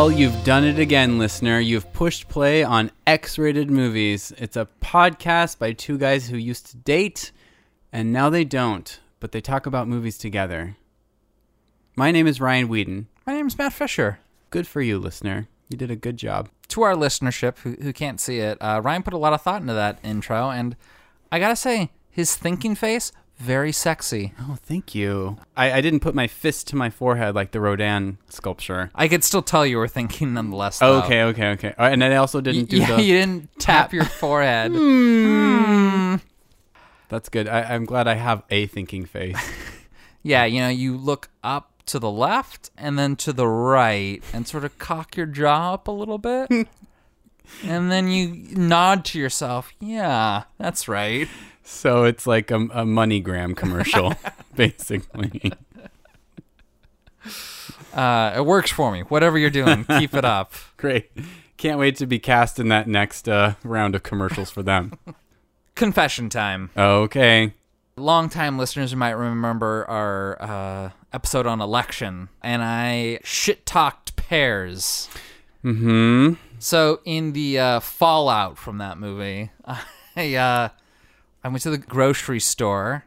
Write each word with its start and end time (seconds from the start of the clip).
Well, 0.00 0.10
you've 0.10 0.44
done 0.44 0.64
it 0.64 0.78
again, 0.78 1.18
listener. 1.18 1.60
You've 1.60 1.92
pushed 1.92 2.26
play 2.26 2.64
on 2.64 2.90
X 3.06 3.36
rated 3.36 3.70
movies. 3.70 4.32
It's 4.38 4.56
a 4.56 4.66
podcast 4.80 5.58
by 5.58 5.74
two 5.74 5.98
guys 5.98 6.26
who 6.26 6.38
used 6.38 6.70
to 6.70 6.78
date, 6.78 7.32
and 7.92 8.10
now 8.10 8.30
they 8.30 8.44
don't, 8.46 8.98
but 9.20 9.32
they 9.32 9.42
talk 9.42 9.66
about 9.66 9.88
movies 9.88 10.16
together. 10.16 10.78
My 11.96 12.12
name 12.12 12.26
is 12.26 12.40
Ryan 12.40 12.68
Whedon. 12.68 13.08
My 13.26 13.34
name 13.34 13.46
is 13.46 13.58
Matt 13.58 13.74
Fisher. 13.74 14.20
Good 14.48 14.66
for 14.66 14.80
you, 14.80 14.98
listener. 14.98 15.48
You 15.68 15.76
did 15.76 15.90
a 15.90 15.96
good 15.96 16.16
job. 16.16 16.48
To 16.68 16.80
our 16.80 16.94
listenership 16.94 17.58
who, 17.58 17.72
who 17.82 17.92
can't 17.92 18.18
see 18.18 18.38
it, 18.38 18.56
uh, 18.62 18.80
Ryan 18.82 19.02
put 19.02 19.12
a 19.12 19.18
lot 19.18 19.34
of 19.34 19.42
thought 19.42 19.60
into 19.60 19.74
that 19.74 19.98
intro, 20.02 20.48
and 20.48 20.76
I 21.30 21.38
gotta 21.38 21.56
say, 21.56 21.90
his 22.08 22.36
thinking 22.36 22.74
face, 22.74 23.12
very 23.40 23.72
sexy. 23.72 24.32
Oh, 24.40 24.56
thank 24.62 24.94
you. 24.94 25.38
I, 25.56 25.72
I 25.72 25.80
didn't 25.80 26.00
put 26.00 26.14
my 26.14 26.26
fist 26.26 26.68
to 26.68 26.76
my 26.76 26.90
forehead 26.90 27.34
like 27.34 27.52
the 27.52 27.60
Rodin 27.60 28.18
sculpture. 28.28 28.90
I 28.94 29.08
could 29.08 29.24
still 29.24 29.42
tell 29.42 29.64
you 29.66 29.78
were 29.78 29.88
thinking 29.88 30.34
nonetheless. 30.34 30.78
Though. 30.78 30.98
Okay, 31.02 31.22
okay, 31.24 31.46
okay. 31.52 31.74
Uh, 31.78 31.84
And 31.84 32.04
I 32.04 32.16
also 32.16 32.40
didn't 32.40 32.66
do 32.68 32.76
yeah, 32.78 32.96
the. 32.96 33.02
you 33.02 33.14
didn't 33.14 33.48
tap 33.58 33.92
your 33.92 34.04
forehead. 34.04 34.72
That's 37.08 37.28
good. 37.28 37.48
I, 37.48 37.62
I'm 37.62 37.86
glad 37.86 38.06
I 38.06 38.14
have 38.14 38.42
a 38.50 38.66
thinking 38.66 39.04
face. 39.06 39.36
Yeah, 40.22 40.44
you 40.44 40.60
know, 40.60 40.68
you 40.68 40.98
look 40.98 41.30
up 41.42 41.82
to 41.86 41.98
the 41.98 42.10
left 42.10 42.70
and 42.76 42.98
then 42.98 43.16
to 43.16 43.32
the 43.32 43.48
right 43.48 44.22
and 44.34 44.46
sort 44.46 44.66
of 44.66 44.76
cock 44.78 45.16
your 45.16 45.24
jaw 45.24 45.72
up 45.72 45.88
a 45.88 45.90
little 45.90 46.18
bit. 46.18 46.50
and 47.64 47.90
then 47.90 48.08
you 48.10 48.28
nod 48.54 49.06
to 49.06 49.18
yourself. 49.18 49.72
Yeah, 49.80 50.42
that's 50.58 50.88
right. 50.88 51.26
So 51.70 52.04
it's 52.04 52.26
like 52.26 52.50
a, 52.50 52.56
a 52.56 52.84
MoneyGram 52.84 53.56
commercial, 53.56 54.14
basically. 54.54 55.52
Uh, 57.94 58.34
it 58.36 58.44
works 58.46 58.70
for 58.70 58.92
me. 58.92 59.00
Whatever 59.02 59.38
you're 59.38 59.50
doing, 59.50 59.84
keep 59.84 60.14
it 60.14 60.24
up. 60.24 60.52
Great. 60.76 61.10
Can't 61.56 61.78
wait 61.78 61.96
to 61.96 62.06
be 62.06 62.18
cast 62.18 62.58
in 62.58 62.68
that 62.68 62.88
next 62.88 63.28
uh, 63.28 63.54
round 63.64 63.94
of 63.94 64.02
commercials 64.02 64.50
for 64.50 64.62
them. 64.62 64.92
Confession 65.74 66.28
time. 66.28 66.70
Okay. 66.76 67.54
Longtime 67.96 68.58
listeners 68.58 68.94
might 68.94 69.10
remember 69.10 69.84
our 69.88 70.40
uh, 70.40 70.90
episode 71.12 71.46
on 71.46 71.60
election, 71.60 72.28
and 72.42 72.62
I 72.62 73.20
shit 73.24 73.66
talked 73.66 74.16
pears. 74.16 75.08
Hmm. 75.62 76.34
So 76.58 77.00
in 77.04 77.32
the 77.32 77.58
uh, 77.58 77.80
fallout 77.80 78.56
from 78.56 78.78
that 78.78 78.98
movie, 78.98 79.50
I 80.16 80.34
uh, 80.34 80.68
I 81.42 81.48
went 81.48 81.62
to 81.62 81.70
the 81.70 81.78
grocery 81.78 82.40
store 82.40 83.04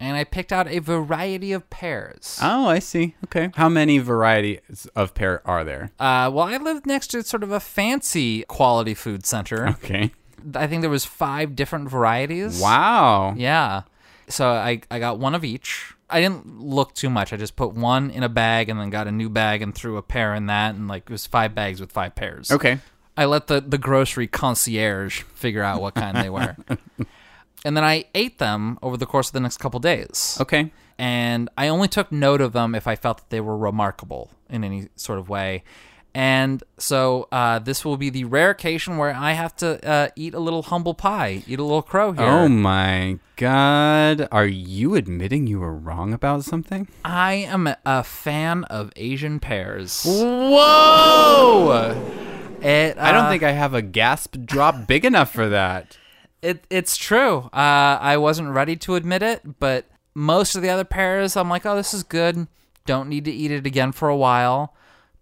and 0.00 0.16
I 0.16 0.24
picked 0.24 0.52
out 0.52 0.68
a 0.68 0.78
variety 0.78 1.52
of 1.52 1.68
pears. 1.70 2.38
Oh, 2.42 2.66
I 2.66 2.78
see. 2.78 3.14
Okay. 3.24 3.50
How 3.56 3.68
many 3.68 3.98
varieties 3.98 4.86
of 4.94 5.14
pear 5.14 5.46
are 5.46 5.64
there? 5.64 5.90
Uh, 5.98 6.30
well, 6.32 6.46
I 6.46 6.56
lived 6.56 6.86
next 6.86 7.08
to 7.08 7.22
sort 7.22 7.42
of 7.42 7.50
a 7.50 7.60
fancy 7.60 8.44
quality 8.44 8.94
food 8.94 9.26
center. 9.26 9.68
Okay. 9.68 10.12
I 10.54 10.66
think 10.66 10.82
there 10.82 10.90
was 10.90 11.04
five 11.04 11.56
different 11.56 11.90
varieties. 11.90 12.60
Wow. 12.60 13.34
Yeah. 13.36 13.82
So 14.28 14.48
I, 14.50 14.82
I 14.90 14.98
got 14.98 15.18
one 15.18 15.34
of 15.34 15.44
each. 15.44 15.94
I 16.08 16.20
didn't 16.20 16.60
look 16.60 16.94
too 16.94 17.10
much. 17.10 17.32
I 17.32 17.36
just 17.36 17.56
put 17.56 17.74
one 17.74 18.10
in 18.10 18.22
a 18.22 18.28
bag 18.28 18.68
and 18.68 18.78
then 18.78 18.88
got 18.90 19.08
a 19.08 19.12
new 19.12 19.28
bag 19.28 19.62
and 19.62 19.74
threw 19.74 19.96
a 19.96 20.02
pear 20.02 20.34
in 20.34 20.46
that 20.46 20.74
and 20.74 20.88
like 20.88 21.02
it 21.02 21.10
was 21.10 21.26
five 21.26 21.54
bags 21.54 21.80
with 21.80 21.92
five 21.92 22.14
pears. 22.14 22.50
Okay. 22.50 22.78
I 23.16 23.24
let 23.24 23.48
the, 23.48 23.60
the 23.60 23.78
grocery 23.78 24.28
concierge 24.28 25.22
figure 25.22 25.62
out 25.62 25.82
what 25.82 25.96
kind 25.96 26.16
they 26.16 26.30
were. 26.30 26.56
and 27.64 27.76
then 27.76 27.84
I 27.84 28.04
ate 28.14 28.38
them 28.38 28.78
over 28.82 28.96
the 28.96 29.06
course 29.06 29.28
of 29.28 29.32
the 29.32 29.40
next 29.40 29.58
couple 29.58 29.80
days. 29.80 30.38
Okay. 30.40 30.72
And 30.98 31.48
I 31.56 31.68
only 31.68 31.88
took 31.88 32.10
note 32.10 32.40
of 32.40 32.52
them 32.52 32.74
if 32.74 32.86
I 32.86 32.96
felt 32.96 33.18
that 33.18 33.30
they 33.30 33.40
were 33.40 33.56
remarkable 33.56 34.30
in 34.48 34.64
any 34.64 34.88
sort 34.96 35.18
of 35.18 35.28
way. 35.28 35.62
And 36.14 36.64
so 36.78 37.28
uh, 37.30 37.58
this 37.60 37.84
will 37.84 37.96
be 37.96 38.10
the 38.10 38.24
rare 38.24 38.50
occasion 38.50 38.96
where 38.96 39.14
I 39.14 39.32
have 39.32 39.54
to 39.56 39.86
uh, 39.88 40.08
eat 40.16 40.34
a 40.34 40.40
little 40.40 40.62
humble 40.62 40.94
pie, 40.94 41.44
eat 41.46 41.58
a 41.58 41.62
little 41.62 41.82
crow 41.82 42.12
here. 42.12 42.24
Oh 42.24 42.48
my 42.48 43.18
god. 43.36 44.26
Are 44.32 44.46
you 44.46 44.94
admitting 44.94 45.46
you 45.46 45.60
were 45.60 45.74
wrong 45.74 46.12
about 46.12 46.44
something? 46.44 46.88
I 47.04 47.34
am 47.34 47.68
a 47.84 48.02
fan 48.02 48.64
of 48.64 48.90
Asian 48.96 49.38
pears. 49.38 50.04
Whoa! 50.04 51.90
It, 52.62 52.98
I 52.98 53.12
don't 53.12 53.26
uh, 53.26 53.30
think 53.30 53.42
I 53.44 53.52
have 53.52 53.74
a 53.74 53.82
gasp 53.82 54.38
drop 54.44 54.86
big 54.86 55.04
enough 55.04 55.30
for 55.32 55.50
that. 55.50 55.97
It 56.42 56.64
it's 56.70 56.96
true. 56.96 57.48
Uh, 57.52 57.98
I 58.00 58.16
wasn't 58.16 58.50
ready 58.50 58.76
to 58.76 58.94
admit 58.94 59.22
it, 59.22 59.58
but 59.58 59.86
most 60.14 60.54
of 60.56 60.62
the 60.62 60.70
other 60.70 60.84
pears, 60.84 61.36
I'm 61.36 61.48
like, 61.48 61.66
oh, 61.66 61.76
this 61.76 61.94
is 61.94 62.02
good. 62.02 62.46
Don't 62.86 63.08
need 63.08 63.24
to 63.26 63.32
eat 63.32 63.50
it 63.50 63.66
again 63.66 63.92
for 63.92 64.08
a 64.08 64.16
while. 64.16 64.74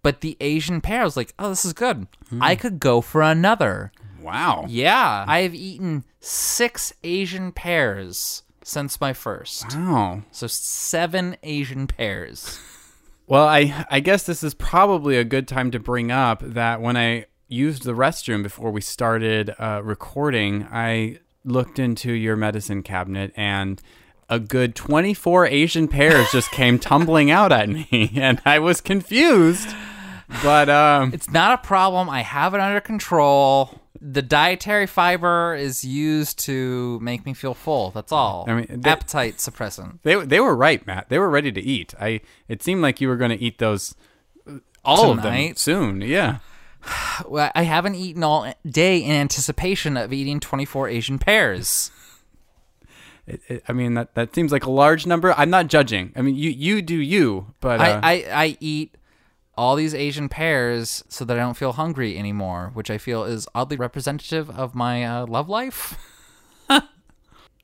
But 0.03 0.21
the 0.21 0.37
Asian 0.39 0.79
pear, 0.79 1.01
I 1.01 1.03
was 1.05 1.17
like, 1.17 1.33
oh, 1.37 1.49
this 1.49 1.65
is 1.65 1.73
good. 1.73 2.07
I 2.39 2.55
could 2.55 2.79
go 2.79 3.01
for 3.01 3.21
another. 3.21 3.91
Wow. 4.21 4.65
Yeah, 4.67 5.25
I 5.27 5.39
have 5.39 5.55
eaten 5.55 6.05
six 6.19 6.93
Asian 7.03 7.51
pears 7.51 8.43
since 8.63 9.01
my 9.01 9.13
first. 9.13 9.75
Wow. 9.75 10.23
So 10.31 10.47
seven 10.47 11.37
Asian 11.43 11.87
pears. 11.87 12.59
Well, 13.29 13.45
I 13.45 13.85
I 13.91 13.99
guess 13.99 14.23
this 14.23 14.41
is 14.41 14.53
probably 14.53 15.17
a 15.17 15.25
good 15.25 15.49
time 15.49 15.71
to 15.71 15.79
bring 15.79 16.11
up 16.11 16.41
that 16.41 16.79
when 16.79 16.95
I 16.95 17.25
used 17.47 17.83
the 17.83 17.93
restroom 17.93 18.43
before 18.43 18.71
we 18.71 18.81
started 18.81 19.53
uh, 19.59 19.81
recording, 19.83 20.67
I 20.71 21.19
looked 21.45 21.79
into 21.79 22.11
your 22.11 22.35
medicine 22.35 22.83
cabinet 22.83 23.31
and 23.37 23.81
a 24.29 24.39
good 24.39 24.75
24 24.75 25.47
Asian 25.47 25.87
pears 25.87 26.29
just 26.31 26.51
came 26.51 26.77
tumbling 26.89 27.31
out 27.31 27.51
at 27.53 27.69
me 27.69 28.11
and 28.15 28.41
I 28.45 28.59
was 28.59 28.81
confused. 28.81 29.69
But 30.43 30.67
um 30.67 31.13
It's 31.13 31.29
not 31.31 31.57
a 31.57 31.65
problem. 31.65 32.09
I 32.09 32.21
have 32.21 32.53
it 32.53 32.59
under 32.59 32.81
control. 32.81 33.79
The 34.01 34.21
dietary 34.21 34.85
fiber 34.85 35.55
is 35.55 35.85
used 35.85 36.37
to 36.39 36.99
make 36.99 37.25
me 37.25 37.33
feel 37.33 37.53
full. 37.53 37.91
That's 37.91 38.11
all. 38.11 38.43
I 38.47 38.53
mean, 38.55 38.81
they- 38.81 38.89
appetite 38.89 39.37
suppressant. 39.37 39.99
they 40.03 40.15
they 40.25 40.41
were 40.41 40.55
right, 40.55 40.85
Matt. 40.85 41.07
They 41.07 41.17
were 41.17 41.29
ready 41.29 41.53
to 41.53 41.61
eat. 41.61 41.93
I 41.97 42.19
it 42.49 42.61
seemed 42.61 42.81
like 42.81 42.99
you 42.99 43.07
were 43.07 43.15
going 43.15 43.31
to 43.31 43.41
eat 43.41 43.57
those 43.59 43.95
uh, 44.45 44.55
all 44.83 45.11
of 45.11 45.17
them 45.23 45.25
Tonight? 45.33 45.57
soon. 45.59 46.01
Yeah. 46.01 46.39
Well, 47.27 47.51
I 47.55 47.63
haven't 47.63 47.95
eaten 47.95 48.23
all 48.23 48.53
day 48.63 48.99
in 48.99 49.11
anticipation 49.11 49.97
of 49.97 50.13
eating 50.13 50.39
24 50.39 50.87
Asian 50.87 51.17
pears. 51.17 51.89
It, 53.25 53.41
it, 53.47 53.63
I 53.67 53.73
mean 53.73 53.95
that 53.95 54.13
that 54.13 54.35
seems 54.35 54.51
like 54.51 54.65
a 54.65 54.71
large 54.71 55.07
number. 55.07 55.33
I'm 55.33 55.49
not 55.49 55.67
judging. 55.67 56.13
I 56.15 56.21
mean 56.21 56.35
you 56.35 56.51
you 56.51 56.81
do 56.83 56.95
you, 56.95 57.53
but 57.59 57.81
uh, 57.81 57.99
I, 58.03 58.13
I, 58.13 58.25
I 58.45 58.57
eat 58.59 58.95
all 59.57 59.75
these 59.75 59.95
Asian 59.95 60.29
pears 60.29 61.03
so 61.09 61.25
that 61.25 61.37
I 61.37 61.41
don't 61.41 61.57
feel 61.57 61.73
hungry 61.73 62.17
anymore, 62.17 62.69
which 62.75 62.91
I 62.91 62.99
feel 62.99 63.23
is 63.23 63.47
oddly 63.55 63.77
representative 63.77 64.49
of 64.51 64.75
my 64.75 65.03
uh, 65.03 65.25
love 65.25 65.49
life. 65.49 65.97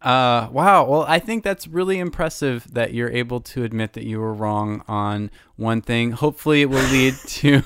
Uh, 0.04 0.50
wow. 0.52 0.84
Well, 0.84 1.06
I 1.08 1.20
think 1.20 1.46
that's 1.46 1.66
really 1.66 1.98
impressive 1.98 2.68
that 2.74 2.94
you're 2.94 3.10
able 3.10 3.40
to 3.40 3.64
admit 3.64 3.94
that 3.94 4.04
you 4.04 4.20
were 4.20 4.34
wrong 4.34 4.84
on 4.86 5.32
one 5.56 5.82
thing. 5.82 6.12
Hopefully, 6.12 6.62
it 6.62 6.70
will 6.70 6.84
lead 6.92 7.14
to 7.28 7.64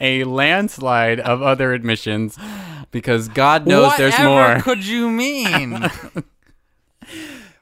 a 0.00 0.24
landslide 0.24 1.20
of 1.20 1.42
other 1.42 1.72
admissions 1.72 2.38
because 2.90 3.28
God 3.28 3.66
knows 3.66 3.96
there's 3.96 4.12
Whatever 4.14 4.54
more. 4.54 4.60
could 4.62 4.84
you 4.86 5.10
mean? 5.10 5.90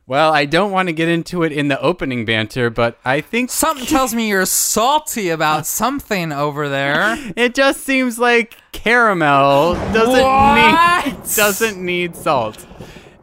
Well, 0.07 0.35
I 0.35 0.45
don't 0.45 0.71
want 0.71 0.89
to 0.89 0.93
get 0.93 1.09
into 1.09 1.45
it 1.45 1.53
in 1.53 1.69
the 1.69 1.81
opening 1.81 2.27
banter, 2.27 2.69
but 2.69 2.99
I 3.07 3.23
think 3.23 3.49
Something 3.51 3.87
tells 3.87 4.13
me 4.13 4.29
you're 4.29 4.45
salty 4.45 5.31
about 5.31 5.67
something 5.81 6.31
over 6.31 6.69
there. 6.69 7.17
it 7.37 7.55
just 7.55 7.81
seems 7.85 8.19
like 8.19 8.55
caramel 8.73 9.73
doesn't 9.95 10.21
What? 10.23 11.07
need 11.07 11.17
doesn't 11.35 11.83
need 11.83 12.17
salt 12.17 12.67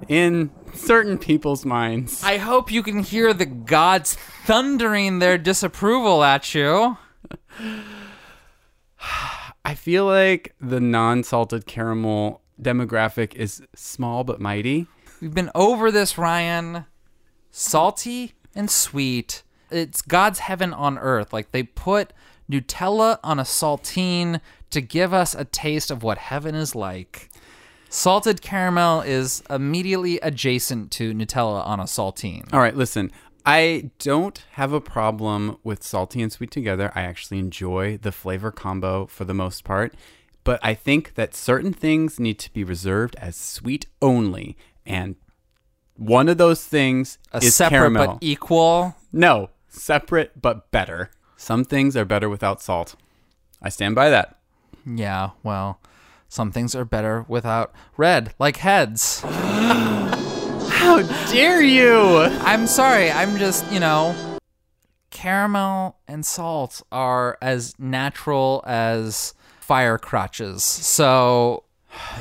in 0.08 0.50
certain 0.74 1.20
people's 1.20 1.66
minds. 1.66 2.24
I 2.24 2.38
hope 2.38 2.72
you 2.72 2.82
can 2.82 3.04
hear 3.04 3.32
the 3.32 3.46
gods 3.46 4.16
thundering 4.46 5.20
their 5.20 5.38
disapproval 5.38 6.24
at 6.24 6.56
you. 6.56 6.98
I 9.66 9.76
feel 9.76 10.06
like 10.06 10.56
the 10.60 10.80
non-salted 10.80 11.66
caramel 11.66 12.42
demographic 12.62 13.36
is 13.36 13.62
small 13.76 14.24
but 14.24 14.40
mighty. 14.40 14.88
We've 15.22 15.34
been 15.34 15.52
over 15.54 15.92
this, 15.92 16.18
Ryan. 16.18 16.86
Salty 17.52 18.34
and 18.56 18.70
sweet. 18.70 19.44
It's 19.70 20.02
God's 20.02 20.40
heaven 20.40 20.74
on 20.74 20.98
earth. 20.98 21.32
Like 21.32 21.52
they 21.52 21.64
put 21.64 22.14
Nutella 22.50 23.20
on 23.24 23.40
a 23.40 23.44
saltine 23.44 24.42
to 24.72 24.82
give 24.82 25.14
us 25.14 25.36
a 25.36 25.46
taste 25.46 25.92
of 25.92 26.04
what 26.04 26.18
heaven 26.18 26.56
is 26.56 26.76
like. 26.76 27.30
Salted 27.90 28.42
caramel 28.42 29.02
is 29.02 29.44
immediately 29.50 30.18
adjacent 30.22 30.92
to 30.92 31.14
Nutella 31.14 31.66
on 31.68 31.80
a 31.80 31.84
saltine. 31.84 32.52
All 32.54 32.60
right, 32.60 32.76
listen. 32.76 33.12
I 33.46 33.92
don't 34.00 34.44
have 34.52 34.74
a 34.74 34.82
problem 34.82 35.58
with 35.64 35.84
salty 35.84 36.22
and 36.22 36.32
sweet 36.32 36.52
together. 36.52 36.92
I 36.96 37.02
actually 37.02 37.40
enjoy 37.40 37.98
the 37.98 38.12
flavor 38.12 38.52
combo 38.52 39.06
for 39.08 39.26
the 39.26 39.34
most 39.34 39.64
part. 39.64 39.94
But 40.44 40.60
I 40.64 40.74
think 40.74 41.16
that 41.16 41.36
certain 41.36 41.74
things 41.74 42.20
need 42.20 42.40
to 42.40 42.54
be 42.54 42.64
reserved 42.64 43.16
as 43.18 43.36
sweet 43.36 43.86
only. 44.02 44.58
And 44.86 45.16
one 45.96 46.30
of 46.30 46.38
those 46.38 46.66
things 46.66 47.18
A 47.32 47.38
is 47.38 47.56
separate 47.56 47.78
caramel. 47.78 48.08
but 48.08 48.18
equal. 48.22 48.96
no, 49.12 49.50
separate 49.70 50.42
but 50.42 50.72
better. 50.72 51.12
Some 51.38 51.64
things 51.64 51.96
are 51.96 52.06
better 52.06 52.30
without 52.30 52.62
salt. 52.62 52.96
I 53.62 53.70
stand 53.70 53.96
by 53.96 54.10
that. 54.10 54.40
Yeah, 54.86 55.32
well, 55.44 55.80
some 56.28 56.52
things 56.52 56.74
are 56.74 56.86
better 56.86 57.26
without 57.28 57.72
red, 57.98 58.34
like 58.40 58.58
heads. 58.58 59.24
How 60.92 61.04
dare 61.32 61.62
you? 61.62 62.18
I'm 62.42 62.68
sorry, 62.68 63.10
I'm 63.10 63.38
just, 63.38 63.72
you 63.72 63.80
know, 63.80 64.14
caramel 65.10 65.96
and 66.06 66.26
salt 66.26 66.82
are 66.92 67.38
as 67.42 67.74
natural 67.80 68.62
as 68.68 69.34
fire 69.62 69.98
crotches. 69.98 70.66
So, 70.66 71.64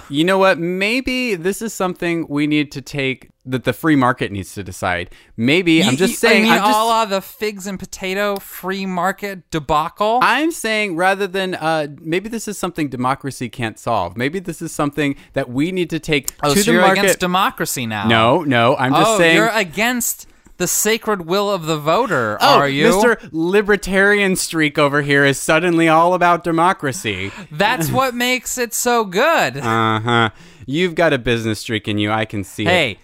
You 0.09 0.23
know 0.23 0.39
what? 0.39 0.61
Maybe 0.61 1.35
this 1.35 1.61
is 1.61 1.75
something 1.75 2.29
we 2.29 2.47
need 2.47 2.71
to 2.71 2.81
take 2.81 3.31
that 3.51 3.65
the 3.65 3.73
free 3.73 3.97
market 3.97 4.33
needs 4.33 4.55
to 4.55 4.63
decide. 4.63 5.11
Maybe 5.37 5.83
I'm 5.83 5.97
just 5.97 6.13
you- 6.13 6.17
saying. 6.17 6.43
I 6.45 6.49
mean, 6.49 6.53
I'm 6.53 6.59
just. 6.59 6.77
all 6.77 6.91
of 6.91 7.11
the 7.11 7.21
figs 7.21 7.67
and 7.67 7.79
potato 7.79 8.37
free 8.37 8.87
market 8.87 9.51
debacle. 9.51 10.21
I'm 10.23 10.51
saying 10.51 10.97
rather 10.97 11.27
than 11.27 11.55
uh, 11.55 11.89
maybe 12.01 12.29
this 12.29 12.49
is 12.49 12.59
something 12.59 12.89
democracy 12.89 13.49
can't 13.49 13.79
solve. 13.79 14.17
Maybe 14.17 14.39
this 14.39 14.63
is 14.63 14.73
something 14.73 15.17
that 15.35 15.51
we 15.51 15.73
need 15.73 15.91
to 15.91 15.99
take 15.99 16.33
oh, 16.43 16.55
to 16.55 16.61
so 16.61 16.65
the 16.65 16.73
you're 16.73 16.81
market. 16.83 17.01
against 17.01 17.21
democracy 17.21 17.87
now? 17.87 18.07
no, 18.07 18.43
no. 18.43 18.77
I'm 18.77 18.93
just 18.93 19.11
oh, 19.11 19.19
saying. 19.19 19.37
you're 19.37 19.49
against 19.49 20.27
the 20.61 20.69
sacred 20.69 21.27
will 21.27 21.51
of 21.51 21.65
the 21.65 21.79
voter, 21.79 22.37
Oh, 22.39 22.59
are 22.59 22.69
you? 22.69 22.89
Mr. 22.89 23.29
Libertarian 23.33 24.37
streak 24.37 24.79
over 24.79 25.01
here 25.01 25.25
is 25.25 25.41
suddenly 25.41 25.89
all 25.89 26.13
about 26.13 26.45
democracy. 26.45 27.33
That's 27.51 27.91
what 27.91 28.15
makes 28.15 28.59
it 28.59 28.75
so 28.75 29.07
good. 29.07 29.57
Uh 29.57 30.01
huh. 30.01 30.31
You've 30.67 30.95
got 30.95 31.15
a 31.15 31.19
business 31.19 31.61
streak 31.61 31.89
in 31.89 31.97
you. 31.97 32.13
I 32.13 32.27
can 32.27 32.45
see 32.45 32.65
it. 32.65 32.69
hey, 32.69 32.99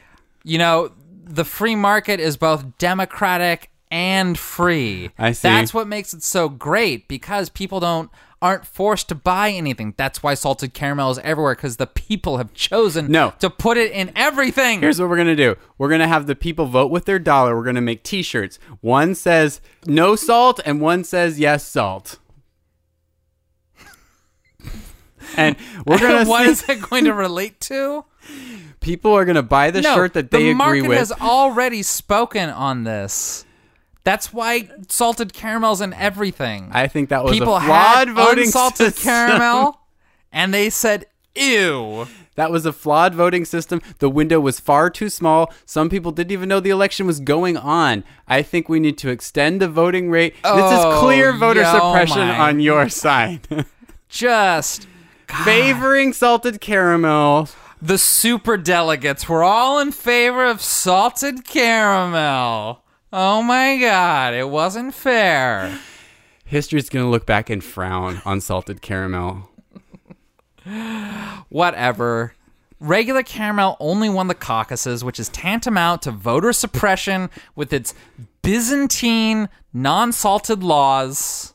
you 0.46 0.58
know, 0.58 0.92
the 1.24 1.44
free 1.44 1.74
market 1.74 2.20
is 2.20 2.36
both 2.36 2.78
democratic 2.78 3.70
and 3.90 4.38
free. 4.38 5.10
I 5.18 5.32
see. 5.32 5.48
That's 5.48 5.74
what 5.74 5.88
makes 5.88 6.14
it 6.14 6.22
so 6.22 6.48
great 6.48 7.08
because 7.08 7.48
people 7.50 7.80
don't 7.80 8.10
aren't 8.40 8.64
forced 8.66 9.08
to 9.08 9.14
buy 9.14 9.50
anything. 9.50 9.94
That's 9.96 10.22
why 10.22 10.34
salted 10.34 10.72
caramel 10.72 11.10
is 11.10 11.18
everywhere 11.20 11.54
because 11.56 11.78
the 11.78 11.86
people 11.86 12.36
have 12.36 12.52
chosen 12.54 13.10
No. 13.10 13.32
to 13.40 13.50
put 13.50 13.76
it 13.76 13.90
in 13.92 14.12
everything. 14.14 14.80
Here's 14.82 15.00
what 15.00 15.08
we're 15.08 15.16
gonna 15.16 15.34
do. 15.34 15.56
We're 15.78 15.88
gonna 15.88 16.06
have 16.06 16.26
the 16.26 16.36
people 16.36 16.66
vote 16.66 16.90
with 16.90 17.06
their 17.06 17.18
dollar. 17.18 17.56
We're 17.56 17.64
gonna 17.64 17.80
make 17.80 18.04
T-shirts. 18.04 18.58
One 18.82 19.14
says 19.16 19.60
no 19.86 20.14
salt, 20.14 20.60
and 20.64 20.80
one 20.80 21.02
says 21.02 21.40
yes 21.40 21.66
salt. 21.66 22.18
and 25.36 25.56
we're 25.86 25.98
gonna 25.98 26.28
what 26.28 26.44
see 26.44 26.50
is 26.50 26.68
it 26.68 26.82
going 26.88 27.04
to 27.04 27.14
relate 27.14 27.58
to? 27.62 28.04
people 28.86 29.12
are 29.12 29.24
gonna 29.24 29.42
buy 29.42 29.70
the 29.70 29.82
no, 29.82 29.94
shirt 29.94 30.14
that 30.14 30.30
they 30.30 30.38
the 30.38 30.44
agree 30.50 30.54
market 30.54 30.88
with. 30.88 30.98
has 30.98 31.12
already 31.12 31.82
spoken 31.82 32.48
on 32.48 32.84
this. 32.84 33.44
That's 34.04 34.32
why 34.32 34.70
salted 34.88 35.32
caramel's 35.34 35.80
in 35.80 35.92
everything. 35.92 36.70
I 36.72 36.86
think 36.86 37.08
that 37.08 37.24
was 37.24 37.32
People 37.32 37.56
a 37.56 37.60
flawed 37.60 38.06
had 38.08 38.10
voting 38.12 38.44
unsalted 38.44 38.94
system. 38.94 39.02
caramel, 39.10 39.80
and 40.32 40.54
they 40.54 40.70
said, 40.70 41.06
"Ew." 41.34 42.06
That 42.36 42.50
was 42.50 42.66
a 42.66 42.72
flawed 42.72 43.14
voting 43.14 43.46
system. 43.46 43.80
The 43.98 44.10
window 44.10 44.38
was 44.40 44.60
far 44.60 44.90
too 44.90 45.08
small. 45.08 45.50
Some 45.64 45.88
people 45.88 46.12
didn't 46.12 46.32
even 46.32 46.50
know 46.50 46.60
the 46.60 46.68
election 46.68 47.06
was 47.06 47.18
going 47.18 47.56
on. 47.56 48.04
I 48.28 48.42
think 48.42 48.68
we 48.68 48.78
need 48.78 48.98
to 48.98 49.08
extend 49.08 49.58
the 49.58 49.68
voting 49.70 50.10
rate. 50.10 50.34
this 50.34 50.50
is 50.52 50.84
Oh, 50.84 50.98
clear 51.00 51.32
voter 51.32 51.62
yo, 51.62 51.70
oh 51.72 51.78
suppression 51.78 52.28
my. 52.28 52.38
on 52.38 52.60
your 52.60 52.88
side. 53.02 53.40
Just 54.10 54.86
Favoring 55.44 56.12
salted 56.12 56.60
caramel. 56.60 57.48
The 57.80 57.98
super 57.98 58.56
delegates 58.56 59.28
were 59.28 59.44
all 59.44 59.78
in 59.78 59.92
favor 59.92 60.44
of 60.44 60.60
salted 60.60 61.44
caramel. 61.44 62.82
Oh 63.12 63.42
my 63.42 63.78
god, 63.78 64.34
it 64.34 64.48
wasn't 64.48 64.94
fair. 64.94 65.78
History's 66.44 66.88
going 66.88 67.04
to 67.04 67.10
look 67.10 67.26
back 67.26 67.50
and 67.50 67.62
frown 67.62 68.22
on 68.24 68.40
salted 68.40 68.80
caramel. 68.80 69.50
Whatever. 71.48 72.34
Regular 72.78 73.22
caramel 73.22 73.76
only 73.80 74.08
won 74.08 74.28
the 74.28 74.34
caucuses, 74.34 75.02
which 75.02 75.18
is 75.18 75.28
tantamount 75.30 76.02
to 76.02 76.10
voter 76.10 76.52
suppression 76.52 77.30
with 77.54 77.72
its 77.72 77.94
Byzantine 78.42 79.48
non 79.72 80.12
salted 80.12 80.62
laws. 80.62 81.54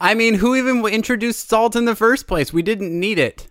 I 0.00 0.14
mean, 0.14 0.34
who 0.34 0.54
even 0.54 0.84
introduced 0.86 1.48
salt 1.48 1.76
in 1.76 1.84
the 1.84 1.94
first 1.94 2.26
place? 2.26 2.52
We 2.52 2.62
didn't 2.62 2.98
need 2.98 3.18
it. 3.18 3.48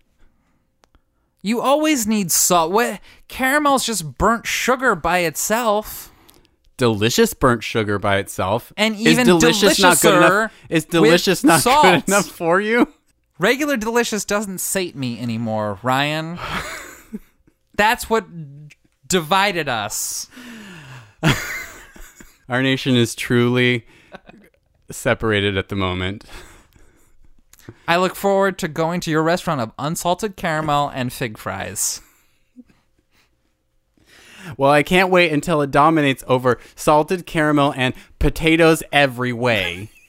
You 1.42 1.62
always 1.62 2.08
need 2.08 2.32
salt. 2.32 2.72
What? 2.72 3.00
Caramel's 3.28 3.86
just 3.86 4.18
burnt 4.18 4.48
sugar 4.48 4.96
by 4.96 5.20
itself. 5.20 6.12
Delicious 6.78 7.34
burnt 7.34 7.64
sugar 7.64 8.00
by 8.00 8.18
itself. 8.18 8.74
And 8.76 8.96
is 8.96 9.02
even 9.02 9.28
delicious 9.28 9.80
not 9.80 10.02
good 10.02 10.18
enough? 10.18 10.54
Is 10.70 10.86
delicious 10.86 11.44
not 11.44 11.62
salt. 11.62 11.84
good 11.84 12.08
enough 12.08 12.26
for 12.26 12.60
you? 12.60 12.92
Regular 13.38 13.78
delicious 13.78 14.26
doesn't 14.26 14.58
sate 14.58 14.96
me 14.96 15.20
anymore, 15.20 15.80
Ryan. 15.84 16.40
That's 17.76 18.10
what 18.10 18.26
divided 19.08 19.70
us. 19.70 20.28
Our 22.50 22.64
nation 22.64 22.96
is 22.96 23.16
truly 23.16 23.86
separated 24.92 25.58
at 25.58 25.70
the 25.70 25.76
moment. 25.76 26.26
I 27.88 27.98
look 27.98 28.16
forward 28.16 28.58
to 28.60 28.68
going 28.68 29.00
to 29.02 29.12
your 29.12 29.24
restaurant 29.24 29.62
of 29.62 29.72
unsalted 29.78 30.36
caramel 30.36 30.90
and 30.94 31.14
fig 31.14 31.38
fries. 31.38 32.02
Well, 34.58 34.72
I 34.72 34.84
can't 34.84 35.10
wait 35.10 35.32
until 35.32 35.62
it 35.62 35.70
dominates 35.70 36.24
over 36.28 36.60
salted 36.76 37.26
caramel 37.26 37.74
and 37.76 37.94
potatoes 38.20 38.84
every 38.92 39.34
way. 39.34 39.90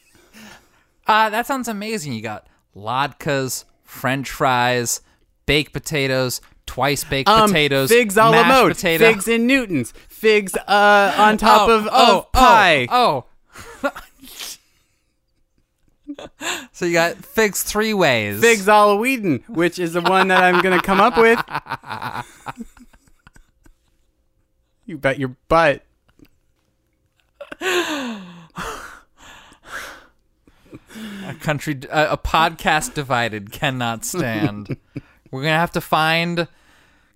Uh, 1.06 1.28
that 1.28 1.44
sounds 1.44 1.66
amazing. 1.66 2.12
You 2.12 2.22
got 2.22 2.46
latkes, 2.76 3.64
french 3.82 4.30
fries, 4.30 5.00
baked 5.44 5.72
potatoes, 5.72 6.40
twice 6.66 7.02
baked 7.02 7.28
Um, 7.28 7.48
potatoes, 7.48 7.90
figs 7.90 8.16
a 8.16 8.30
la 8.30 8.46
mode, 8.46 8.76
potato. 8.76 9.12
figs 9.12 9.26
in 9.26 9.44
Newtons, 9.44 9.92
figs 10.08 10.54
uh, 10.54 11.14
on 11.18 11.36
top 11.36 11.68
oh, 11.68 11.78
of, 11.78 11.88
oh, 11.90 12.18
of 12.18 12.32
pie. 12.32 12.86
Oh, 12.88 12.96
oh. 13.06 13.24
So 16.72 16.84
you 16.86 16.92
got 16.92 17.16
figs 17.16 17.62
three 17.62 17.94
ways. 17.94 18.40
Figs 18.40 18.66
a 18.68 18.72
la 18.72 18.94
Whedon, 18.96 19.42
which 19.48 19.78
is 19.78 19.92
the 19.94 20.00
one 20.02 20.28
that 20.28 20.42
I'm 20.42 20.60
going 20.62 20.78
to 20.78 20.84
come 20.84 21.00
up 21.00 21.16
with. 21.16 21.38
you 24.86 24.98
bet 24.98 25.18
your 25.18 25.36
butt. 25.48 25.82
A 31.26 31.34
country, 31.40 31.78
a, 31.90 32.12
a 32.12 32.18
podcast 32.18 32.94
divided 32.94 33.52
cannot 33.52 34.04
stand. 34.04 34.76
We're 35.30 35.42
gonna 35.42 35.54
have 35.56 35.70
to 35.72 35.80
find 35.80 36.48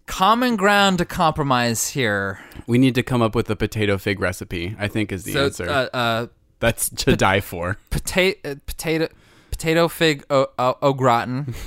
common 0.07 0.55
ground 0.57 0.99
to 0.99 1.05
compromise 1.05 1.89
here. 1.89 2.41
We 2.67 2.79
need 2.79 2.95
to 2.95 3.03
come 3.03 3.21
up 3.23 3.35
with 3.35 3.51
a 3.51 3.57
potato 3.57 3.99
fig 3.99 4.21
recipe, 4.21 4.77
I 4.79 4.87
think 4.89 5.11
is 5.11 5.25
the 5.25 5.33
So, 5.33 5.45
answer. 5.47 5.69
uh, 5.69 5.97
uh, 5.97 6.27
That's 6.65 6.89
to 6.89 7.15
die 7.15 7.41
for. 7.41 7.77
potato, 7.91 8.39
uh, 8.43 8.55
potato, 8.65 9.09
potato 9.51 9.87
fig 9.87 10.25
au, 10.31 10.47
au, 10.59 10.79
au 10.81 10.93
gratin. 10.95 11.55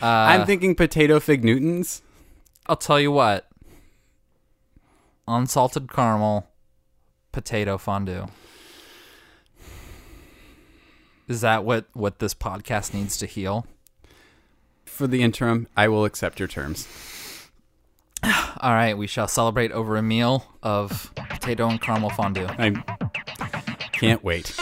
Uh, 0.00 0.06
I'm 0.06 0.46
thinking 0.46 0.76
potato 0.76 1.18
fig 1.18 1.42
Newtons. 1.42 2.02
I'll 2.66 2.76
tell 2.76 3.00
you 3.00 3.10
what. 3.10 3.48
Unsalted 5.26 5.92
caramel, 5.92 6.46
potato 7.32 7.78
fondue. 7.78 8.28
Is 11.26 11.40
that 11.40 11.64
what 11.64 11.86
what 11.94 12.20
this 12.20 12.32
podcast 12.32 12.94
needs 12.94 13.16
to 13.16 13.26
heal? 13.26 13.66
For 14.84 15.08
the 15.08 15.20
interim, 15.20 15.66
I 15.76 15.88
will 15.88 16.04
accept 16.04 16.38
your 16.38 16.46
terms. 16.46 16.86
All 18.22 18.72
right, 18.72 18.96
we 18.96 19.08
shall 19.08 19.26
celebrate 19.26 19.72
over 19.72 19.96
a 19.96 20.02
meal 20.02 20.46
of 20.62 21.12
potato 21.16 21.68
and 21.68 21.80
caramel 21.80 22.10
fondue. 22.10 22.46
I 22.46 22.80
can't 23.98 24.22
wait. 24.24 24.54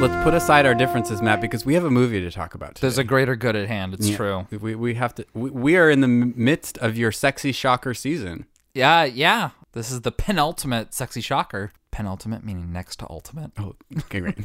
Let's 0.00 0.24
put 0.24 0.32
aside 0.32 0.64
our 0.64 0.74
differences, 0.74 1.20
Matt, 1.20 1.42
because 1.42 1.66
we 1.66 1.74
have 1.74 1.84
a 1.84 1.90
movie 1.90 2.22
to 2.22 2.30
talk 2.30 2.54
about. 2.54 2.70
Today. 2.76 2.80
There's 2.86 2.96
a 2.96 3.04
greater 3.04 3.36
good 3.36 3.54
at 3.54 3.68
hand. 3.68 3.92
It's 3.92 4.08
Yeah. 4.08 4.16
true. 4.16 4.46
We, 4.58 4.74
we 4.74 4.94
have 4.94 5.14
to. 5.16 5.26
We, 5.34 5.50
we 5.50 5.76
are 5.76 5.90
in 5.90 6.00
the 6.00 6.08
midst 6.08 6.78
of 6.78 6.96
your 6.96 7.12
sexy 7.12 7.52
shocker 7.52 7.92
season. 7.92 8.46
Yeah, 8.72 9.04
yeah. 9.04 9.50
This 9.72 9.90
is 9.90 10.00
the 10.00 10.12
penultimate 10.12 10.92
sexy 10.94 11.20
shocker. 11.20 11.72
Penultimate 11.90 12.44
meaning 12.44 12.72
next 12.72 12.96
to 12.96 13.06
ultimate. 13.10 13.52
Oh, 13.58 13.76
okay, 13.98 14.20
great. 14.20 14.38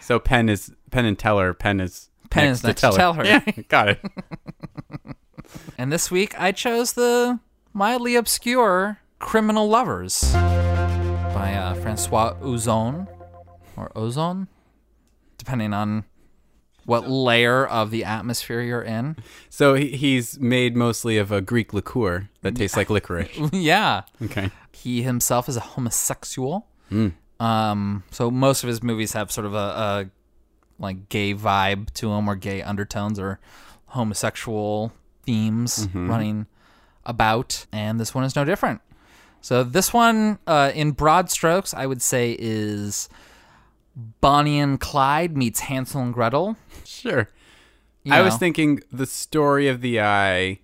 so 0.00 0.18
Penn 0.18 0.48
is 0.48 0.74
Penn 0.90 1.04
and 1.04 1.18
Teller. 1.18 1.52
Penn 1.54 1.80
is 1.80 2.10
Penn 2.30 2.48
is 2.48 2.62
next 2.62 2.80
to 2.80 2.90
Teller. 2.90 3.24
Yeah, 3.24 3.40
got 3.68 3.88
it. 3.90 4.00
And 5.78 5.92
this 5.92 6.10
week 6.10 6.38
I 6.40 6.52
chose 6.52 6.94
the 6.94 7.38
mildly 7.72 8.16
obscure 8.16 8.98
Criminal 9.18 9.68
Lovers 9.68 10.32
by 10.32 11.54
uh, 11.54 11.74
Francois 11.74 12.34
Ozon 12.40 13.06
or 13.76 13.90
Ozon, 13.94 14.48
depending 15.38 15.72
on 15.72 16.04
what 16.86 17.08
layer 17.08 17.66
of 17.66 17.90
the 17.90 18.04
atmosphere 18.04 18.62
you're 18.62 18.82
in. 18.82 19.16
So 19.50 19.74
he, 19.74 19.88
he's 19.88 20.38
made 20.40 20.76
mostly 20.76 21.18
of 21.18 21.30
a 21.30 21.40
Greek 21.40 21.74
liqueur 21.74 22.28
that 22.42 22.56
tastes 22.56 22.76
like 22.76 22.88
licorice. 22.88 23.28
yeah. 23.52 24.02
Okay. 24.22 24.50
He 24.72 25.02
himself 25.02 25.48
is 25.48 25.56
a 25.56 25.60
homosexual. 25.60 26.68
Um, 27.40 28.04
so 28.10 28.30
most 28.30 28.62
of 28.62 28.68
his 28.68 28.82
movies 28.82 29.12
have 29.12 29.30
sort 29.30 29.46
of 29.46 29.54
a, 29.54 29.56
a 29.56 30.10
like 30.78 31.08
gay 31.08 31.34
vibe 31.34 31.90
to 31.94 32.08
them, 32.10 32.28
or 32.28 32.36
gay 32.36 32.62
undertones, 32.62 33.18
or 33.18 33.40
homosexual 33.86 34.92
themes 35.24 35.88
running 35.92 36.46
about, 37.04 37.66
and 37.72 37.98
this 37.98 38.14
one 38.14 38.24
is 38.24 38.36
no 38.36 38.44
different. 38.44 38.80
So 39.40 39.62
this 39.64 39.92
one, 39.92 40.38
uh, 40.46 40.72
in 40.74 40.92
broad 40.92 41.30
strokes, 41.30 41.72
I 41.74 41.86
would 41.86 42.02
say 42.02 42.36
is 42.38 43.08
Bonnie 43.96 44.60
and 44.60 44.78
Clyde 44.78 45.36
meets 45.36 45.60
Hansel 45.60 46.02
and 46.02 46.12
Gretel. 46.12 46.56
Sure. 46.84 47.28
You 48.04 48.12
I 48.12 48.20
was 48.20 48.36
thinking 48.36 48.80
the 48.92 49.06
story 49.06 49.68
of 49.68 49.80
the 49.80 50.00
eye 50.00 50.60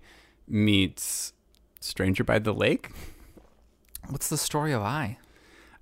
meets 0.47 1.33
Stranger 1.81 2.23
by 2.23 2.39
the 2.39 2.53
Lake. 2.53 2.91
What's 4.07 4.29
the 4.29 4.37
story 4.37 4.71
of 4.71 4.81
I? 4.81 5.17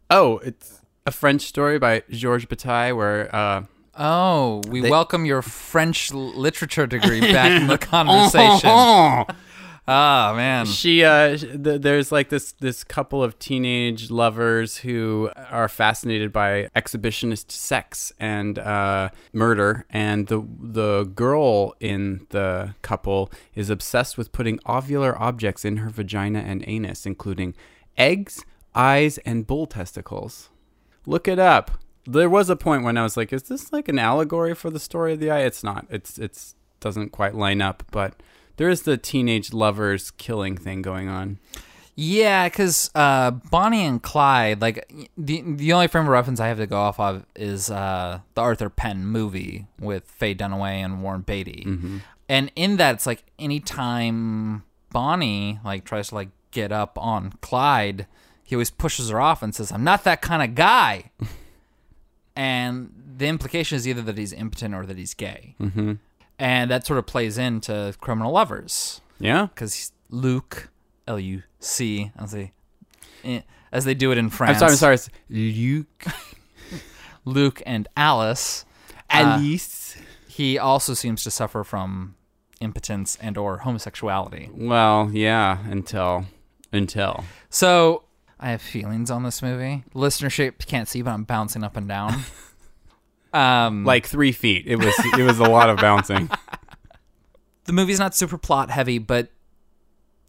Oh, 0.09 0.37
it's 0.39 0.81
a 1.05 1.11
French 1.11 1.41
story 1.43 1.77
by 1.77 2.03
Georges 2.09 2.45
Bataille 2.47 2.95
where 2.95 3.33
uh 3.35 3.63
Oh, 3.97 4.61
we 4.69 4.79
They- 4.79 4.89
welcome 4.89 5.25
your 5.25 5.41
French 5.41 6.13
literature 6.13 6.87
degree 6.87 7.19
back 7.19 7.51
in 7.61 7.67
the 7.67 7.77
conversation. 7.77 8.69
oh 9.87 10.35
man. 10.35 10.65
she 10.65 11.03
uh 11.03 11.35
th- 11.37 11.81
there's 11.81 12.11
like 12.11 12.29
this 12.29 12.51
this 12.53 12.83
couple 12.83 13.23
of 13.23 13.37
teenage 13.39 14.11
lovers 14.11 14.77
who 14.77 15.29
are 15.49 15.67
fascinated 15.67 16.31
by 16.31 16.69
exhibitionist 16.75 17.51
sex 17.51 18.13
and 18.19 18.59
uh 18.59 19.09
murder 19.33 19.85
and 19.89 20.27
the 20.27 20.45
the 20.59 21.03
girl 21.15 21.73
in 21.79 22.25
the 22.29 22.73
couple 22.81 23.31
is 23.55 23.69
obsessed 23.69 24.17
with 24.17 24.31
putting 24.31 24.59
ovular 24.59 25.19
objects 25.19 25.65
in 25.65 25.77
her 25.77 25.89
vagina 25.89 26.39
and 26.39 26.63
anus 26.67 27.05
including 27.05 27.53
eggs, 27.97 28.43
eyes 28.75 29.17
and 29.19 29.47
bull 29.47 29.67
testicles. 29.67 30.49
Look 31.05 31.27
it 31.27 31.39
up. 31.39 31.71
There 32.05 32.29
was 32.29 32.49
a 32.49 32.55
point 32.55 32.83
when 32.83 32.97
I 32.97 33.03
was 33.03 33.15
like, 33.15 33.31
is 33.31 33.43
this 33.43 33.71
like 33.71 33.87
an 33.87 33.99
allegory 33.99 34.55
for 34.55 34.69
the 34.69 34.79
story 34.79 35.13
of 35.13 35.19
the 35.19 35.29
eye? 35.29 35.41
It's 35.41 35.63
not. 35.63 35.85
It's 35.89 36.17
it's 36.17 36.55
doesn't 36.79 37.09
quite 37.11 37.35
line 37.35 37.61
up, 37.61 37.83
but 37.91 38.15
there 38.61 38.69
is 38.69 38.83
the 38.83 38.95
teenage 38.95 39.53
lovers 39.53 40.11
killing 40.11 40.55
thing 40.55 40.83
going 40.83 41.09
on. 41.09 41.39
Yeah, 41.95 42.47
because 42.47 42.91
uh, 42.93 43.31
Bonnie 43.31 43.83
and 43.83 43.99
Clyde, 44.03 44.61
like 44.61 44.87
the 45.17 45.41
the 45.41 45.73
only 45.73 45.87
frame 45.87 46.03
of 46.03 46.11
reference 46.11 46.39
I 46.39 46.47
have 46.47 46.59
to 46.59 46.67
go 46.67 46.77
off 46.77 46.99
of 46.99 47.25
is 47.35 47.71
uh, 47.71 48.19
the 48.35 48.41
Arthur 48.41 48.69
Penn 48.69 49.07
movie 49.07 49.65
with 49.79 50.03
Faye 50.05 50.35
Dunaway 50.35 50.73
and 50.73 51.01
Warren 51.01 51.21
Beatty, 51.21 51.65
and 52.29 52.51
in 52.55 52.77
that 52.77 52.93
it's 52.93 53.07
like 53.07 53.23
anytime 53.39 54.61
Bonnie 54.91 55.59
like 55.65 55.83
tries 55.83 56.09
to 56.09 56.15
like 56.15 56.29
get 56.51 56.71
up 56.71 56.99
on 56.99 57.33
Clyde, 57.41 58.05
he 58.43 58.55
always 58.55 58.69
pushes 58.69 59.09
her 59.09 59.19
off 59.19 59.41
and 59.41 59.55
says, 59.55 59.71
"I'm 59.71 59.83
not 59.83 60.03
that 60.03 60.21
kind 60.21 60.43
of 60.43 60.53
guy," 60.53 61.09
and 62.35 62.93
the 63.17 63.25
implication 63.25 63.75
is 63.75 63.87
either 63.87 64.03
that 64.03 64.19
he's 64.19 64.33
impotent 64.33 64.75
or 64.75 64.85
that 64.85 64.99
he's 64.99 65.15
gay, 65.15 65.55
mm-hmm. 65.59 65.93
And 66.41 66.71
that 66.71 66.85
sort 66.85 66.97
of 66.99 67.05
plays 67.05 67.37
into 67.37 67.93
Criminal 68.01 68.31
Lovers 68.33 68.99
Yeah. 69.19 69.45
because 69.53 69.91
Luke, 70.09 70.69
L 71.07 71.19
U 71.19 71.43
C, 71.59 72.11
as 72.17 72.31
they 72.31 72.51
eh, 73.23 73.41
as 73.71 73.85
they 73.85 73.93
do 73.93 74.11
it 74.11 74.17
in 74.17 74.29
France. 74.29 74.61
I'm 74.61 74.75
sorry, 74.75 74.93
I'm 74.93 74.97
sorry. 74.97 75.13
Luke 75.29 76.05
Luke 77.25 77.61
and 77.65 77.87
Alice. 77.95 78.65
Alice. 79.09 79.95
He 80.27 80.57
also 80.57 80.93
seems 80.93 81.23
to 81.23 81.31
suffer 81.31 81.63
from 81.63 82.15
impotence 82.59 83.17
and 83.21 83.37
or 83.37 83.59
homosexuality. 83.59 84.49
well, 84.53 85.09
yeah, 85.13 85.57
until 85.69 86.25
until. 86.73 87.23
So 87.49 88.03
I 88.39 88.51
have 88.51 88.61
feelings 88.61 89.11
on 89.11 89.23
this 89.23 89.41
movie. 89.41 89.83
Listenership 89.93 90.65
can't 90.65 90.87
see, 90.87 91.01
but 91.01 91.11
I'm 91.11 91.23
bouncing 91.23 91.63
up 91.63 91.75
and 91.77 91.87
down. 91.87 92.23
um, 93.33 93.85
Like 93.85 94.05
three 94.07 94.31
feet. 94.31 94.65
It 94.67 94.75
was 94.77 94.93
it 95.17 95.23
was 95.23 95.39
a 95.39 95.43
lot 95.45 95.69
of 95.69 95.77
bouncing. 95.77 96.29
the 97.65 97.73
movie's 97.73 97.99
not 97.99 98.15
super 98.15 98.37
plot 98.37 98.69
heavy, 98.69 98.97
but 98.97 99.29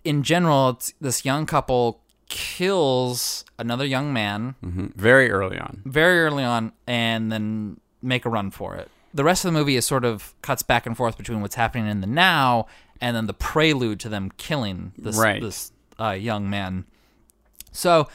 in 0.04 0.22
general, 0.22 0.70
it's, 0.70 0.92
this 1.00 1.24
young 1.24 1.46
couple 1.46 2.00
kills 2.28 3.44
another 3.58 3.84
young 3.84 4.12
man 4.12 4.54
Mhm. 4.64 4.94
Very 4.94 5.30
early 5.30 5.58
on. 5.58 5.82
very 5.84 6.20
early 6.20 6.44
on 6.44 6.72
and 6.86 7.30
then 7.30 7.78
make 8.00 8.24
a 8.24 8.30
run 8.30 8.50
for 8.50 8.74
it. 8.76 8.90
The 9.14 9.22
rest 9.24 9.44
of 9.44 9.52
the 9.52 9.58
movie 9.58 9.76
is 9.76 9.86
sort 9.86 10.04
of 10.04 10.34
cuts 10.42 10.62
back 10.62 10.86
and 10.86 10.96
forth 10.96 11.18
between 11.18 11.40
what's 11.42 11.54
happening 11.56 11.86
in 11.88 12.00
the 12.00 12.06
now 12.06 12.66
and 13.00 13.14
then 13.14 13.26
the 13.26 13.34
prelude 13.34 14.00
to 14.00 14.08
them 14.08 14.30
killing 14.38 14.92
this 14.96 15.16
Right. 15.18 15.42
this 15.42 15.72
uh, 16.00 16.10
young 16.12 16.48
man. 16.48 16.84
So 17.72 18.08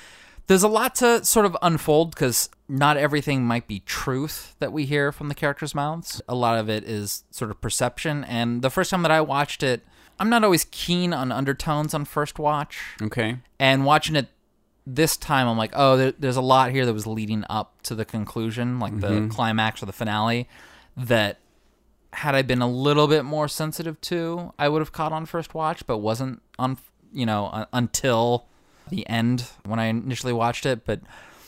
there's 0.47 0.63
a 0.63 0.67
lot 0.67 0.95
to 0.95 1.23
sort 1.23 1.45
of 1.45 1.55
unfold 1.61 2.11
because 2.11 2.49
not 2.69 2.97
everything 2.97 3.43
might 3.45 3.67
be 3.67 3.79
truth 3.81 4.55
that 4.59 4.71
we 4.73 4.85
hear 4.85 5.11
from 5.11 5.29
the 5.29 5.35
characters' 5.35 5.73
mouths. 5.73 6.21
A 6.27 6.35
lot 6.35 6.57
of 6.57 6.69
it 6.69 6.83
is 6.83 7.23
sort 7.31 7.49
of 7.51 7.61
perception. 7.61 8.23
And 8.25 8.61
the 8.61 8.69
first 8.69 8.89
time 8.91 9.01
that 9.03 9.11
I 9.11 9.21
watched 9.21 9.63
it, 9.63 9.85
I'm 10.19 10.29
not 10.29 10.43
always 10.43 10.65
keen 10.71 11.13
on 11.13 11.31
undertones 11.31 11.93
on 11.93 12.03
first 12.05 12.39
watch 12.39 12.79
Okay. 13.01 13.37
and 13.59 13.85
watching 13.85 14.15
it 14.15 14.27
this 14.89 15.17
time 15.17 15.49
i'm 15.49 15.57
like 15.57 15.71
oh 15.73 15.97
there, 15.97 16.13
there's 16.17 16.37
a 16.37 16.41
lot 16.41 16.71
here 16.71 16.85
that 16.85 16.93
was 16.93 17.05
leading 17.05 17.43
up 17.49 17.81
to 17.81 17.93
the 17.93 18.05
conclusion 18.05 18.79
like 18.79 18.97
the 19.01 19.27
climax 19.29 19.83
or 19.83 19.85
the 19.85 19.91
finale 19.91 20.47
that 20.95 21.39
had 22.13 22.33
i 22.33 22.41
been 22.41 22.61
a 22.61 22.69
little 22.69 23.05
bit 23.05 23.23
more 23.25 23.49
sensitive 23.49 23.99
to 23.99 24.53
i 24.57 24.69
would 24.69 24.79
have 24.81 24.93
caught 24.93 25.11
on 25.11 25.25
first 25.25 25.53
watch 25.53 25.85
but 25.85 25.97
wasn't 25.97 26.41
on 26.57 26.77
you 27.11 27.25
know 27.25 27.47
uh, 27.47 27.65
until 27.73 28.45
the 28.89 29.05
end 29.09 29.43
when 29.65 29.77
i 29.77 29.87
initially 29.87 30.31
watched 30.31 30.65
it 30.65 30.85
but 30.85 31.01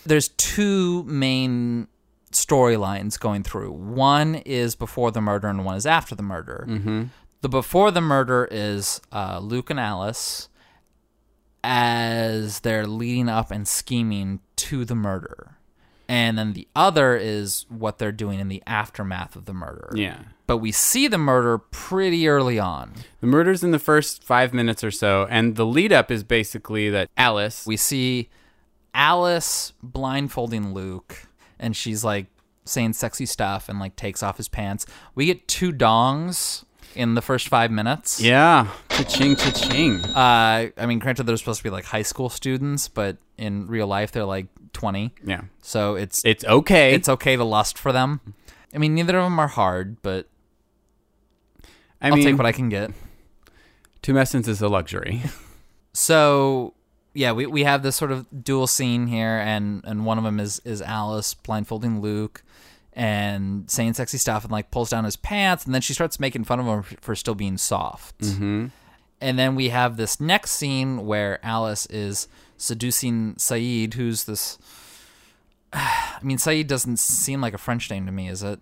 there's 0.05 0.29
two 0.29 1.03
main 1.03 1.87
storylines 2.31 3.19
going 3.19 3.43
through 3.43 3.71
one 3.71 4.35
is 4.35 4.75
before 4.75 5.11
the 5.11 5.21
murder 5.21 5.47
and 5.47 5.65
one 5.65 5.75
is 5.75 5.85
after 5.85 6.13
the 6.13 6.23
murder 6.23 6.65
mm-hmm. 6.67 7.03
the 7.41 7.49
before 7.49 7.89
the 7.89 8.01
murder 8.01 8.47
is 8.51 9.01
uh, 9.11 9.39
luke 9.39 9.69
and 9.69 9.79
alice 9.79 10.49
as 11.63 12.61
they're 12.61 12.87
leading 12.87 13.29
up 13.29 13.51
and 13.51 13.67
scheming 13.67 14.39
to 14.55 14.85
the 14.85 14.95
murder. 14.95 15.57
And 16.07 16.37
then 16.37 16.53
the 16.53 16.67
other 16.75 17.15
is 17.15 17.65
what 17.69 17.99
they're 17.99 18.11
doing 18.11 18.39
in 18.39 18.47
the 18.47 18.63
aftermath 18.65 19.35
of 19.35 19.45
the 19.45 19.53
murder. 19.53 19.91
Yeah. 19.93 20.19
But 20.47 20.57
we 20.57 20.71
see 20.71 21.07
the 21.07 21.19
murder 21.19 21.59
pretty 21.59 22.27
early 22.27 22.57
on. 22.57 22.93
The 23.21 23.27
murder's 23.27 23.63
in 23.63 23.69
the 23.69 23.79
first 23.79 24.23
five 24.23 24.51
minutes 24.51 24.83
or 24.83 24.89
so, 24.89 25.27
and 25.29 25.55
the 25.55 25.65
lead 25.65 25.93
up 25.93 26.09
is 26.09 26.23
basically 26.23 26.89
that 26.89 27.11
Alice. 27.15 27.67
We 27.67 27.77
see 27.77 28.29
Alice 28.93 29.73
blindfolding 29.83 30.73
Luke, 30.73 31.27
and 31.59 31.75
she's 31.75 32.03
like 32.03 32.27
saying 32.65 32.93
sexy 32.93 33.25
stuff 33.25 33.69
and 33.69 33.79
like 33.79 33.95
takes 33.95 34.21
off 34.23 34.37
his 34.37 34.47
pants. 34.47 34.85
We 35.15 35.25
get 35.25 35.47
two 35.47 35.71
dongs 35.71 36.63
in 36.95 37.13
the 37.15 37.21
first 37.21 37.47
five 37.47 37.71
minutes. 37.71 38.19
yeah. 38.19 38.67
Cha-ching, 38.89 39.35
cha-ching. 39.35 40.03
Uh, 40.05 40.69
I 40.77 40.85
mean, 40.85 40.99
granted, 40.99 41.23
they're 41.23 41.37
supposed 41.37 41.59
to 41.59 41.63
be 41.63 41.69
like 41.69 41.85
high 41.85 42.01
school 42.01 42.29
students, 42.29 42.87
but 42.87 43.17
in 43.37 43.67
real 43.67 43.87
life, 43.87 44.11
they're 44.11 44.25
like 44.25 44.47
20. 44.73 45.13
Yeah. 45.23 45.41
So 45.61 45.95
it's 45.95 46.23
It's 46.25 46.43
okay. 46.43 46.93
it's 46.93 47.07
okay 47.09 47.35
to 47.35 47.43
lust 47.43 47.77
for 47.77 47.91
them. 47.91 48.19
I 48.73 48.77
mean, 48.77 48.93
neither 48.95 49.17
of 49.17 49.23
them 49.23 49.39
are 49.39 49.47
hard, 49.47 50.01
but 50.01 50.27
I 52.01 52.09
I'll 52.09 52.15
mean, 52.15 52.25
take 52.25 52.37
what 52.37 52.45
I 52.45 52.51
can 52.51 52.69
get. 52.69 52.91
tumescence 54.03 54.47
is 54.47 54.61
a 54.61 54.67
luxury. 54.67 55.21
So 55.93 56.73
yeah, 57.13 57.31
we, 57.31 57.45
we 57.45 57.63
have 57.63 57.83
this 57.83 57.95
sort 57.95 58.11
of 58.11 58.43
dual 58.43 58.67
scene 58.67 59.07
here, 59.07 59.37
and, 59.37 59.83
and 59.85 60.05
one 60.05 60.17
of 60.17 60.23
them 60.23 60.39
is 60.39 60.61
is 60.65 60.81
Alice 60.81 61.33
blindfolding 61.33 62.01
Luke 62.01 62.43
and 62.93 63.69
saying 63.69 63.93
sexy 63.93 64.17
stuff, 64.17 64.43
and 64.43 64.51
like 64.51 64.71
pulls 64.71 64.89
down 64.89 65.05
his 65.05 65.15
pants, 65.15 65.65
and 65.65 65.73
then 65.73 65.81
she 65.81 65.93
starts 65.93 66.19
making 66.19 66.43
fun 66.43 66.59
of 66.59 66.65
him 66.65 66.97
for 67.01 67.15
still 67.15 67.35
being 67.35 67.57
soft. 67.57 68.19
mm-hmm. 68.19 68.67
And 69.21 69.37
then 69.37 69.55
we 69.55 69.67
have 69.69 69.97
this 69.97 70.21
next 70.21 70.51
scene 70.51 71.05
where 71.05 71.39
Alice 71.43 71.85
is 71.87 72.29
seducing 72.55 73.35
Saeed, 73.37 73.95
who's 73.95 74.23
this. 74.23 74.57
I 75.73 76.19
mean, 76.23 76.37
Saeed 76.37 76.67
doesn't 76.67 76.99
seem 76.99 77.41
like 77.41 77.53
a 77.53 77.57
French 77.57 77.89
name 77.89 78.05
to 78.05 78.11
me. 78.11 78.29
Is 78.29 78.43
it 78.43 78.59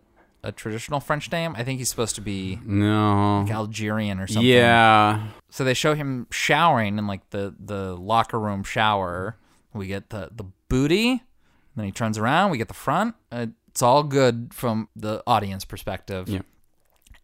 a 0.47 0.51
traditional 0.51 0.99
French 0.99 1.31
name? 1.31 1.55
I 1.57 1.63
think 1.63 1.79
he's 1.79 1.89
supposed 1.89 2.15
to 2.15 2.21
be 2.21 2.59
No. 2.65 3.45
Algerian 3.49 4.19
or 4.19 4.27
something. 4.27 4.45
Yeah. 4.45 5.27
So 5.49 5.63
they 5.63 5.73
show 5.73 5.93
him 5.93 6.27
showering 6.31 6.97
in 6.97 7.05
like 7.07 7.29
the 7.31 7.53
the 7.59 7.95
locker 7.95 8.39
room 8.39 8.63
shower. 8.63 9.37
We 9.73 9.87
get 9.87 10.09
the 10.09 10.29
the 10.31 10.45
booty. 10.69 11.23
Then 11.75 11.85
he 11.85 11.91
turns 11.91 12.17
around. 12.17 12.51
We 12.51 12.57
get 12.57 12.69
the 12.69 12.73
front. 12.73 13.15
Uh, 13.31 13.47
it's 13.67 13.81
all 13.83 14.03
good 14.03 14.53
from 14.53 14.89
the 14.95 15.21
audience 15.27 15.65
perspective. 15.65 16.27
Yeah. 16.27 16.41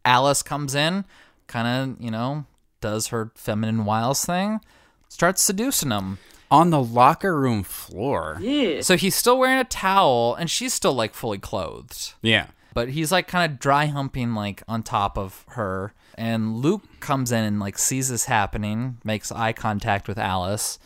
Alice 0.06 0.44
comes 0.44 0.76
in, 0.76 1.06
kind 1.48 1.68
of 1.68 2.02
you 2.04 2.12
know 2.12 2.46
does 2.82 3.08
her 3.08 3.32
feminine 3.36 3.86
wiles 3.86 4.26
thing, 4.26 4.60
starts 5.08 5.42
seducing 5.42 5.92
him. 5.92 6.18
On 6.52 6.70
the 6.70 6.84
locker 6.84 7.40
room 7.40 7.64
floor. 7.64 8.38
Yeah. 8.40 8.82
So 8.82 8.96
he's 8.98 9.16
still 9.16 9.40
wearing 9.40 9.58
a 9.60 9.64
towel 9.64 10.36
and 10.36 10.52
she's 10.52 10.72
still 10.74 10.94
like 10.94 11.16
fully 11.16 11.40
clothed. 11.40 12.14
Yeah. 12.22 12.48
But 12.74 12.90
he's 12.90 13.12
like 13.12 13.28
kind 13.28 13.52
of 13.52 13.60
dry 13.60 13.86
humping 13.86 14.34
like 14.34 14.64
on 14.68 14.84
top 14.84 15.18
of 15.18 15.46
her. 15.50 15.94
And 16.16 16.58
Luke 16.58 16.84
comes 17.00 17.32
in 17.32 17.44
and 17.44 17.60
like 17.60 17.78
sees 17.78 18.10
this 18.10 18.26
happening, 18.26 18.98
makes 19.04 19.32
eye 19.32 19.54
contact 19.54 20.08
with 20.08 20.18
Alice, 20.18 20.80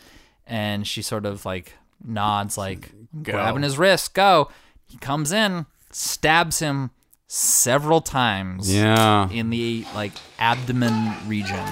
and 0.45 0.85
she 0.87 1.01
sort 1.01 1.25
of 1.25 1.45
like 1.45 1.73
nods 2.03 2.57
like 2.57 2.91
Go. 3.23 3.31
grabbing 3.33 3.63
his 3.63 3.77
wrist, 3.77 4.13
go. 4.13 4.49
He 4.85 4.97
comes 4.97 5.31
in, 5.31 5.65
stabs 5.91 6.59
him 6.59 6.91
several 7.27 7.99
times 8.01 8.73
Yeah. 8.73 9.29
in 9.29 9.49
the 9.49 9.85
like 9.93 10.13
abdomen 10.39 11.13
region. 11.27 11.65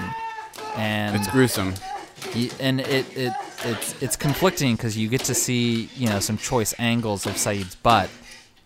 And 0.76 1.16
It's 1.16 1.28
gruesome. 1.28 1.74
And 2.60 2.80
it, 2.80 3.16
it 3.16 3.32
it's 3.64 4.02
it's 4.02 4.16
conflicting 4.16 4.76
because 4.76 4.96
you 4.98 5.08
get 5.08 5.22
to 5.22 5.34
see 5.34 5.88
you 5.96 6.08
know 6.08 6.20
some 6.20 6.36
choice 6.36 6.74
angles 6.78 7.24
of 7.24 7.36
Saeed's 7.38 7.74
butt, 7.76 8.10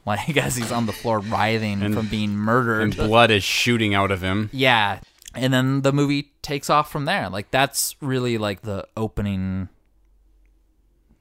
like 0.07 0.37
as 0.37 0.57
he's 0.57 0.73
on 0.73 0.87
the 0.87 0.93
floor 0.93 1.21
writhing 1.21 1.83
And- 1.83 1.95
from 1.95 2.07
being 2.09 2.31
murdered. 2.37 2.83
And 2.83 2.97
blood 2.97 3.31
is 3.31 3.45
shooting 3.45 3.95
out 3.95 4.11
of 4.11 4.23
him. 4.23 4.51
yeah, 4.53 5.01
and 5.35 5.53
then 5.55 5.83
the 5.83 5.93
movie 5.93 6.33
takes 6.43 6.69
off 6.71 6.91
from 6.91 7.05
there. 7.05 7.29
Like 7.29 7.51
that's 7.51 7.95
really 8.01 8.39
like 8.39 8.63
the 8.63 8.87
opening 8.97 9.69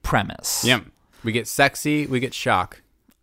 premise. 0.03 0.63
Yep. 0.65 0.85
We 1.23 1.31
get 1.31 1.47
sexy, 1.47 2.05
we 2.07 2.19
get 2.19 2.33
shock 2.33 2.81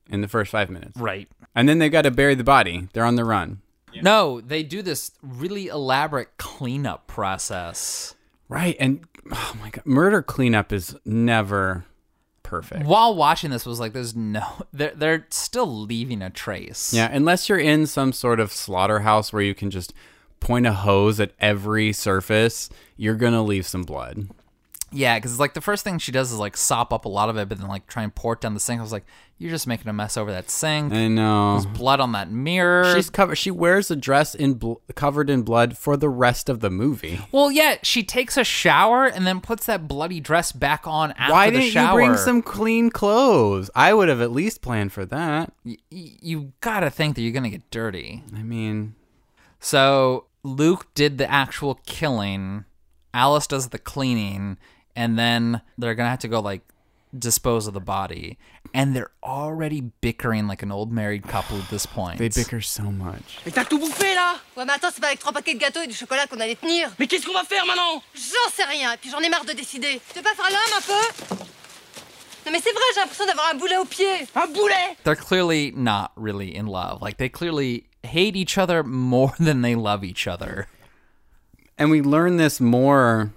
in 0.09 0.21
the 0.21 0.29
first 0.29 0.51
five 0.53 0.71
minutes. 0.71 0.97
Right. 0.99 1.29
And 1.55 1.69
then 1.69 1.79
they 1.79 1.89
got 1.89 2.03
to 2.03 2.11
bury 2.11 2.35
the 2.35 2.45
body. 2.45 2.89
They're 2.93 3.05
on 3.05 3.17
the 3.17 3.25
run. 3.25 3.63
No, 4.03 4.43
they 4.43 4.63
do 4.63 4.83
this 4.83 5.11
really 5.23 5.69
elaborate 5.69 6.37
cleanup 6.37 7.07
process. 7.07 8.15
Right. 8.47 8.77
And 8.79 9.07
oh 9.33 9.57
my 9.59 9.71
God, 9.71 9.87
murder 9.87 10.21
cleanup 10.21 10.71
is 10.71 10.95
never 11.07 11.87
perfect. 12.47 12.87
While 12.87 13.15
watching 13.15 13.51
this, 13.51 13.67
was 13.67 13.81
like, 13.81 13.93
there's 13.93 14.15
no, 14.15 14.47
they're 14.73 14.95
they're 14.95 15.27
still 15.31 15.67
leaving 15.67 16.23
a 16.23 16.31
trace. 16.31 16.95
Yeah. 16.95 17.11
Unless 17.13 17.49
you're 17.49 17.59
in 17.59 17.87
some 17.87 18.13
sort 18.13 18.41
of 18.41 18.53
slaughterhouse 18.53 19.33
where 19.33 19.43
you 19.43 19.55
can 19.55 19.71
just 19.71 19.93
point 20.41 20.67
a 20.67 20.73
hose 20.73 21.19
at 21.19 21.33
every 21.41 21.93
surface, 21.93 22.71
you're 22.97 23.17
going 23.17 23.33
to 23.33 23.43
leave 23.43 23.67
some 23.67 23.83
blood. 23.83 24.29
Yeah, 24.93 25.19
because 25.19 25.39
like 25.41 25.55
the 25.55 25.61
first 25.61 25.83
thing 25.85 25.99
she 25.99 26.13
does 26.13 26.31
is 26.33 26.39
like 26.39 26.57
sop 26.57 26.93
up 26.93 27.05
a 27.05 27.09
lot 27.09 27.29
of 27.29 27.37
it, 27.37 27.49
but 27.49 27.59
then 27.59 27.67
like 27.69 27.87
try 27.87 28.03
and 28.05 28.15
pour 28.15 28.35
it 28.35 28.41
down 28.41 28.55
the 28.55 28.61
sink. 28.61 28.79
I 28.79 28.83
was 28.83 28.93
like, 28.93 29.05
you're 29.37 29.51
just 29.51 29.67
making 29.67 29.89
a 29.89 29.93
mess 29.93 30.17
over 30.17 30.31
that 30.31 30.49
sink. 30.49 30.93
I 30.93 31.09
know. 31.09 31.55
There's 31.61 31.67
blood 31.67 31.99
on 32.01 32.13
that 32.13 32.31
mirror. 32.31 32.95
She's 32.95 33.11
covered. 33.11 33.35
She 33.35 33.51
wears 33.51 33.91
a 33.91 33.97
dress 33.97 34.35
in 34.35 34.55
bl- 34.55 34.75
covered 34.95 35.29
in 35.29 35.43
blood 35.43 35.77
for 35.77 35.97
the 35.97 36.09
rest 36.09 36.49
of 36.49 36.61
the 36.61 36.71
movie. 36.71 37.21
well, 37.33 37.51
yeah, 37.51 37.77
she 37.83 38.03
takes 38.05 38.37
a 38.37 38.45
shower 38.45 39.07
and 39.07 39.27
then 39.27 39.41
puts 39.41 39.67
that 39.67 39.89
bloody 39.89 40.21
dress 40.21 40.53
back 40.53 40.87
on 40.87 41.13
after 41.13 41.33
Why 41.33 41.51
the 41.51 41.59
didn't 41.59 41.73
shower. 41.73 42.01
you 42.01 42.07
bring 42.07 42.17
some 42.19 42.41
clean 42.41 42.89
clothes? 42.91 43.69
I 43.75 43.93
would 43.93 44.09
have 44.09 44.21
at 44.21 44.31
least 44.33 44.63
planned 44.63 44.93
for 44.93 45.05
that. 45.07 45.53
Y- 45.65 45.77
y- 45.91 46.17
you 46.23 46.53
gotta 46.61 46.91
think 46.91 47.17
that 47.17 47.23
you're 47.23 47.33
gonna 47.33 47.51
get 47.51 47.71
dirty. 47.71 48.23
I 48.35 48.43
mean, 48.45 48.95
So 49.59 50.27
Luke 50.45 50.87
did 50.95 51.19
the 51.19 51.29
actual 51.31 51.81
killing. 51.87 52.65
Alice 53.13 53.47
does 53.47 53.71
the 53.71 53.79
cleaning, 53.79 54.59
and 54.97 55.19
then 55.19 55.61
they're 55.79 55.95
gonna 55.95 56.11
have 56.11 56.21
to 56.21 56.29
go 56.29 56.41
like 56.41 56.63
dispose 57.17 57.67
of 57.67 57.75
the 57.75 57.81
body. 57.81 58.37
And 58.75 58.95
they're 58.95 59.13
already 59.23 59.81
bickering 60.03 60.49
like 60.49 60.63
an 60.63 60.71
old 60.73 60.93
married 60.93 61.23
couple 61.23 61.57
at 61.59 61.69
this 61.71 61.87
point. 61.97 62.19
they 62.19 62.29
bicker 62.29 62.61
so 62.61 62.83
much. 62.91 63.39
Mais 63.47 63.53
t'as 63.53 63.65
tout 63.65 63.79
bouffé 63.79 64.15
là 64.15 64.35
Ouais, 64.57 64.65
mais 64.67 64.73
attends, 64.75 64.89
c'est 64.93 65.01
pas 65.01 65.07
avec 65.09 65.21
trois 65.21 65.33
paquets 65.33 65.55
de 65.55 65.61
gâteaux 65.61 65.81
et 65.83 65.87
du 65.87 65.95
chocolat 65.95 66.27
qu'on 66.27 66.41
allait 66.41 66.57
tenir. 66.57 66.91
Mais 66.99 67.07
qu'est-ce 67.07 67.25
qu'on 67.27 67.33
va 67.33 67.45
faire 67.45 67.65
maintenant 67.65 68.03
J'en 68.15 68.51
sais 68.53 68.65
rien, 68.65 68.93
et 68.93 68.97
puis 68.97 69.09
j'en 69.11 69.21
ai 69.21 69.29
marre 69.29 69.45
de 69.45 69.53
décider. 69.53 70.01
Tu 70.13 70.19
veux 70.19 70.23
pas 70.23 70.35
faire 70.35 70.51
l'homme 70.51 70.77
un 70.77 70.81
peu 70.83 71.25
Non, 72.47 72.53
mais 72.53 72.61
c'est 72.61 72.73
vrai, 72.73 72.83
j'ai 72.95 73.01
l'impression 73.01 73.27
d'avoir 73.27 73.51
un 73.53 73.57
boulet 73.57 73.77
au 73.79 73.85
pied. 73.85 74.27
Un 74.35 74.47
boulet 74.49 74.97
they're 75.05 75.17
clearly 75.17 75.73
not 75.77 76.11
really 76.17 76.55
in 76.57 76.67
love. 76.67 77.01
Like 77.01 77.17
they 77.19 77.29
clearly 77.31 77.85
hate 78.03 78.37
each 78.37 78.59
other 78.59 78.83
more 78.83 79.33
than 79.39 79.63
they 79.63 79.75
love 79.75 80.05
each 80.05 80.27
other. 80.27 80.67
And 81.79 81.91
we 81.91 82.03
learn 82.03 82.37
this 82.37 82.61
more 82.61 83.31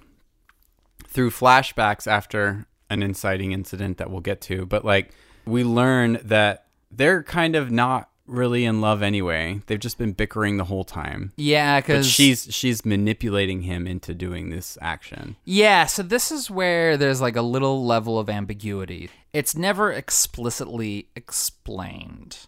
through 1.10 1.30
flashbacks 1.30 2.06
after 2.06 2.66
an 2.88 3.02
inciting 3.02 3.52
incident 3.52 3.98
that 3.98 4.10
we'll 4.10 4.20
get 4.20 4.40
to. 4.42 4.64
But 4.64 4.84
like, 4.84 5.10
we 5.44 5.64
learn 5.64 6.20
that 6.24 6.66
they're 6.90 7.22
kind 7.22 7.54
of 7.56 7.70
not 7.70 8.08
really 8.26 8.64
in 8.64 8.80
love 8.80 9.02
anyway. 9.02 9.60
They've 9.66 9.78
just 9.80 9.98
been 9.98 10.12
bickering 10.12 10.56
the 10.56 10.64
whole 10.64 10.84
time. 10.84 11.32
Yeah, 11.36 11.80
because 11.80 12.06
she's 12.06 12.46
she's 12.50 12.84
manipulating 12.84 13.62
him 13.62 13.86
into 13.86 14.14
doing 14.14 14.50
this 14.50 14.78
action. 14.80 15.36
yeah. 15.44 15.86
So 15.86 16.02
this 16.02 16.30
is 16.30 16.48
where 16.50 16.96
there's 16.96 17.20
like 17.20 17.36
a 17.36 17.42
little 17.42 17.84
level 17.84 18.18
of 18.18 18.30
ambiguity. 18.30 19.10
It's 19.32 19.56
never 19.56 19.92
explicitly 19.92 21.08
explained, 21.16 22.38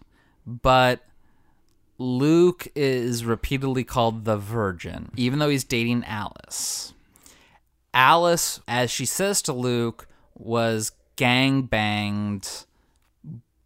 but 0.45 1.01
Luke 1.97 2.67
is 2.75 3.23
repeatedly 3.25 3.83
called 3.83 4.25
the 4.25 4.37
Virgin, 4.37 5.09
even 5.15 5.39
though 5.39 5.49
he's 5.49 5.63
dating 5.63 6.03
Alice. 6.05 6.93
Alice, 7.93 8.59
as 8.67 8.89
she 8.91 9.05
says 9.05 9.41
to 9.43 9.53
Luke, 9.53 10.07
was 10.35 10.91
gang 11.15 11.63
banged 11.63 12.65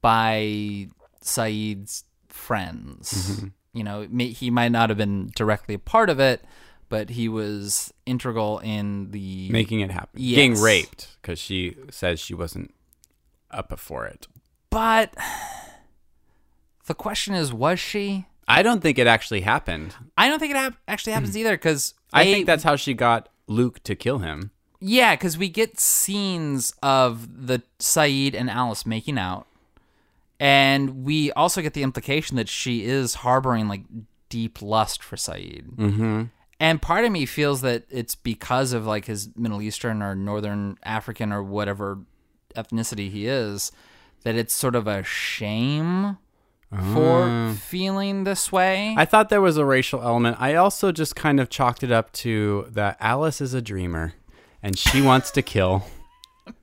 by 0.01 0.87
Saeed's 1.21 2.03
friends. 2.27 3.13
Mm-hmm. 3.13 3.47
You 3.73 3.83
know, 3.83 4.07
may, 4.09 4.27
he 4.29 4.49
might 4.49 4.71
not 4.71 4.89
have 4.89 4.97
been 4.97 5.31
directly 5.35 5.75
a 5.75 5.79
part 5.79 6.09
of 6.09 6.19
it, 6.19 6.43
but 6.89 7.11
he 7.11 7.29
was 7.29 7.93
integral 8.05 8.59
in 8.59 9.11
the 9.11 9.49
Making 9.49 9.81
it 9.81 9.91
happen. 9.91 10.19
Yes. 10.19 10.37
Getting 10.37 10.61
raped 10.61 11.17
because 11.21 11.39
she 11.39 11.75
says 11.91 12.19
she 12.19 12.33
wasn't 12.33 12.73
up 13.51 13.77
for 13.79 14.05
it. 14.05 14.27
But 14.69 15.13
the 16.85 16.93
question 16.93 17.33
is, 17.33 17.53
was 17.53 17.79
she? 17.79 18.25
I 18.47 18.63
don't 18.63 18.81
think 18.81 18.97
it 18.97 19.07
actually 19.07 19.41
happened. 19.41 19.95
I 20.17 20.29
don't 20.29 20.39
think 20.39 20.51
it 20.51 20.57
hap- 20.57 20.77
actually 20.87 21.13
happens 21.13 21.33
hmm. 21.33 21.39
either. 21.39 21.51
Because 21.51 21.93
I 22.13 22.23
think 22.23 22.45
that's 22.45 22.63
how 22.63 22.75
she 22.75 22.93
got 22.93 23.29
Luke 23.47 23.83
to 23.83 23.95
kill 23.95 24.19
him. 24.19 24.51
Yeah, 24.79 25.15
because 25.15 25.38
we 25.38 25.49
get 25.49 25.79
scenes 25.79 26.73
of 26.83 27.47
the 27.47 27.63
Saeed 27.79 28.36
and 28.36 28.49
Alice 28.49 28.86
making 28.86 29.17
out, 29.17 29.47
and 30.39 31.03
we 31.03 31.31
also 31.31 31.62
get 31.62 31.73
the 31.73 31.83
implication 31.83 32.38
that 32.38 32.47
she 32.47 32.86
is 32.86 33.15
harboring 33.15 33.67
like 33.67 33.81
deep 34.29 34.62
lust 34.62 35.01
for 35.03 35.17
Saeed. 35.17 35.65
Mm-hmm. 35.75 36.23
And 36.60 36.81
part 36.81 37.05
of 37.05 37.12
me 37.12 37.25
feels 37.25 37.62
that 37.62 37.86
it's 37.89 38.15
because 38.15 38.73
of 38.73 38.86
like 38.86 39.05
his 39.05 39.29
Middle 39.36 39.62
Eastern 39.62 40.01
or 40.01 40.15
Northern 40.15 40.77
African 40.83 41.31
or 41.31 41.43
whatever 41.43 41.99
ethnicity 42.55 43.12
he 43.12 43.27
is, 43.27 43.71
that 44.23 44.36
it's 44.36 44.53
sort 44.53 44.75
of 44.75 44.88
a 44.88 45.03
shame 45.03 46.17
for 46.93 47.53
feeling 47.60 48.23
this 48.23 48.51
way. 48.51 48.93
I 48.97 49.06
thought 49.06 49.30
there 49.30 49.41
was 49.41 49.58
a 49.58 49.65
racial 49.65 50.01
element. 50.01 50.38
I 50.39 50.56
also 50.56 50.91
just 50.91 51.15
kind 51.15 51.39
of 51.39 51.49
chalked 51.49 51.84
it 51.84 51.91
up 51.91 52.12
to 52.13 52.67
that 52.71 52.97
Alice 52.99 53.39
is 53.41 53.53
a 53.53 53.62
dreamer 53.62 54.13
and 54.62 54.77
she 54.77 55.01
wants 55.01 55.32
to 55.32 55.41
kill. 55.41 55.86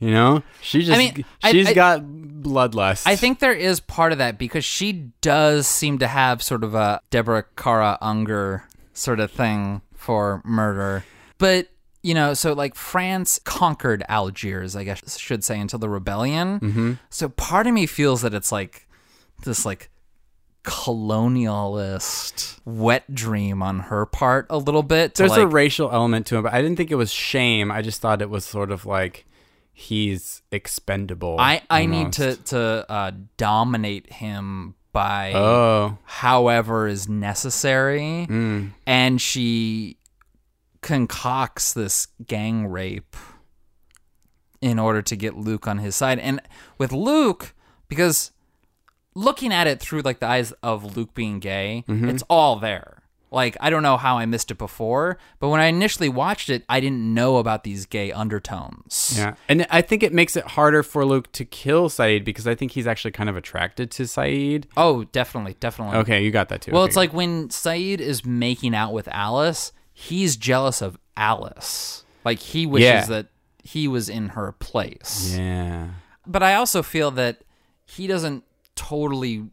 You 0.00 0.10
know, 0.10 0.42
she 0.60 0.80
just 0.80 0.92
I 0.92 0.98
mean, 0.98 1.24
I- 1.42 1.52
she's 1.52 1.68
I- 1.68 1.72
got 1.72 2.02
bloodlust. 2.02 3.06
I 3.06 3.16
think 3.16 3.38
there 3.38 3.54
is 3.54 3.80
part 3.80 4.12
of 4.12 4.18
that 4.18 4.36
because 4.36 4.62
she 4.64 4.92
does 5.22 5.66
seem 5.66 5.98
to 6.00 6.06
have 6.06 6.42
sort 6.42 6.62
of 6.62 6.74
a 6.74 7.00
Deborah 7.10 7.44
Kara 7.56 7.96
Unger 8.02 8.64
sort 8.92 9.18
of 9.18 9.30
thing 9.30 9.80
for 9.94 10.42
murder. 10.44 11.04
But, 11.38 11.68
you 12.02 12.12
know, 12.12 12.34
so 12.34 12.52
like 12.52 12.74
France 12.74 13.40
conquered 13.44 14.04
Algiers, 14.08 14.76
I 14.76 14.84
guess 14.84 15.00
I 15.06 15.18
should 15.18 15.42
say, 15.42 15.58
until 15.58 15.78
the 15.78 15.88
rebellion. 15.88 16.60
Mm-hmm. 16.60 16.92
So 17.08 17.30
part 17.30 17.66
of 17.66 17.72
me 17.72 17.86
feels 17.86 18.20
that 18.22 18.34
it's 18.34 18.52
like 18.52 18.83
this 19.42 19.64
like 19.64 19.90
colonialist 20.64 22.58
wet 22.64 23.14
dream 23.14 23.62
on 23.62 23.80
her 23.80 24.06
part 24.06 24.46
a 24.48 24.58
little 24.58 24.82
bit. 24.82 25.14
There's 25.14 25.36
a 25.36 25.46
racial 25.46 25.90
element 25.90 26.26
to 26.28 26.36
him, 26.36 26.42
but 26.42 26.54
I 26.54 26.62
didn't 26.62 26.76
think 26.76 26.90
it 26.90 26.96
was 26.96 27.12
shame. 27.12 27.70
I 27.70 27.82
just 27.82 28.00
thought 28.00 28.22
it 28.22 28.30
was 28.30 28.44
sort 28.44 28.70
of 28.70 28.86
like 28.86 29.26
he's 29.72 30.42
expendable. 30.50 31.36
I, 31.38 31.62
I 31.68 31.86
need 31.86 32.12
to, 32.14 32.36
to 32.36 32.90
uh, 32.90 33.10
dominate 33.36 34.12
him 34.12 34.74
by 34.92 35.32
Oh, 35.34 35.98
however 36.04 36.86
is 36.86 37.08
necessary. 37.08 38.26
Mm. 38.30 38.70
And 38.86 39.20
she 39.20 39.98
concocts 40.80 41.74
this 41.74 42.06
gang 42.26 42.68
rape 42.68 43.16
in 44.60 44.78
order 44.78 45.02
to 45.02 45.16
get 45.16 45.36
Luke 45.36 45.66
on 45.66 45.78
his 45.78 45.96
side. 45.96 46.18
And 46.18 46.40
with 46.78 46.92
Luke, 46.92 47.54
because 47.88 48.30
looking 49.14 49.52
at 49.52 49.66
it 49.66 49.80
through 49.80 50.00
like 50.02 50.18
the 50.20 50.26
eyes 50.26 50.52
of 50.62 50.96
Luke 50.96 51.14
being 51.14 51.38
gay, 51.40 51.84
Mm-hmm. 51.88 52.08
it's 52.08 52.22
all 52.28 52.56
there. 52.56 53.02
Like 53.30 53.56
I 53.60 53.68
don't 53.68 53.82
know 53.82 53.96
how 53.96 54.16
I 54.18 54.26
missed 54.26 54.52
it 54.52 54.58
before, 54.58 55.18
but 55.40 55.48
when 55.48 55.60
I 55.60 55.64
initially 55.66 56.08
watched 56.08 56.48
it, 56.50 56.62
I 56.68 56.78
didn't 56.78 57.12
know 57.14 57.38
about 57.38 57.64
these 57.64 57.84
gay 57.84 58.12
undertones. 58.12 59.14
yeah. 59.16 59.34
And 59.48 59.66
I 59.70 59.82
think 59.82 60.04
it 60.04 60.12
makes 60.12 60.36
it 60.36 60.44
harder 60.48 60.84
for 60.84 61.04
Luke 61.04 61.32
to 61.32 61.44
kill 61.44 61.88
Saeed 61.88 62.24
because 62.24 62.46
I 62.46 62.54
think 62.54 62.72
he's 62.72 62.86
actually 62.86 63.10
kind 63.10 63.28
of 63.28 63.36
attracted 63.36 63.90
to 63.92 64.06
Saeed. 64.06 64.68
Oh, 64.76 65.02
definitely, 65.04 65.56
definitely. 65.58 65.96
Okay, 65.98 66.22
you 66.22 66.30
got 66.30 66.48
that 66.50 66.60
too. 66.60 66.70
Well, 66.70 66.82
Okay, 66.82 66.88
it's 66.90 66.96
like 66.96 67.12
when 67.12 67.50
Saeed 67.50 68.00
is 68.00 68.24
making 68.24 68.72
out 68.74 68.92
with 68.92 69.08
Alice, 69.08 69.72
he's 69.92 70.36
jealous 70.36 70.80
of 70.80 70.96
Alice. 71.16 72.04
Like 72.24 72.38
he 72.38 72.66
wishes 72.66 72.84
Yeah. 72.86 73.04
that 73.06 73.26
he 73.64 73.88
was 73.88 74.08
in 74.08 74.28
her 74.30 74.52
place. 74.52 75.34
Yeah. 75.36 75.88
But 76.24 76.44
I 76.44 76.54
also 76.54 76.84
feel 76.84 77.10
that 77.12 77.42
he 77.84 78.06
doesn't 78.06 78.44
totally 78.76 79.44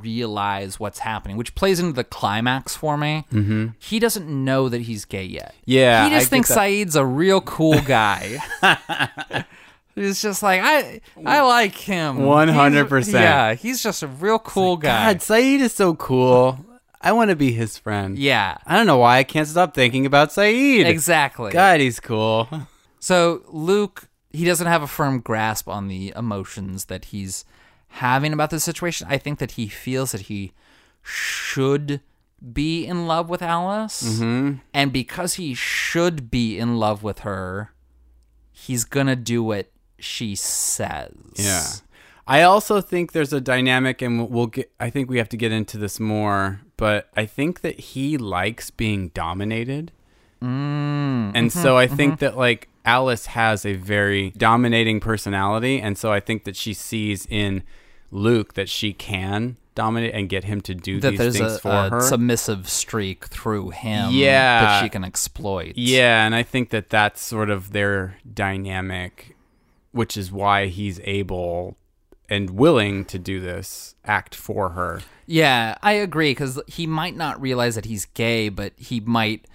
realize 0.00 0.80
what's 0.80 0.98
happening, 0.98 1.36
which 1.36 1.54
plays 1.54 1.80
into 1.80 1.92
the 1.92 2.04
climax 2.04 2.76
for 2.76 2.96
me. 2.96 3.24
Mm-hmm. 3.32 3.68
He 3.78 3.98
doesn't 3.98 4.28
know 4.28 4.68
that 4.68 4.82
he's 4.82 5.04
gay 5.04 5.24
yet. 5.24 5.54
Yeah, 5.64 6.04
he 6.04 6.10
just 6.10 6.26
get 6.26 6.30
thinks. 6.30 6.48
Saeed's 6.48 6.96
a 6.96 7.04
real 7.04 7.40
cool 7.40 7.80
guy. 7.80 8.38
He's 9.96 10.20
just 10.20 10.42
like 10.42 10.60
I, 10.62 11.00
I 11.24 11.40
like 11.40 11.74
him. 11.74 12.18
100%. 12.18 13.12
Yeah, 13.14 13.54
he's 13.54 13.82
just 13.82 14.02
a 14.02 14.06
real 14.06 14.38
cool 14.38 14.76
guy. 14.76 15.14
God, 15.14 15.22
Saeed 15.22 15.62
is 15.62 15.72
so 15.72 15.94
cool. 15.94 16.58
I 17.00 17.12
want 17.12 17.30
to 17.30 17.36
be 17.36 17.52
his 17.52 17.78
friend. 17.78 18.18
Yeah, 18.18 18.58
I 18.66 18.76
don't 18.76 18.86
know 18.86 18.98
why 18.98 19.16
I 19.16 19.24
can't 19.24 19.48
stop 19.48 19.74
thinking 19.74 20.04
about 20.04 20.32
Saeed. 20.32 20.86
exactly. 20.86 21.50
God, 21.50 21.80
he's 21.80 21.98
cool. 21.98 22.46
So 22.98 23.42
Luke, 23.48 24.08
he 24.30 24.44
doesn't 24.44 24.66
have 24.66 24.82
a 24.82 24.86
firm 24.86 25.20
grasp 25.20 25.66
on 25.66 25.88
the 25.88 26.12
emotions 26.14 26.86
that 26.86 27.06
he's 27.06 27.46
having 27.88 28.32
about 28.32 28.50
this 28.50 28.64
situation. 28.64 29.06
I 29.10 29.18
think 29.18 29.38
that 29.38 29.52
he 29.52 29.68
feels 29.68 30.12
that 30.12 30.22
he 30.22 30.52
should 31.02 32.00
be 32.52 32.84
in 32.86 33.06
love 33.06 33.28
with 33.30 33.42
Alice, 33.42 34.02
Mm-hmm. 34.20 34.58
and 34.74 34.92
because 34.92 35.34
he 35.34 35.54
should 35.54 36.30
be 36.30 36.58
in 36.58 36.76
love 36.78 37.02
with 37.02 37.20
her, 37.20 37.72
he's 38.52 38.84
gonna 38.84 39.16
do 39.16 39.42
what 39.42 39.70
she 39.98 40.34
says. 40.34 41.12
Yeah. 41.34 41.64
I 42.28 42.42
also 42.42 42.80
think 42.80 43.12
there's 43.12 43.32
a 43.32 43.40
dynamic, 43.40 44.02
and 44.02 44.28
we'll- 44.28 44.48
get. 44.48 44.70
I 44.80 44.90
think 44.90 45.08
we 45.08 45.18
have 45.18 45.28
to 45.30 45.36
get 45.36 45.52
into 45.52 45.78
this 45.78 45.98
more, 46.00 46.60
but 46.76 47.08
I 47.16 47.24
think 47.24 47.60
that 47.62 47.78
he 47.78 48.18
likes 48.18 48.70
being 48.70 49.08
dominated, 49.10 49.92
Mm, 50.42 51.32
and 51.34 51.48
mm-hmm, 51.50 51.62
so 51.62 51.78
I 51.78 51.86
think 51.86 52.18
that 52.18 52.36
like 52.36 52.68
Alice 52.86 53.26
has 53.26 53.66
a 53.66 53.74
very 53.74 54.30
dominating 54.30 55.00
personality, 55.00 55.80
and 55.80 55.98
so 55.98 56.12
I 56.12 56.20
think 56.20 56.44
that 56.44 56.56
she 56.56 56.72
sees 56.72 57.26
in 57.28 57.62
Luke 58.10 58.54
that 58.54 58.68
she 58.68 58.92
can 58.92 59.56
dominate 59.74 60.14
and 60.14 60.28
get 60.30 60.44
him 60.44 60.60
to 60.62 60.74
do 60.74 61.00
that 61.00 61.10
these 61.10 61.18
there's 61.18 61.36
things 61.38 61.52
a, 61.56 61.58
for 61.58 61.68
a 61.68 61.90
her. 61.90 62.00
submissive 62.00 62.66
streak 62.68 63.26
through 63.26 63.70
him 63.70 64.10
Yeah. 64.12 64.62
that 64.62 64.82
she 64.82 64.88
can 64.88 65.04
exploit. 65.04 65.72
Yeah, 65.76 66.24
and 66.24 66.34
I 66.34 66.42
think 66.44 66.70
that 66.70 66.88
that's 66.88 67.20
sort 67.20 67.50
of 67.50 67.72
their 67.72 68.16
dynamic, 68.32 69.36
which 69.92 70.16
is 70.16 70.32
why 70.32 70.66
he's 70.68 70.98
able 71.04 71.76
and 72.28 72.50
willing 72.50 73.04
to 73.04 73.18
do 73.18 73.40
this 73.40 73.94
act 74.04 74.34
for 74.34 74.70
her. 74.70 75.00
Yeah, 75.26 75.76
I 75.82 75.92
agree 75.92 76.30
because 76.30 76.60
he 76.66 76.86
might 76.86 77.16
not 77.16 77.40
realize 77.40 77.74
that 77.74 77.84
he's 77.84 78.06
gay, 78.06 78.48
but 78.48 78.72
he 78.76 79.00
might 79.00 79.46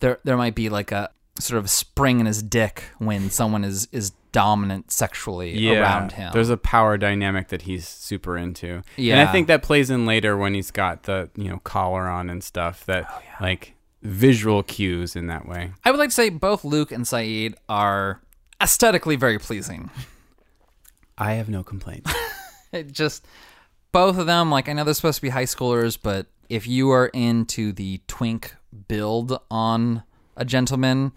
there 0.00 0.18
there 0.24 0.36
might 0.36 0.54
be 0.54 0.68
like 0.68 0.92
a 0.92 1.10
sort 1.38 1.58
of 1.58 1.68
spring 1.70 2.20
in 2.20 2.26
his 2.26 2.42
dick 2.42 2.84
when 2.98 3.30
someone 3.30 3.64
is 3.64 3.88
is 3.92 4.12
dominant 4.32 4.90
sexually 4.92 5.56
Yeah, 5.58 5.80
around 5.80 6.12
him. 6.12 6.30
there's 6.34 6.50
a 6.50 6.56
power 6.58 6.98
dynamic 6.98 7.48
that 7.48 7.62
he's 7.62 7.88
super 7.88 8.36
into. 8.36 8.82
and 8.98 9.20
I 9.20 9.26
think 9.32 9.46
that 9.48 9.62
plays 9.62 9.88
in 9.90 10.04
later 10.04 10.36
when 10.36 10.52
he's 10.54 10.70
got 10.70 11.04
the 11.04 11.30
you 11.36 11.48
know 11.48 11.58
collar 11.60 12.06
on 12.08 12.28
and 12.30 12.44
stuff. 12.44 12.84
That 12.86 13.06
Oh, 13.10 13.22
like 13.40 13.74
visual 14.02 14.62
cues 14.62 15.16
in 15.16 15.26
that 15.28 15.48
way. 15.48 15.72
I 15.84 15.90
would 15.90 15.98
like 15.98 16.10
to 16.10 16.14
say 16.14 16.28
both 16.28 16.64
Luke 16.64 16.92
and 16.92 17.06
Saeed 17.08 17.54
are 17.68 18.20
aesthetically 18.62 19.16
very 19.16 19.38
pleasing. 19.38 19.90
I 21.18 21.32
have 21.32 21.48
no 21.48 21.62
complaints. 21.62 22.12
It 22.72 22.92
just 22.92 23.24
both 23.92 24.18
of 24.18 24.26
them 24.26 24.50
like 24.50 24.68
I 24.68 24.72
know 24.74 24.84
they're 24.84 24.92
supposed 24.92 25.16
to 25.16 25.22
be 25.22 25.30
high 25.30 25.44
schoolers, 25.44 25.96
but 26.02 26.26
if 26.50 26.66
you 26.66 26.90
are 26.90 27.06
into 27.06 27.72
the 27.72 28.00
twink 28.06 28.54
build 28.88 29.38
on 29.50 30.02
a 30.36 30.44
gentleman, 30.44 31.12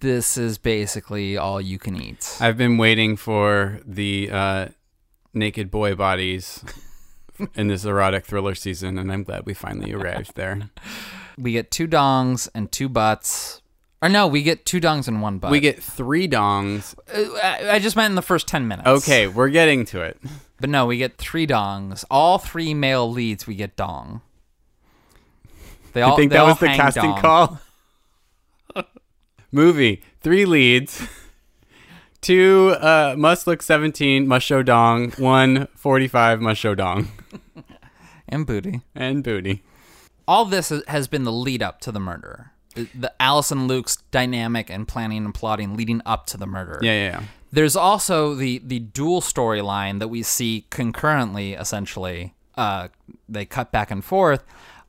this 0.00 0.36
is 0.36 0.58
basically 0.58 1.36
all 1.36 1.60
you 1.60 1.78
can 1.78 2.00
eat. 2.00 2.36
I've 2.40 2.56
been 2.56 2.76
waiting 2.76 3.16
for 3.16 3.80
the 3.86 4.30
uh, 4.30 4.68
naked 5.32 5.70
boy 5.70 5.94
bodies 5.94 6.64
in 7.54 7.68
this 7.68 7.84
erotic 7.84 8.26
thriller 8.26 8.54
season, 8.54 8.98
and 8.98 9.10
I'm 9.12 9.24
glad 9.24 9.46
we 9.46 9.54
finally 9.54 9.92
arrived 9.92 10.34
there. 10.34 10.70
We 11.36 11.50
get 11.50 11.72
two 11.72 11.88
dongs 11.88 12.48
and 12.54 12.70
two 12.70 12.88
butts. 12.88 13.60
Or 14.00 14.08
no, 14.08 14.28
we 14.28 14.44
get 14.44 14.64
two 14.64 14.80
dongs 14.80 15.08
and 15.08 15.20
one 15.20 15.38
butt. 15.38 15.50
We 15.50 15.58
get 15.58 15.82
three 15.82 16.28
dongs. 16.28 16.94
Uh, 17.12 17.36
I 17.42 17.70
I 17.72 17.78
just 17.80 17.96
meant 17.96 18.12
in 18.12 18.14
the 18.14 18.22
first 18.22 18.46
10 18.46 18.68
minutes. 18.68 18.86
Okay, 18.86 19.26
we're 19.26 19.48
getting 19.48 19.84
to 19.86 20.00
it. 20.02 20.16
But 20.60 20.70
no, 20.70 20.86
we 20.86 20.96
get 20.96 21.18
three 21.18 21.44
dongs. 21.44 22.04
All 22.08 22.38
three 22.38 22.72
male 22.72 23.10
leads, 23.10 23.48
we 23.48 23.56
get 23.56 23.74
dong. 23.74 24.20
They 25.92 26.02
all, 26.02 26.12
I 26.12 26.16
think 26.16 26.30
they 26.30 26.36
that 26.36 26.42
all 26.42 26.48
was 26.50 26.58
the 26.60 26.68
hang 26.68 26.78
casting 26.78 27.02
dong. 27.02 27.20
call. 27.20 27.60
Movie 29.54 30.02
three 30.20 30.44
leads. 30.44 31.06
Two 32.20 32.74
uh, 32.80 33.14
must 33.16 33.46
look 33.46 33.62
17, 33.62 34.26
must 34.26 34.46
show 34.46 34.62
dong. 34.62 35.12
One 35.12 35.68
45, 35.76 36.40
must 36.40 36.60
show 36.60 36.74
dong. 36.74 37.08
And 38.26 38.46
booty. 38.46 38.80
And 38.94 39.22
booty. 39.22 39.62
All 40.26 40.46
this 40.46 40.72
has 40.88 41.06
been 41.06 41.24
the 41.24 41.30
lead 41.30 41.62
up 41.62 41.80
to 41.82 41.92
the 41.92 42.00
murder. 42.00 42.52
The, 42.74 42.88
the 42.94 43.22
Alice 43.22 43.52
and 43.52 43.68
Luke's 43.68 43.98
dynamic 44.10 44.70
and 44.70 44.88
planning 44.88 45.26
and 45.26 45.34
plotting 45.34 45.76
leading 45.76 46.00
up 46.06 46.26
to 46.28 46.38
the 46.38 46.46
murder. 46.46 46.80
Yeah, 46.82 46.92
yeah, 46.92 47.10
yeah. 47.10 47.22
There's 47.52 47.76
also 47.76 48.34
the 48.34 48.60
the 48.64 48.78
dual 48.80 49.20
storyline 49.20 49.98
that 50.00 50.08
we 50.08 50.22
see 50.22 50.66
concurrently. 50.70 51.52
Essentially, 51.52 52.34
uh, 52.56 52.88
they 53.28 53.44
cut 53.44 53.70
back 53.70 53.90
and 53.90 54.02
forth 54.02 54.42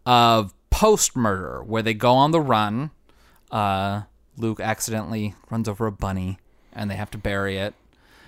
of 0.06 0.54
post 0.70 1.16
murder, 1.16 1.62
where 1.62 1.84
they 1.84 1.94
go 1.94 2.14
on 2.14 2.32
the 2.32 2.42
run. 2.42 2.90
Uh, 3.52 4.04
Luke 4.38 4.60
accidentally 4.60 5.36
runs 5.50 5.68
over 5.68 5.88
a 5.88 5.92
bunny, 5.92 6.38
and 6.74 6.90
they 6.90 6.96
have 6.96 7.12
to 7.12 7.18
bury 7.18 7.58
it. 7.58 7.74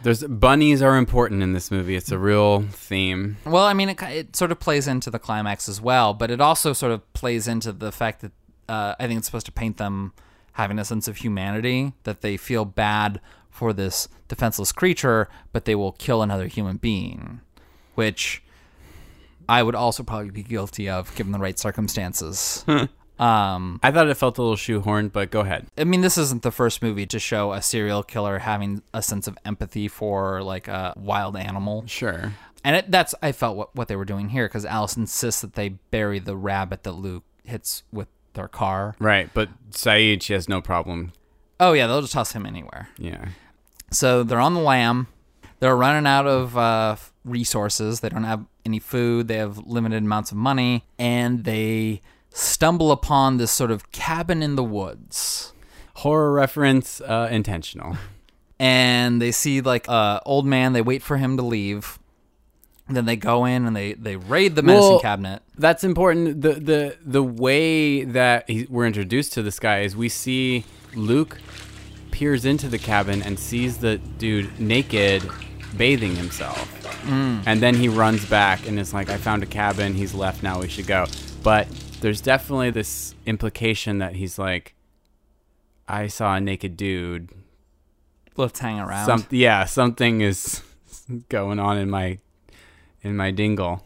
There's 0.03 0.23
bunnies 0.23 0.81
are 0.81 0.95
important 0.95 1.41
in 1.41 1.53
this 1.53 1.71
movie. 1.71 1.95
It's 1.95 2.11
a 2.11 2.19
real 2.19 2.61
theme. 2.61 3.37
Well, 3.45 3.65
I 3.65 3.73
mean, 3.73 3.89
it, 3.89 4.01
it 4.03 4.35
sort 4.35 4.51
of 4.51 4.59
plays 4.59 4.87
into 4.87 5.09
the 5.09 5.19
climax 5.19 5.67
as 5.67 5.81
well, 5.81 6.13
but 6.13 6.29
it 6.29 6.39
also 6.39 6.73
sort 6.73 6.91
of 6.91 7.13
plays 7.13 7.47
into 7.47 7.71
the 7.71 7.91
fact 7.91 8.21
that 8.21 8.31
uh, 8.69 8.95
I 8.99 9.07
think 9.07 9.17
it's 9.17 9.27
supposed 9.27 9.47
to 9.47 9.51
paint 9.51 9.77
them 9.77 10.13
having 10.53 10.79
a 10.79 10.85
sense 10.85 11.07
of 11.07 11.17
humanity, 11.17 11.93
that 12.03 12.21
they 12.21 12.37
feel 12.37 12.65
bad 12.65 13.21
for 13.49 13.73
this 13.73 14.07
defenseless 14.27 14.71
creature, 14.71 15.29
but 15.51 15.65
they 15.65 15.75
will 15.75 15.93
kill 15.93 16.21
another 16.21 16.47
human 16.47 16.77
being, 16.77 17.41
which 17.95 18.43
I 19.49 19.63
would 19.63 19.75
also 19.75 20.03
probably 20.03 20.31
be 20.31 20.43
guilty 20.43 20.89
of 20.89 21.15
given 21.15 21.31
the 21.31 21.39
right 21.39 21.57
circumstances. 21.57 22.65
um, 23.19 23.79
I 23.83 23.91
thought 23.91 24.07
it 24.07 24.15
felt 24.15 24.37
a 24.37 24.41
little 24.41 24.55
shoehorned, 24.55 25.11
but 25.11 25.31
go 25.31 25.41
ahead. 25.41 25.67
I 25.77 25.83
mean, 25.83 26.01
this 26.01 26.17
isn't 26.17 26.43
the 26.43 26.51
first 26.51 26.81
movie 26.81 27.05
to 27.07 27.19
show 27.19 27.53
a 27.53 27.61
serial 27.61 28.03
killer 28.03 28.39
having 28.39 28.83
a 28.93 29.01
sense 29.01 29.27
of 29.27 29.37
empathy 29.45 29.87
for 29.87 30.43
like 30.43 30.67
a 30.67 30.93
wild 30.95 31.35
animal. 31.35 31.83
Sure. 31.87 32.33
And 32.63 32.75
it, 32.75 32.91
that's 32.91 33.15
I 33.21 33.31
felt 33.31 33.57
what, 33.57 33.75
what 33.75 33.87
they 33.87 33.95
were 33.95 34.05
doing 34.05 34.29
here 34.29 34.47
because 34.47 34.65
Alice 34.65 34.97
insists 34.97 35.41
that 35.41 35.53
they 35.53 35.69
bury 35.69 36.19
the 36.19 36.35
rabbit 36.35 36.83
that 36.83 36.93
Luke 36.93 37.23
hits 37.43 37.83
with 37.91 38.07
their 38.33 38.47
car. 38.47 38.95
Right, 38.99 39.29
but 39.33 39.49
Saeed, 39.71 40.21
she 40.23 40.33
has 40.33 40.47
no 40.47 40.61
problem. 40.61 41.13
Oh 41.59 41.73
yeah, 41.73 41.87
they'll 41.87 42.01
just 42.01 42.13
toss 42.13 42.33
him 42.33 42.45
anywhere. 42.45 42.89
Yeah. 42.97 43.29
So 43.91 44.23
they're 44.23 44.39
on 44.39 44.53
the 44.53 44.59
lam. 44.59 45.07
They're 45.59 45.75
running 45.75 46.05
out 46.05 46.27
of 46.27 46.55
uh, 46.55 46.97
resources. 47.25 48.01
They 48.01 48.09
don't 48.09 48.25
have 48.25 48.45
any 48.65 48.79
food. 48.79 49.27
They 49.27 49.37
have 49.37 49.57
limited 49.57 50.03
amounts 50.03 50.31
of 50.31 50.37
money, 50.37 50.85
and 50.99 51.45
they 51.45 52.01
stumble 52.37 52.91
upon 52.91 53.37
this 53.37 53.51
sort 53.51 53.71
of 53.71 53.91
cabin 53.91 54.41
in 54.43 54.55
the 54.55 54.63
woods. 54.63 55.53
Horror 55.95 56.31
reference, 56.33 57.01
uh, 57.01 57.27
intentional. 57.31 57.97
and 58.59 59.21
they 59.21 59.31
see 59.31 59.61
like 59.61 59.87
a 59.87 60.21
old 60.25 60.45
man. 60.45 60.73
They 60.73 60.81
wait 60.81 61.01
for 61.03 61.17
him 61.17 61.37
to 61.37 61.43
leave. 61.43 61.99
Then 62.89 63.05
they 63.05 63.15
go 63.17 63.45
in 63.45 63.65
and 63.65 63.75
they 63.75 63.93
they 63.93 64.15
raid 64.15 64.55
the 64.55 64.61
medicine 64.61 64.91
Well- 64.91 64.99
cabinet. 64.99 65.41
That's 65.57 65.83
important. 65.83 66.41
The 66.41 66.53
the 66.53 66.97
the 67.03 67.23
way 67.23 68.03
that 68.03 68.49
he, 68.49 68.65
we're 68.69 68.85
introduced 68.85 69.33
to 69.33 69.41
this 69.41 69.59
guy 69.59 69.79
is 69.81 69.95
we 69.95 70.07
see 70.09 70.63
Luke 70.95 71.37
peers 72.11 72.45
into 72.45 72.69
the 72.69 72.77
cabin 72.79 73.21
and 73.23 73.37
sees 73.37 73.77
the 73.79 73.97
dude 73.97 74.59
naked 74.59 75.23
bathing 75.75 76.15
himself. 76.15 76.73
And 77.09 77.61
then 77.61 77.75
he 77.75 77.87
runs 77.89 78.25
back 78.25 78.67
and 78.67 78.77
is 78.79 78.93
like, 78.93 79.09
I 79.09 79.15
found 79.17 79.41
a 79.41 79.45
cabin. 79.45 79.93
He's 79.93 80.13
left. 80.13 80.43
Now 80.43 80.59
we 80.59 80.67
should 80.67 80.87
go. 80.87 81.05
But 81.41 81.67
there's 82.01 82.21
definitely 82.21 82.71
this 82.71 83.15
implication 83.25 83.99
that 83.99 84.15
he's 84.15 84.37
like, 84.37 84.75
I 85.87 86.07
saw 86.07 86.35
a 86.35 86.41
naked 86.41 86.77
dude. 86.77 87.31
Let's 88.35 88.59
hang 88.59 88.79
around. 88.79 89.05
Some, 89.05 89.27
yeah, 89.31 89.65
something 89.65 90.21
is 90.21 90.61
going 91.29 91.59
on 91.59 91.77
in 91.77 91.89
my 91.89 92.19
in 93.01 93.15
my 93.15 93.31
dingle. 93.31 93.85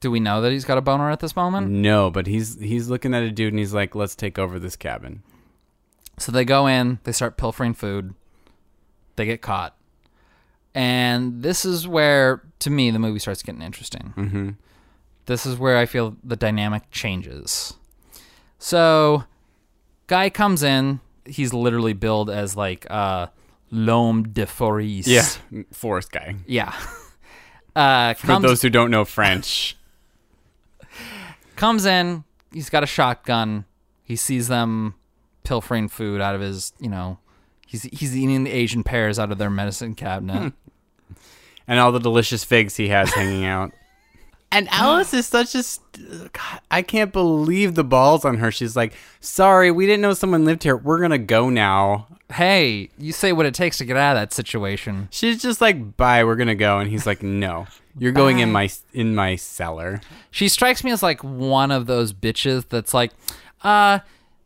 Do 0.00 0.10
we 0.10 0.20
know 0.20 0.40
that 0.40 0.52
he's 0.52 0.64
got 0.64 0.78
a 0.78 0.82
boner 0.82 1.10
at 1.10 1.20
this 1.20 1.36
moment? 1.36 1.68
No, 1.68 2.10
but 2.10 2.26
he's 2.26 2.58
he's 2.60 2.88
looking 2.88 3.14
at 3.14 3.22
a 3.22 3.30
dude 3.30 3.52
and 3.52 3.58
he's 3.58 3.74
like, 3.74 3.94
"Let's 3.94 4.14
take 4.14 4.38
over 4.38 4.58
this 4.58 4.76
cabin." 4.76 5.22
So 6.18 6.32
they 6.32 6.44
go 6.44 6.66
in, 6.66 6.98
they 7.04 7.12
start 7.12 7.36
pilfering 7.36 7.74
food, 7.74 8.14
they 9.16 9.24
get 9.24 9.42
caught. 9.42 9.76
And 10.74 11.42
this 11.42 11.64
is 11.64 11.86
where, 11.86 12.42
to 12.60 12.70
me, 12.70 12.90
the 12.90 12.98
movie 12.98 13.18
starts 13.20 13.42
getting 13.42 13.62
interesting. 13.62 14.12
Mm-hmm. 14.16 14.50
This 15.26 15.46
is 15.46 15.58
where 15.58 15.78
I 15.78 15.86
feel 15.86 16.16
the 16.22 16.36
dynamic 16.36 16.90
changes. 16.90 17.74
So, 18.58 19.24
guy 20.06 20.30
comes 20.30 20.62
in, 20.62 21.00
he's 21.26 21.52
literally 21.52 21.92
billed 21.92 22.30
as 22.30 22.56
like 22.56 22.86
uh, 22.90 23.28
L'homme 23.70 24.24
de 24.24 24.46
Forest. 24.46 25.08
Yeah, 25.08 25.62
forest 25.72 26.12
guy. 26.12 26.36
Yeah. 26.46 26.74
Uh, 27.76 28.14
For 28.14 28.28
comes, 28.28 28.44
those 28.44 28.62
who 28.62 28.70
don't 28.70 28.88
know 28.88 29.04
French. 29.04 29.76
comes 31.56 31.84
in. 31.84 32.22
He's 32.52 32.70
got 32.70 32.84
a 32.84 32.86
shotgun. 32.86 33.64
He 34.04 34.14
sees 34.14 34.46
them 34.46 34.94
pilfering 35.42 35.88
food 35.88 36.20
out 36.20 36.36
of 36.36 36.40
his, 36.40 36.72
you 36.78 36.88
know, 36.88 37.18
he's 37.66 37.82
he's 37.82 38.16
eating 38.16 38.44
the 38.44 38.52
Asian 38.52 38.84
pears 38.84 39.18
out 39.18 39.32
of 39.32 39.38
their 39.38 39.50
medicine 39.50 39.96
cabinet. 39.96 40.52
and 41.66 41.80
all 41.80 41.90
the 41.90 41.98
delicious 41.98 42.44
figs 42.44 42.76
he 42.76 42.90
has 42.90 43.12
hanging 43.12 43.44
out. 43.44 43.72
And 44.54 44.68
Alice 44.70 45.12
is 45.12 45.26
such 45.26 45.54
a. 45.54 45.62
St- 45.62 46.32
God, 46.32 46.60
I 46.70 46.82
can't 46.82 47.12
believe 47.12 47.74
the 47.74 47.84
balls 47.84 48.24
on 48.24 48.38
her. 48.38 48.50
She's 48.50 48.76
like, 48.76 48.94
sorry, 49.20 49.70
we 49.70 49.86
didn't 49.86 50.02
know 50.02 50.14
someone 50.14 50.44
lived 50.44 50.62
here. 50.62 50.76
We're 50.76 50.98
going 50.98 51.10
to 51.10 51.18
go 51.18 51.50
now. 51.50 52.06
hey, 52.32 52.88
you 52.98 53.12
say 53.12 53.32
what 53.32 53.46
it 53.46 53.54
takes 53.54 53.78
to 53.78 53.84
get 53.84 53.96
out 53.96 54.16
of 54.16 54.20
that 54.22 54.32
situation. 54.32 55.08
She's 55.10 55.42
just 55.42 55.60
like, 55.60 55.96
bye, 55.96 56.24
we're 56.24 56.36
going 56.36 56.48
to 56.48 56.54
go. 56.54 56.78
And 56.78 56.90
he's 56.90 57.06
like, 57.06 57.22
no, 57.22 57.66
you're 57.98 58.12
going 58.12 58.38
in 58.38 58.50
my 58.52 58.70
in 58.92 59.14
my 59.14 59.36
cellar. 59.36 60.00
She 60.30 60.48
strikes 60.48 60.82
me 60.84 60.90
as 60.90 61.02
like 61.02 61.22
one 61.22 61.70
of 61.70 61.86
those 61.86 62.12
bitches 62.12 62.68
that's 62.68 62.94
like, 62.94 63.12
uh, 63.62 64.00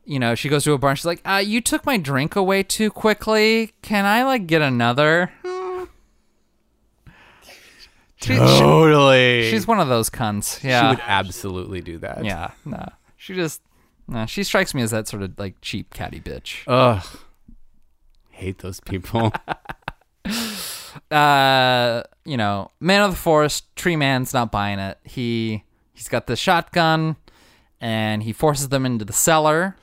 you 0.04 0.18
know, 0.18 0.34
she 0.34 0.48
goes 0.48 0.64
to 0.64 0.72
a 0.72 0.78
bar 0.78 0.90
and 0.90 0.98
she's 0.98 1.04
like, 1.06 1.20
uh, 1.26 1.42
you 1.44 1.60
took 1.60 1.84
my 1.84 1.98
drink 1.98 2.34
away 2.34 2.62
too 2.62 2.90
quickly. 2.90 3.72
Can 3.82 4.06
I 4.06 4.22
like 4.24 4.46
get 4.46 4.62
another? 4.62 5.32
She- 8.22 8.32
she- 8.32 8.38
Totally. 8.38 9.48
she's 9.50 9.66
one 9.66 9.78
of 9.80 9.88
those 9.88 10.10
cunts. 10.10 10.62
Yeah. 10.64 10.80
she 10.82 10.86
would 10.96 11.04
absolutely 11.06 11.80
do 11.80 11.98
that. 11.98 12.24
yeah. 12.24 12.50
No. 12.64 12.88
She 13.16 13.34
just, 13.34 13.62
no, 14.08 14.26
she 14.26 14.42
strikes 14.42 14.74
me 14.74 14.82
as 14.82 14.90
that 14.90 15.06
sort 15.08 15.22
of 15.22 15.38
like 15.38 15.56
cheap 15.60 15.92
catty 15.94 16.20
bitch. 16.20 16.62
Ugh. 16.66 17.04
Hate 18.30 18.58
those 18.58 18.80
people. 18.80 19.32
uh, 21.10 22.02
you 22.24 22.36
know, 22.36 22.70
man 22.80 23.02
of 23.02 23.10
the 23.10 23.16
forest, 23.16 23.74
tree 23.76 23.96
man's 23.96 24.32
not 24.34 24.50
buying 24.52 24.78
it. 24.78 24.98
He 25.04 25.64
he's 25.94 26.08
got 26.08 26.26
the 26.26 26.36
shotgun, 26.36 27.16
and 27.80 28.22
he 28.22 28.32
forces 28.32 28.68
them 28.68 28.84
into 28.86 29.04
the 29.04 29.12
cellar. 29.12 29.76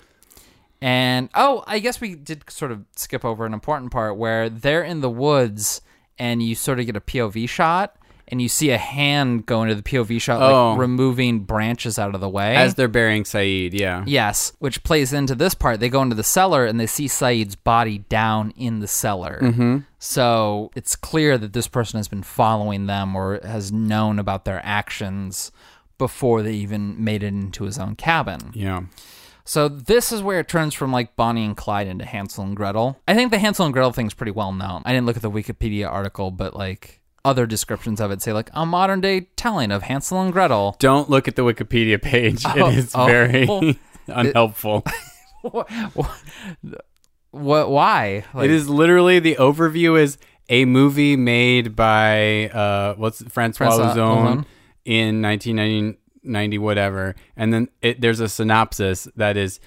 And 0.81 1.29
oh, 1.33 1.63
I 1.67 1.79
guess 1.79 1.99
we 1.99 2.15
did 2.15 2.49
sort 2.49 2.71
of 2.71 2.83
skip 2.95 3.25
over 3.25 3.45
an 3.45 3.53
important 3.53 3.91
part 3.91 4.17
where 4.17 4.49
they're 4.49 4.83
in 4.83 5.01
the 5.01 5.09
woods, 5.09 5.81
and 6.19 6.41
you 6.43 6.55
sort 6.55 6.79
of 6.79 6.85
get 6.85 6.95
a 6.95 7.01
POV 7.01 7.49
shot, 7.49 7.95
and 8.27 8.41
you 8.41 8.49
see 8.49 8.71
a 8.71 8.77
hand 8.77 9.45
go 9.45 9.61
into 9.61 9.75
the 9.75 9.83
POV 9.83 10.19
shot, 10.19 10.41
Oh. 10.41 10.71
like 10.71 10.79
removing 10.79 11.41
branches 11.41 11.99
out 11.99 12.15
of 12.15 12.21
the 12.21 12.29
way. 12.29 12.55
As 12.55 12.75
they're 12.75 12.87
burying 12.87 13.23
Saeed, 13.25 13.73
yeah. 13.73 14.03
Yes, 14.07 14.53
which 14.59 14.83
plays 14.83 15.13
into 15.13 15.35
this 15.35 15.53
part. 15.53 15.79
They 15.79 15.89
go 15.89 16.01
into 16.01 16.15
the 16.15 16.23
cellar 16.23 16.65
and 16.65 16.79
they 16.79 16.87
see 16.87 17.07
Saeed's 17.07 17.55
body 17.55 17.99
down 17.99 18.51
in 18.57 18.79
the 18.79 18.87
cellar. 18.87 19.39
Mm-hmm. 19.41 19.77
So 19.99 20.71
it's 20.75 20.95
clear 20.95 21.37
that 21.37 21.53
this 21.53 21.67
person 21.67 21.97
has 21.97 22.07
been 22.07 22.23
following 22.23 22.87
them 22.87 23.15
or 23.15 23.39
has 23.43 23.71
known 23.71 24.17
about 24.19 24.45
their 24.45 24.61
actions 24.63 25.51
before 25.97 26.41
they 26.41 26.53
even 26.53 27.01
made 27.03 27.23
it 27.23 27.27
into 27.27 27.63
his 27.63 27.77
own 27.79 27.95
cabin. 27.95 28.51
Yeah. 28.53 28.81
So 29.47 29.67
this 29.69 30.11
is 30.11 30.23
where 30.23 30.39
it 30.39 30.47
turns 30.47 30.73
from 30.73 30.91
like 30.91 31.15
Bonnie 31.15 31.45
and 31.45 31.55
Clyde 31.55 31.87
into 31.87 32.03
Hansel 32.05 32.43
and 32.43 32.55
Gretel. 32.55 32.99
I 33.07 33.13
think 33.13 33.29
the 33.31 33.37
Hansel 33.37 33.65
and 33.65 33.73
Gretel 33.73 33.91
thing's 33.91 34.15
pretty 34.15 34.31
well 34.31 34.51
known. 34.51 34.81
I 34.85 34.91
didn't 34.91 35.05
look 35.05 35.15
at 35.15 35.21
the 35.21 35.29
Wikipedia 35.31 35.87
article, 35.89 36.31
but 36.31 36.55
like 36.55 36.99
other 37.25 37.45
descriptions 37.45 37.99
of 37.99 38.11
it 38.11 38.21
say 38.21 38.31
like 38.31 38.49
a 38.53 38.65
modern 38.65 39.01
day 39.01 39.21
telling 39.35 39.71
of 39.71 39.83
Hansel 39.83 40.21
and 40.21 40.31
Gretel. 40.31 40.75
Don't 40.79 41.09
look 41.09 41.27
at 41.27 41.35
the 41.35 41.41
Wikipedia 41.41 42.01
page. 42.01 42.45
Oh, 42.55 42.69
it 42.69 42.77
is 42.77 42.91
oh. 42.95 43.05
very 43.05 43.79
unhelpful. 44.07 44.85
what, 45.41 45.69
what? 47.31 47.69
Why? 47.69 48.23
Like, 48.33 48.45
it 48.45 48.51
is 48.51 48.69
literally 48.69 49.19
the 49.19 49.35
overview 49.35 49.99
is 49.99 50.17
a 50.47 50.63
movie 50.65 51.17
made 51.17 51.75
by 51.75 52.49
uh 52.49 52.93
what's 52.95 53.23
Francois 53.23 53.71
Francois 53.71 53.93
Ozon. 53.95 54.45
in 54.85 55.21
1990 55.23 56.57
whatever 56.59 57.15
and 57.35 57.51
then 57.51 57.67
it, 57.81 57.99
there's 57.99 58.19
a 58.19 58.29
synopsis 58.29 59.07
that 59.15 59.37
is 59.37 59.59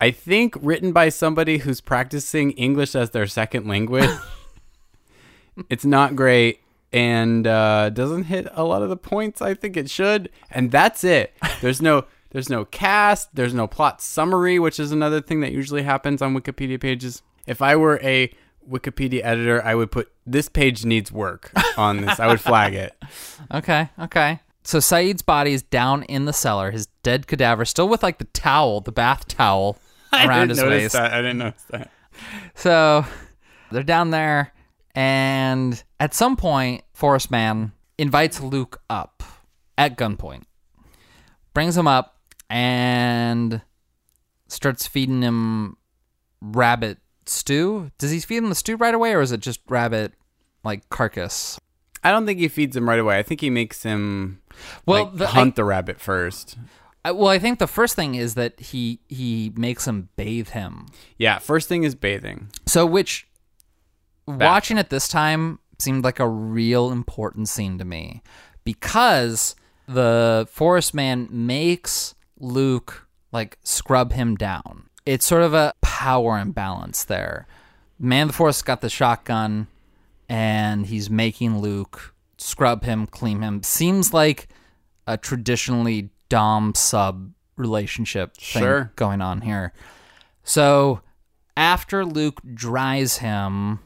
I 0.00 0.10
think 0.10 0.54
written 0.60 0.92
by 0.92 1.08
somebody 1.08 1.58
who's 1.58 1.80
practicing 1.80 2.50
English 2.52 2.94
as 2.94 3.10
their 3.10 3.26
second 3.26 3.66
language. 3.66 4.10
it's 5.70 5.86
not 5.86 6.14
great 6.14 6.60
and 6.92 7.46
uh 7.46 7.90
doesn't 7.90 8.24
hit 8.24 8.46
a 8.52 8.64
lot 8.64 8.82
of 8.82 8.88
the 8.88 8.96
points 8.96 9.42
I 9.42 9.54
think 9.54 9.76
it 9.76 9.90
should 9.90 10.30
and 10.50 10.70
that's 10.70 11.04
it. 11.04 11.34
There's 11.60 11.82
no 11.82 12.04
there's 12.30 12.50
no 12.50 12.66
cast, 12.66 13.34
there's 13.34 13.54
no 13.54 13.66
plot 13.66 14.02
summary, 14.02 14.58
which 14.58 14.78
is 14.78 14.92
another 14.92 15.20
thing 15.22 15.40
that 15.40 15.52
usually 15.52 15.82
happens 15.82 16.20
on 16.20 16.34
Wikipedia 16.34 16.78
pages. 16.78 17.22
If 17.46 17.62
I 17.62 17.74
were 17.74 17.98
a 18.02 18.30
Wikipedia 18.68 19.22
editor, 19.24 19.64
I 19.64 19.74
would 19.74 19.90
put 19.90 20.12
this 20.26 20.48
page 20.48 20.84
needs 20.84 21.10
work 21.10 21.50
on 21.78 22.02
this. 22.02 22.20
I 22.20 22.26
would 22.26 22.40
flag 22.40 22.74
it. 22.74 22.94
Okay, 23.54 23.88
okay. 23.98 24.40
So 24.62 24.78
Saeed's 24.78 25.22
body 25.22 25.54
is 25.54 25.62
down 25.62 26.02
in 26.02 26.26
the 26.26 26.34
cellar, 26.34 26.70
his 26.70 26.86
dead 27.02 27.26
cadaver 27.26 27.64
still 27.64 27.88
with 27.88 28.02
like 28.02 28.18
the 28.18 28.26
towel, 28.26 28.82
the 28.82 28.92
bath 28.92 29.26
towel 29.26 29.78
around 30.12 30.50
his 30.50 30.62
waist. 30.62 30.92
that. 30.92 31.14
I 31.14 31.22
didn't 31.22 31.38
notice 31.38 31.64
that. 31.70 31.90
So 32.54 33.06
they're 33.70 33.82
down 33.82 34.10
there, 34.10 34.52
and 34.94 35.82
at 36.00 36.14
some 36.14 36.36
point, 36.36 36.82
Forest 36.94 37.30
Man 37.30 37.72
invites 37.96 38.40
Luke 38.40 38.80
up 38.88 39.22
at 39.76 39.96
gunpoint, 39.96 40.42
brings 41.54 41.76
him 41.76 41.86
up, 41.88 42.16
and 42.50 43.62
starts 44.48 44.86
feeding 44.86 45.22
him 45.22 45.76
rabbit 46.40 46.98
stew. 47.26 47.90
Does 47.98 48.10
he 48.10 48.20
feed 48.20 48.38
him 48.38 48.48
the 48.48 48.54
stew 48.54 48.76
right 48.76 48.94
away, 48.94 49.12
or 49.14 49.20
is 49.20 49.32
it 49.32 49.40
just 49.40 49.60
rabbit 49.68 50.14
like 50.64 50.88
carcass? 50.88 51.58
I 52.04 52.10
don't 52.12 52.26
think 52.26 52.38
he 52.38 52.48
feeds 52.48 52.76
him 52.76 52.88
right 52.88 52.98
away. 53.00 53.18
I 53.18 53.22
think 53.22 53.40
he 53.40 53.50
makes 53.50 53.82
him 53.82 54.40
Well, 54.86 55.06
like, 55.06 55.16
the- 55.16 55.26
hunt 55.28 55.56
the 55.56 55.64
rabbit 55.64 56.00
first. 56.00 56.56
I, 57.04 57.12
well, 57.12 57.28
I 57.28 57.38
think 57.38 57.58
the 57.58 57.66
first 57.66 57.94
thing 57.96 58.14
is 58.16 58.34
that 58.34 58.58
he 58.58 59.00
he 59.08 59.52
makes 59.56 59.86
him 59.86 60.08
bathe 60.16 60.50
him. 60.50 60.86
Yeah, 61.16 61.38
first 61.38 61.68
thing 61.68 61.84
is 61.84 61.94
bathing. 61.94 62.48
So, 62.66 62.84
which 62.86 63.28
watching 64.26 64.78
it 64.78 64.90
this 64.90 65.08
time 65.08 65.58
seemed 65.78 66.04
like 66.04 66.18
a 66.18 66.28
real 66.28 66.90
important 66.90 67.48
scene 67.48 67.78
to 67.78 67.84
me 67.84 68.22
because 68.64 69.54
the 69.86 70.46
forest 70.50 70.92
man 70.92 71.28
makes 71.30 72.14
Luke 72.38 73.06
like 73.32 73.58
scrub 73.62 74.12
him 74.12 74.34
down. 74.36 74.88
It's 75.06 75.24
sort 75.26 75.42
of 75.42 75.54
a 75.54 75.72
power 75.80 76.38
imbalance 76.38 77.04
there. 77.04 77.46
Man 77.98 78.22
of 78.24 78.28
the 78.28 78.34
Forest 78.34 78.64
got 78.64 78.80
the 78.80 78.88
shotgun 78.90 79.66
and 80.28 80.86
he's 80.86 81.08
making 81.10 81.58
Luke 81.58 82.14
scrub 82.36 82.84
him, 82.84 83.06
clean 83.06 83.40
him. 83.42 83.62
Seems 83.62 84.12
like 84.12 84.48
a 85.06 85.16
traditionally 85.16 86.10
dom 86.28 86.74
sub 86.74 87.32
relationship 87.56 88.36
thing 88.36 88.62
Sure. 88.62 88.92
going 88.96 89.20
on 89.20 89.40
here. 89.40 89.72
So 90.44 91.00
after 91.56 92.04
Luke 92.04 92.40
dries 92.54 93.16
him, 93.18 93.80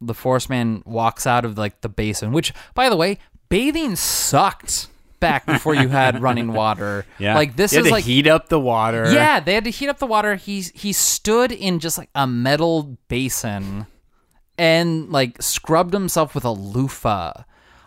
the 0.00 0.14
Forest 0.14 0.50
Man 0.50 0.82
walks 0.84 1.26
out 1.26 1.44
of 1.44 1.56
like 1.58 1.80
the 1.80 1.88
basin, 1.88 2.32
which 2.32 2.52
by 2.74 2.88
the 2.88 2.96
way, 2.96 3.18
bathing 3.48 3.96
sucked 3.96 4.88
back 5.20 5.46
before 5.46 5.74
you 5.74 5.88
had 5.88 6.20
running 6.22 6.52
water. 6.52 7.06
Yeah, 7.18 7.34
Like 7.34 7.56
this 7.56 7.72
is 7.72 7.86
to 7.86 7.90
like 7.90 8.04
heat 8.04 8.26
up 8.26 8.48
the 8.48 8.60
water. 8.60 9.10
yeah, 9.12 9.40
they 9.40 9.54
had 9.54 9.64
to 9.64 9.70
heat 9.70 9.88
up 9.88 9.98
the 9.98 10.06
water. 10.06 10.34
He 10.36 10.60
he 10.74 10.92
stood 10.92 11.50
in 11.52 11.78
just 11.80 11.96
like 11.98 12.10
a 12.14 12.26
metal 12.26 12.98
basin 13.08 13.86
and 14.58 15.10
like 15.10 15.40
scrubbed 15.42 15.92
himself 15.92 16.34
with 16.34 16.44
a 16.44 16.50
loofah. 16.50 17.32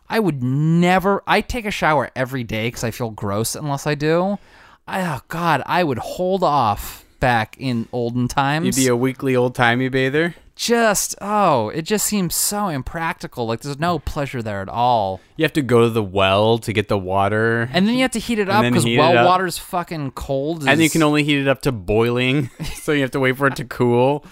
I 0.09 0.19
would 0.19 0.41
never. 0.41 1.21
I 1.27 1.41
take 1.41 1.65
a 1.65 1.71
shower 1.71 2.09
every 2.15 2.43
day 2.43 2.67
because 2.67 2.83
I 2.83 2.91
feel 2.91 3.11
gross 3.11 3.55
unless 3.55 3.85
I 3.85 3.93
do. 3.95 4.39
I, 4.87 5.01
oh 5.05 5.19
God, 5.27 5.61
I 5.67 5.83
would 5.83 5.99
hold 5.99 6.43
off 6.43 7.05
back 7.19 7.55
in 7.59 7.87
olden 7.91 8.27
times. 8.27 8.65
You'd 8.65 8.83
be 8.83 8.87
a 8.87 8.95
weekly 8.95 9.35
old 9.35 9.55
timey 9.55 9.89
bather. 9.89 10.35
just 10.55 11.15
oh, 11.21 11.69
it 11.69 11.83
just 11.83 12.05
seems 12.05 12.35
so 12.35 12.67
impractical. 12.67 13.45
Like 13.47 13.61
there's 13.61 13.79
no 13.79 13.99
pleasure 13.99 14.41
there 14.41 14.61
at 14.61 14.69
all. 14.69 15.21
You 15.37 15.43
have 15.45 15.53
to 15.53 15.61
go 15.61 15.81
to 15.81 15.89
the 15.89 16.03
well 16.03 16.57
to 16.59 16.73
get 16.73 16.87
the 16.89 16.97
water, 16.97 17.69
And 17.73 17.87
then 17.87 17.95
you 17.95 18.01
have 18.01 18.11
to 18.11 18.19
heat 18.19 18.39
it 18.39 18.49
up 18.49 18.63
because 18.63 18.85
well 18.85 19.17
up. 19.17 19.25
water's 19.25 19.57
fucking 19.57 20.11
cold. 20.11 20.67
and 20.67 20.81
you 20.81 20.89
can 20.89 21.01
only 21.03 21.23
heat 21.23 21.39
it 21.39 21.47
up 21.47 21.61
to 21.63 21.71
boiling, 21.71 22.49
so 22.81 22.91
you 22.91 23.01
have 23.01 23.11
to 23.11 23.19
wait 23.19 23.37
for 23.37 23.47
it 23.47 23.55
to 23.57 23.65
cool. 23.65 24.25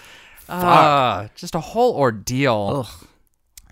Ah, 0.49 1.29
just 1.35 1.55
a 1.55 1.59
whole 1.59 1.95
ordeal. 1.95 2.87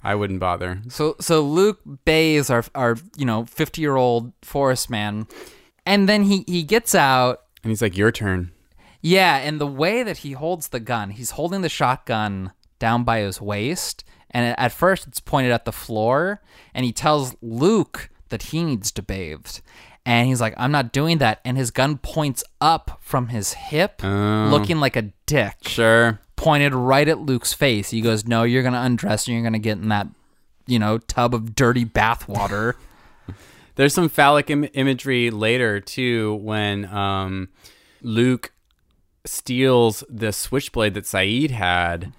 I 0.04 0.13
wouldn't 0.13 0.39
bother. 0.39 0.82
So 0.89 1.15
so 1.19 1.41
Luke 1.41 1.80
bathes 2.06 2.49
our 2.49 2.63
our 2.75 2.95
you 3.17 3.25
know 3.25 3.45
fifty 3.45 3.82
year 3.82 3.95
old 3.95 4.34
forest 4.43 4.89
man, 4.89 5.28
and 5.86 6.08
then 6.08 6.23
he 6.23 6.43
he 6.47 6.63
gets 6.63 6.93
out. 6.93 7.41
And 7.63 7.71
he's 7.71 7.82
like, 7.82 7.97
"Your 7.97 8.12
turn." 8.12 8.51
Yeah, 9.08 9.38
and 9.38 9.62
the 9.62 9.68
way 9.68 10.02
that 10.02 10.18
he 10.20 10.32
holds 10.32 10.70
the 10.70 10.80
gun, 10.80 11.12
he's 11.12 11.32
holding 11.32 11.62
the 11.62 11.70
shotgun 11.70 12.52
down 12.80 13.04
by 13.04 13.20
his 13.20 13.39
waist, 13.39 14.04
and 14.32 14.56
at 14.58 14.72
first 14.72 15.06
it's 15.08 15.20
pointed 15.20 15.52
at 15.52 15.65
the 15.65 15.72
floor, 15.72 16.41
and 16.74 16.86
he 16.86 16.91
tells 16.91 17.36
Luke 17.41 18.10
that 18.30 18.44
he 18.44 18.63
needs 18.63 18.91
to 18.94 19.04
bathe. 19.04 19.46
And 20.08 20.28
he's 20.28 20.41
like, 20.41 20.54
I'm 20.58 20.72
not 20.72 20.91
doing 20.91 21.20
that. 21.20 21.39
And 21.46 21.56
his 21.58 21.70
gun 21.72 21.98
points 21.98 22.44
up 22.60 22.98
from 23.02 23.28
his 23.30 23.54
hip, 23.54 24.02
Oh. 24.04 24.48
looking 24.52 24.80
like 24.80 24.96
a 24.96 25.12
dick. 25.26 25.56
Sure. 25.62 26.20
pointed 26.36 26.74
right 26.76 27.08
at 27.08 27.20
Luke's 27.20 27.54
face. 27.54 27.91
He 27.91 28.02
goes, 28.02 28.26
"No, 28.26 28.44
you're 28.44 28.62
gonna 28.63 28.82
undress 28.82 29.26
and 29.28 29.34
you're 29.36 29.44
gonna 29.44 29.58
get 29.58 29.78
in 29.78 29.88
that, 29.89 30.08
you 30.68 30.78
know, 30.80 30.98
tub 30.98 31.34
of 31.34 31.56
dirty 31.56 31.86
bathwater." 31.86 32.74
There's 33.76 33.94
some 33.94 34.10
phallic 34.10 34.50
Im- 34.50 34.68
imagery 34.74 35.30
later 35.32 35.80
too 35.80 36.36
when 36.36 36.86
um, 36.86 37.50
Luke 38.02 38.52
steals 39.26 40.04
the 40.10 40.32
switchblade 40.32 40.94
that 40.94 41.06
Saeed 41.06 41.52
had, 41.52 42.14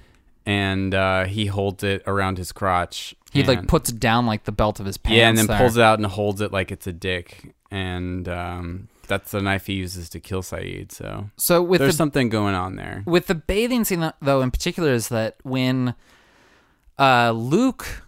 and 0.45 0.95
uh, 0.95 1.25
he 1.25 1.47
holds 1.47 1.83
it 1.83 2.03
around 2.07 2.39
his 2.39 2.53
crotch. 2.53 3.15
he 3.33 3.43
like 3.45 3.67
puts 3.67 3.91
it 3.91 3.99
down 4.01 4.27
like 4.27 4.45
the 4.45 4.53
belt 4.53 4.81
of 4.81 4.87
his 4.87 4.97
pants. 4.99 5.17
yeah, 5.17 5.29
and 5.29 5.39
then 5.39 5.47
there. 5.47 5.59
pulls 5.59 5.77
it 5.77 5.83
out 5.83 5.99
and 5.99 6.07
holds 6.07 6.41
it 6.41 6.53
like 6.53 6.71
it's 6.73 6.87
a 6.87 6.93
dick, 6.93 7.55
and 7.71 8.29
um, 8.29 8.89
that's 9.09 9.31
the 9.33 9.41
knife 9.43 9.67
he 9.67 9.75
uses 9.75 10.09
to 10.11 10.21
kill 10.21 10.43
Saeed. 10.43 10.93
So 10.93 11.31
So 11.37 11.63
with 11.63 11.81
there's 11.81 11.93
the 11.95 11.97
something 11.97 12.29
going 12.29 12.55
on 12.55 12.77
there. 12.77 13.03
with 13.07 13.27
the 13.27 13.35
bathing 13.35 13.85
scene 13.85 14.13
though 14.21 14.41
in 14.41 14.51
particular 14.51 14.93
is 14.93 15.09
that 15.09 15.37
when 15.43 15.95
uh, 16.99 17.31
Luke 17.33 18.03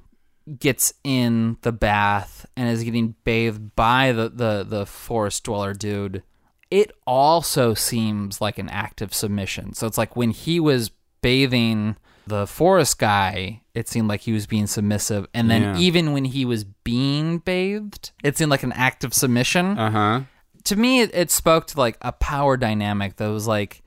gets 0.59 0.95
in 1.05 1.57
the 1.63 1.73
bath 1.73 2.47
and 2.57 2.69
is 2.69 2.83
getting 2.83 3.15
bathed 3.25 3.77
by 3.77 4.13
the, 4.13 4.29
the, 4.31 4.65
the 4.67 4.87
forest 4.87 5.45
dweller 5.45 5.75
dude, 5.75 6.23
it 6.71 6.93
also 7.07 7.75
seems 7.75 8.41
like 8.41 8.59
an 8.59 8.69
act 8.69 9.01
of 9.01 9.15
submission. 9.15 9.73
So 9.73 9.87
it's 9.87 9.99
like 9.99 10.17
when 10.17 10.31
he 10.31 10.61
was 10.61 10.91
bathing 11.23 11.97
the 12.27 12.47
forest 12.47 12.99
guy, 12.99 13.63
it 13.73 13.89
seemed 13.89 14.07
like 14.09 14.21
he 14.21 14.33
was 14.33 14.47
being 14.47 14.67
submissive. 14.67 15.27
And 15.33 15.51
then 15.51 15.63
Yeah. 15.63 15.79
even 15.79 16.13
when 16.13 16.27
he 16.27 16.45
was 16.45 16.65
being 16.65 17.39
bathed, 17.39 18.11
it 18.23 18.37
seemed 18.37 18.51
like 18.51 18.63
an 18.63 18.73
act 18.73 19.03
of 19.03 19.15
submission 19.15 19.79
Uh 19.79 19.91
huh. 19.91 20.21
to 20.65 20.77
me 20.77 21.01
it, 21.01 21.11
it 21.15 21.31
spoke 21.31 21.67
to 21.69 21.79
like 21.79 21.97
a 22.03 22.13
power 22.13 22.57
dynamic 22.59 23.17
that 23.17 23.29
was 23.29 23.47
like 23.47 23.83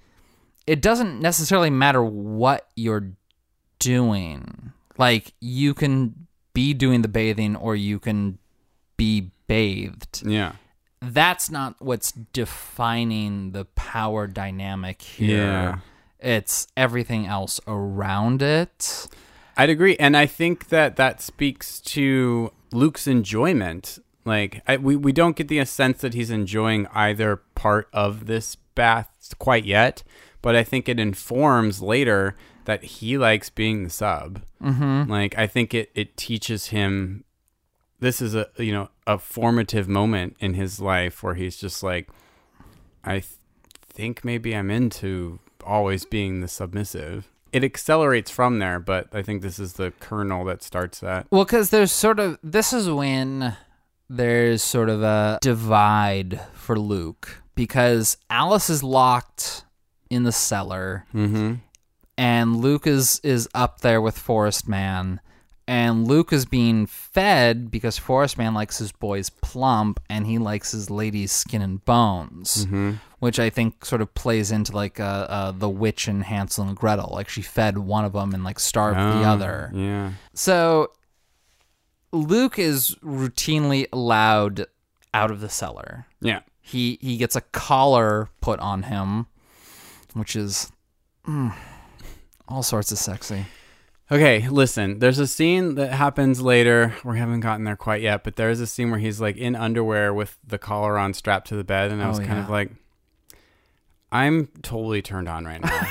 it 0.65 0.81
doesn't 0.81 1.19
necessarily 1.21 1.69
matter 1.69 2.03
what 2.03 2.67
you're 2.75 3.11
doing 3.79 4.71
like 4.97 5.33
you 5.39 5.73
can 5.73 6.27
be 6.53 6.73
doing 6.73 7.01
the 7.01 7.07
bathing 7.07 7.55
or 7.55 7.75
you 7.75 7.99
can 7.99 8.37
be 8.97 9.31
bathed 9.47 10.23
Yeah. 10.25 10.53
That's 11.01 11.49
not 11.49 11.75
what's 11.79 12.11
defining 12.11 13.51
the 13.51 13.65
power 13.65 14.27
dynamic 14.27 15.01
here 15.01 15.37
Yeah. 15.37 15.77
it's 16.19 16.67
everything 16.77 17.25
else 17.25 17.59
around 17.67 18.41
it 18.41 19.07
I'd 19.57 19.69
agree, 19.69 19.97
and 19.97 20.15
I 20.15 20.27
think 20.27 20.69
that 20.69 20.95
that 20.95 21.21
speaks 21.21 21.81
to 21.81 22.51
Luke's 22.71 23.05
enjoyment. 23.05 23.99
Like, 24.23 24.63
I, 24.65 24.77
we 24.77 24.95
we 24.95 25.11
don't 25.11 25.35
get 25.35 25.49
the 25.49 25.63
sense 25.65 25.99
that 26.01 26.13
he's 26.13 26.31
enjoying 26.31 26.87
either 26.93 27.35
part 27.53 27.89
of 27.91 28.27
this 28.27 28.55
bath 28.55 29.09
quite 29.39 29.65
yet, 29.65 30.03
but 30.41 30.55
I 30.55 30.63
think 30.63 30.87
it 30.87 30.99
informs 30.99 31.81
later 31.81 32.37
that 32.63 32.83
he 32.83 33.17
likes 33.17 33.49
being 33.49 33.83
the 33.83 33.89
sub. 33.89 34.41
Mm-hmm. 34.63 35.11
Like, 35.11 35.37
I 35.37 35.47
think 35.47 35.73
it 35.73 35.91
it 35.93 36.15
teaches 36.17 36.67
him. 36.67 37.25
This 38.01 38.21
is 38.21 38.35
a 38.35 38.47
you 38.57 38.73
know 38.73 38.89
a 39.07 39.17
formative 39.17 39.87
moment 39.87 40.35
in 40.41 40.55
his 40.55 40.81
life 40.81 41.23
where 41.23 41.35
he's 41.35 41.55
just 41.55 41.81
like, 41.83 42.09
I 43.05 43.19
th- 43.19 43.25
think 43.79 44.25
maybe 44.25 44.53
I'm 44.55 44.69
into 44.69 45.39
always 45.65 46.03
being 46.05 46.41
the 46.41 46.47
submissive. 46.49 47.29
It 47.53 47.63
accelerates 47.63 48.31
from 48.31 48.59
there, 48.59 48.79
but 48.79 49.07
I 49.13 49.21
think 49.21 49.41
this 49.41 49.59
is 49.59 49.73
the 49.73 49.91
kernel 49.99 50.45
that 50.45 50.63
starts 50.63 50.99
that. 51.01 51.27
Well, 51.31 51.43
because 51.45 51.69
there's 51.69 51.91
sort 51.91 52.19
of 52.19 52.37
this 52.43 52.73
is 52.73 52.89
when 52.89 53.55
there's 54.09 54.61
sort 54.63 54.89
of 54.89 55.03
a 55.03 55.37
divide 55.41 56.41
for 56.53 56.77
Luke 56.79 57.41
because 57.55 58.17
Alice 58.29 58.69
is 58.69 58.83
locked 58.83 59.63
in 60.09 60.23
the 60.23 60.31
cellar, 60.31 61.05
Mm-hmm. 61.13 61.55
and 62.17 62.55
Luke 62.57 62.87
is 62.87 63.19
is 63.23 63.47
up 63.53 63.81
there 63.81 64.01
with 64.01 64.17
Forest 64.17 64.67
Man, 64.67 65.19
and 65.71 66.05
Luke 66.05 66.33
is 66.33 66.45
being 66.45 66.85
fed 66.85 67.71
because 67.71 67.97
Forest 67.97 68.37
Man 68.37 68.53
likes 68.53 68.77
his 68.77 68.91
boys 68.91 69.29
plump, 69.29 70.01
and 70.09 70.27
he 70.27 70.37
likes 70.37 70.73
his 70.73 70.89
ladies 70.89 71.31
skin 71.31 71.61
and 71.61 71.83
bones. 71.85 72.67
Which 73.19 73.39
I 73.39 73.49
think 73.49 73.85
sort 73.85 74.01
of 74.01 74.13
plays 74.13 74.51
into 74.51 74.75
like 74.75 74.99
uh, 74.99 75.27
uh, 75.29 75.51
the 75.51 75.69
witch 75.69 76.09
and 76.09 76.25
Hansel 76.25 76.67
and 76.67 76.75
Gretel. 76.75 77.11
Like 77.13 77.29
she 77.29 77.41
fed 77.41 77.77
one 77.77 78.03
of 78.03 78.11
them 78.11 78.33
and 78.33 78.43
like 78.43 78.59
starved 78.59 78.99
the 78.99 79.25
other. 79.25 79.71
Yeah. 79.73 80.11
So 80.33 80.91
Luke 82.11 82.59
is 82.59 82.97
routinely 83.01 83.87
allowed 83.93 84.65
out 85.13 85.31
of 85.31 85.39
the 85.39 85.47
cellar. 85.47 86.05
Yeah. 86.19 86.41
He 86.59 86.97
he 86.99 87.15
gets 87.15 87.37
a 87.37 87.41
collar 87.41 88.27
put 88.41 88.59
on 88.59 88.83
him, 88.83 89.27
which 90.15 90.35
is 90.35 90.69
mm, 91.25 91.55
all 92.49 92.61
sorts 92.61 92.91
of 92.91 92.97
sexy. 92.97 93.45
Okay, 94.11 94.47
listen. 94.49 94.99
There's 94.99 95.19
a 95.19 95.27
scene 95.27 95.75
that 95.75 95.93
happens 95.93 96.41
later. 96.41 96.93
We 97.05 97.17
haven't 97.17 97.39
gotten 97.39 97.63
there 97.63 97.77
quite 97.77 98.01
yet, 98.01 98.23
but 98.25 98.35
there 98.35 98.49
is 98.49 98.59
a 98.59 98.67
scene 98.67 98.91
where 98.91 98.99
he's 98.99 99.21
like 99.21 99.37
in 99.37 99.55
underwear 99.55 100.13
with 100.13 100.37
the 100.45 100.57
collar 100.57 100.97
on, 100.97 101.13
strapped 101.13 101.47
to 101.47 101.55
the 101.55 101.63
bed, 101.63 101.91
and 101.91 102.03
I 102.03 102.09
was 102.09 102.19
Oh, 102.19 102.23
kind 102.23 102.37
yeah. 102.37 102.43
of 102.43 102.49
like, 102.49 102.71
I'm 104.11 104.47
totally 104.63 105.01
turned 105.01 105.29
on 105.29 105.45
right 105.45 105.61
now. 105.63 105.87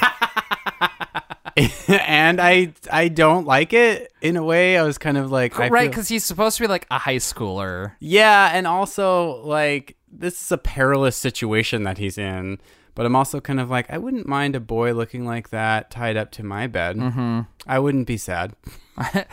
and 1.89 2.41
I 2.41 2.75
I 2.93 3.09
don't 3.09 3.47
like 3.47 3.73
it 3.73 4.13
in 4.21 4.37
a 4.37 4.45
way. 4.45 4.77
I 4.77 4.83
was 4.83 4.99
kind 4.99 5.17
of 5.17 5.31
like, 5.31 5.59
I 5.59 5.69
right, 5.69 5.89
because 5.91 6.09
he's 6.09 6.25
supposed 6.25 6.59
to 6.59 6.65
be 6.65 6.69
like 6.69 6.87
a 6.91 6.99
high 6.99 7.17
schooler. 7.17 7.93
Yeah, 8.01 8.51
and 8.53 8.67
also 8.67 9.43
like 9.47 9.97
this 10.13 10.41
is 10.43 10.53
a 10.53 10.59
perilous 10.59 11.17
situation 11.17 11.85
that 11.85 11.97
he's 11.97 12.19
in. 12.19 12.59
But 12.95 13.07
I'm 13.07 13.15
also 13.17 13.41
kind 13.41 13.61
of 13.61 13.71
like, 13.71 13.91
I 13.91 13.99
wouldn't 13.99 14.27
mind 14.27 14.57
a 14.57 14.61
boy 14.61 14.93
looking 14.95 15.25
like 15.25 15.51
that 15.51 15.91
tied 15.91 16.17
up 16.17 16.31
to 16.33 16.43
my 16.43 16.67
bed. 16.67 16.97
Mm-hmm. 16.97 17.41
I 17.67 17.79
wouldn't 17.79 18.07
be 18.07 18.17
sad. 18.17 18.55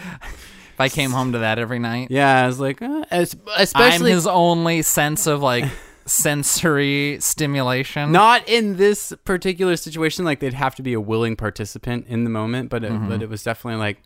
If 0.78 0.82
I 0.82 0.90
came 0.90 1.10
home 1.10 1.32
to 1.32 1.40
that 1.40 1.58
every 1.58 1.80
night, 1.80 2.10
Yeah, 2.12 2.44
I 2.44 2.46
was 2.46 2.60
like, 2.60 2.84
uh, 2.84 3.04
es- 3.10 3.34
I'm 3.34 3.64
especially 3.64 4.12
his 4.12 4.28
only 4.28 4.84
sense 4.84 5.26
of 5.26 5.42
like 5.42 5.66
sensory 6.06 7.18
stimulation. 7.20 8.12
not 8.12 8.48
in 8.48 8.78
this 8.78 9.12
particular 9.26 9.76
situation. 9.76 10.24
Like 10.24 10.40
they'd 10.40 10.54
have 10.54 10.76
to 10.76 10.84
be 10.84 10.94
a 10.94 11.02
willing 11.02 11.36
participant 11.36 12.06
in 12.08 12.26
the 12.26 12.30
moment, 12.30 12.70
but 12.70 12.84
it, 12.84 12.92
Mm-hmm. 12.92 13.10
but 13.10 13.22
it 13.24 13.30
was 13.30 13.42
definitely 13.44 13.80
like, 13.80 13.98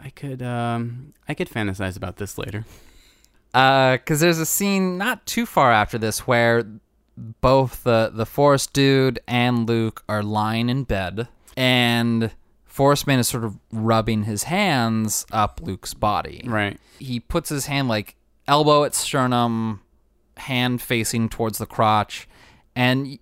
I 0.00 0.08
could 0.10 0.40
um 0.42 1.12
I 1.28 1.34
could 1.34 1.50
fantasize 1.50 1.96
about 1.98 2.16
this 2.16 2.38
later. 2.38 2.64
because 3.52 4.20
there's 4.20 4.38
a 4.38 4.46
scene 4.46 4.96
not 4.96 5.26
too 5.26 5.44
far 5.44 5.72
after 5.72 5.98
this 5.98 6.20
where 6.26 6.64
both 7.40 7.84
the 7.84 8.10
the 8.14 8.26
forest 8.26 8.72
dude 8.72 9.18
and 9.26 9.68
Luke 9.68 10.02
are 10.08 10.22
lying 10.22 10.68
in 10.68 10.84
bed, 10.84 11.28
and 11.56 12.30
Forest 12.64 13.06
Man 13.06 13.18
is 13.18 13.28
sort 13.28 13.44
of 13.44 13.58
rubbing 13.72 14.24
his 14.24 14.44
hands 14.44 15.26
up 15.32 15.60
Luke's 15.62 15.94
body. 15.94 16.42
Right. 16.44 16.78
He 16.98 17.20
puts 17.20 17.48
his 17.48 17.66
hand 17.66 17.88
like 17.88 18.14
elbow 18.46 18.84
at 18.84 18.94
sternum, 18.94 19.80
hand 20.36 20.80
facing 20.82 21.28
towards 21.28 21.58
the 21.58 21.66
crotch, 21.66 22.28
and. 22.76 23.18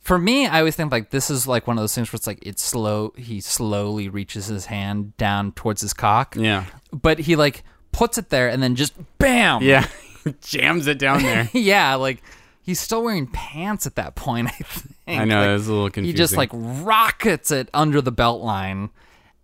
For 0.00 0.18
me, 0.18 0.46
I 0.46 0.58
always 0.58 0.76
think 0.76 0.92
like 0.92 1.08
this 1.08 1.30
is 1.30 1.48
like 1.48 1.66
one 1.66 1.78
of 1.78 1.82
those 1.82 1.94
things 1.94 2.12
where 2.12 2.18
it's 2.18 2.26
like 2.26 2.38
it's 2.42 2.62
slow. 2.62 3.14
He 3.16 3.40
slowly 3.40 4.10
reaches 4.10 4.48
his 4.48 4.66
hand 4.66 5.16
down 5.16 5.52
towards 5.52 5.80
his 5.80 5.94
cock, 5.94 6.36
Yeah. 6.38 6.66
but 6.92 7.20
he 7.20 7.36
like 7.36 7.64
puts 7.90 8.18
it 8.18 8.28
there 8.28 8.50
and 8.50 8.62
then 8.62 8.74
just 8.74 8.92
bam, 9.16 9.62
Yeah. 9.62 9.86
Jams 10.42 10.88
it 10.88 10.98
down 10.98 11.22
there. 11.22 11.48
yeah, 11.54 11.94
like 11.94 12.22
he's 12.64 12.80
still 12.80 13.04
wearing 13.04 13.26
pants 13.28 13.86
at 13.86 13.94
that 13.96 14.14
point. 14.16 14.48
I 14.48 14.50
think. 14.50 15.20
I 15.20 15.24
know 15.24 15.40
Like, 15.40 15.48
it 15.48 15.52
was 15.52 15.68
a 15.68 15.72
little 15.72 15.90
confusing. 15.90 16.14
he 16.16 16.18
just 16.18 16.36
like 16.36 16.50
rockets 16.52 17.50
it 17.50 17.68
under 17.72 18.00
the 18.00 18.10
belt 18.12 18.42
line, 18.42 18.90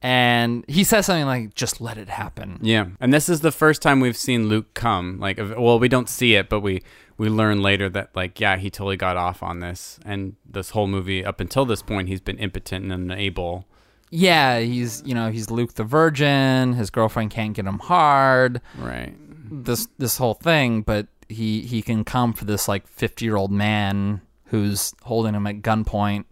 and 0.02 0.64
he 0.68 0.82
says 0.84 1.06
something 1.06 1.26
like, 1.26 1.54
"Just 1.54 1.80
let 1.80 1.98
it 1.98 2.08
happen." 2.08 2.58
Yeah, 2.62 2.86
and 3.00 3.12
this 3.12 3.28
is 3.28 3.40
the 3.40 3.52
first 3.52 3.82
time 3.82 4.00
we've 4.00 4.16
seen 4.16 4.48
Luke 4.48 4.72
come. 4.74 5.18
Like, 5.20 5.38
well, 5.38 5.78
we 5.78 5.88
don't 5.88 6.08
see 6.08 6.34
it, 6.34 6.48
but 6.48 6.60
we 6.60 6.82
we 7.18 7.28
learn 7.28 7.60
later 7.62 7.88
that 7.90 8.10
like, 8.16 8.40
yeah, 8.40 8.56
he 8.56 8.70
totally 8.70 8.96
got 8.96 9.16
off 9.18 9.42
on 9.42 9.60
this, 9.60 9.98
and 10.06 10.36
this 10.48 10.70
whole 10.70 10.86
movie 10.86 11.22
up 11.24 11.38
until 11.40 11.66
this 11.66 11.82
point, 11.82 12.08
he's 12.08 12.20
been 12.22 12.38
impotent 12.38 12.90
and 12.90 13.10
unable. 13.12 13.66
Yeah, 14.10 14.58
he's 14.60 15.02
you 15.04 15.14
know 15.14 15.30
he's 15.30 15.50
Luke 15.50 15.74
the 15.74 15.84
Virgin. 15.84 16.72
His 16.72 16.88
girlfriend 16.90 17.30
can't 17.30 17.52
get 17.54 17.66
him 17.66 17.78
hard. 17.80 18.60
Right. 18.78 19.14
This 19.52 19.88
this 19.98 20.16
whole 20.16 20.34
thing, 20.34 20.80
but 20.82 21.06
he 21.30 21.62
he 21.62 21.80
can 21.82 22.04
come 22.04 22.32
for 22.32 22.44
this 22.44 22.68
like 22.68 22.86
fifty 22.86 23.24
year 23.24 23.36
old 23.36 23.50
man 23.52 24.20
who's 24.46 24.92
holding 25.02 25.34
him 25.34 25.46
at 25.46 25.62
gunpoint 25.62 26.24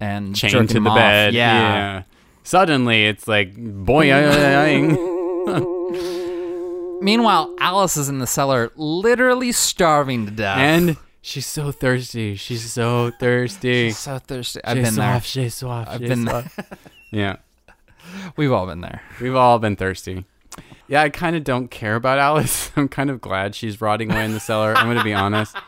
and 0.00 0.34
Chained 0.34 0.68
to 0.70 0.80
the 0.80 0.88
off. 0.90 0.96
bed. 0.96 1.32
Yeah. 1.34 2.02
Suddenly, 2.42 3.06
it's 3.06 3.28
like 3.28 3.54
boing. 3.54 4.98
Meanwhile, 7.02 7.54
Alice 7.58 7.96
is 7.96 8.08
in 8.08 8.18
the 8.20 8.26
cellar, 8.26 8.70
literally 8.76 9.50
starving 9.52 10.24
to 10.26 10.30
death. 10.32 10.58
and 10.58 10.96
she's 11.20 11.46
so 11.46 11.72
thirsty. 11.72 12.36
She's 12.36 12.70
so 12.72 13.10
thirsty. 13.18 13.90
so 13.90 14.18
thirsty. 14.18 14.60
I've 14.64 14.76
She's 14.78 14.86
been 14.86 14.94
there. 14.96 15.20
she's 15.20 15.54
soft, 15.56 15.90
I've 15.90 15.98
she's 16.00 16.08
been 16.08 16.26
soft. 16.26 16.58
yeah. 17.10 17.36
We've 18.36 18.52
all 18.52 18.66
been 18.66 18.82
there. 18.82 19.02
We've 19.20 19.34
all 19.34 19.58
been 19.58 19.74
thirsty. 19.76 20.24
Yeah, 20.88 21.02
I 21.02 21.08
kind 21.08 21.36
of 21.36 21.44
don't 21.44 21.70
care 21.70 21.94
about 21.96 22.18
Alice. 22.18 22.70
I'm 22.76 22.88
kind 22.88 23.10
of 23.10 23.20
glad 23.20 23.54
she's 23.54 23.80
rotting 23.80 24.10
away 24.10 24.24
in 24.24 24.32
the 24.32 24.40
cellar. 24.40 24.74
I'm 24.74 24.86
going 24.86 24.98
to 24.98 25.04
be 25.04 25.14
honest. 25.14 25.56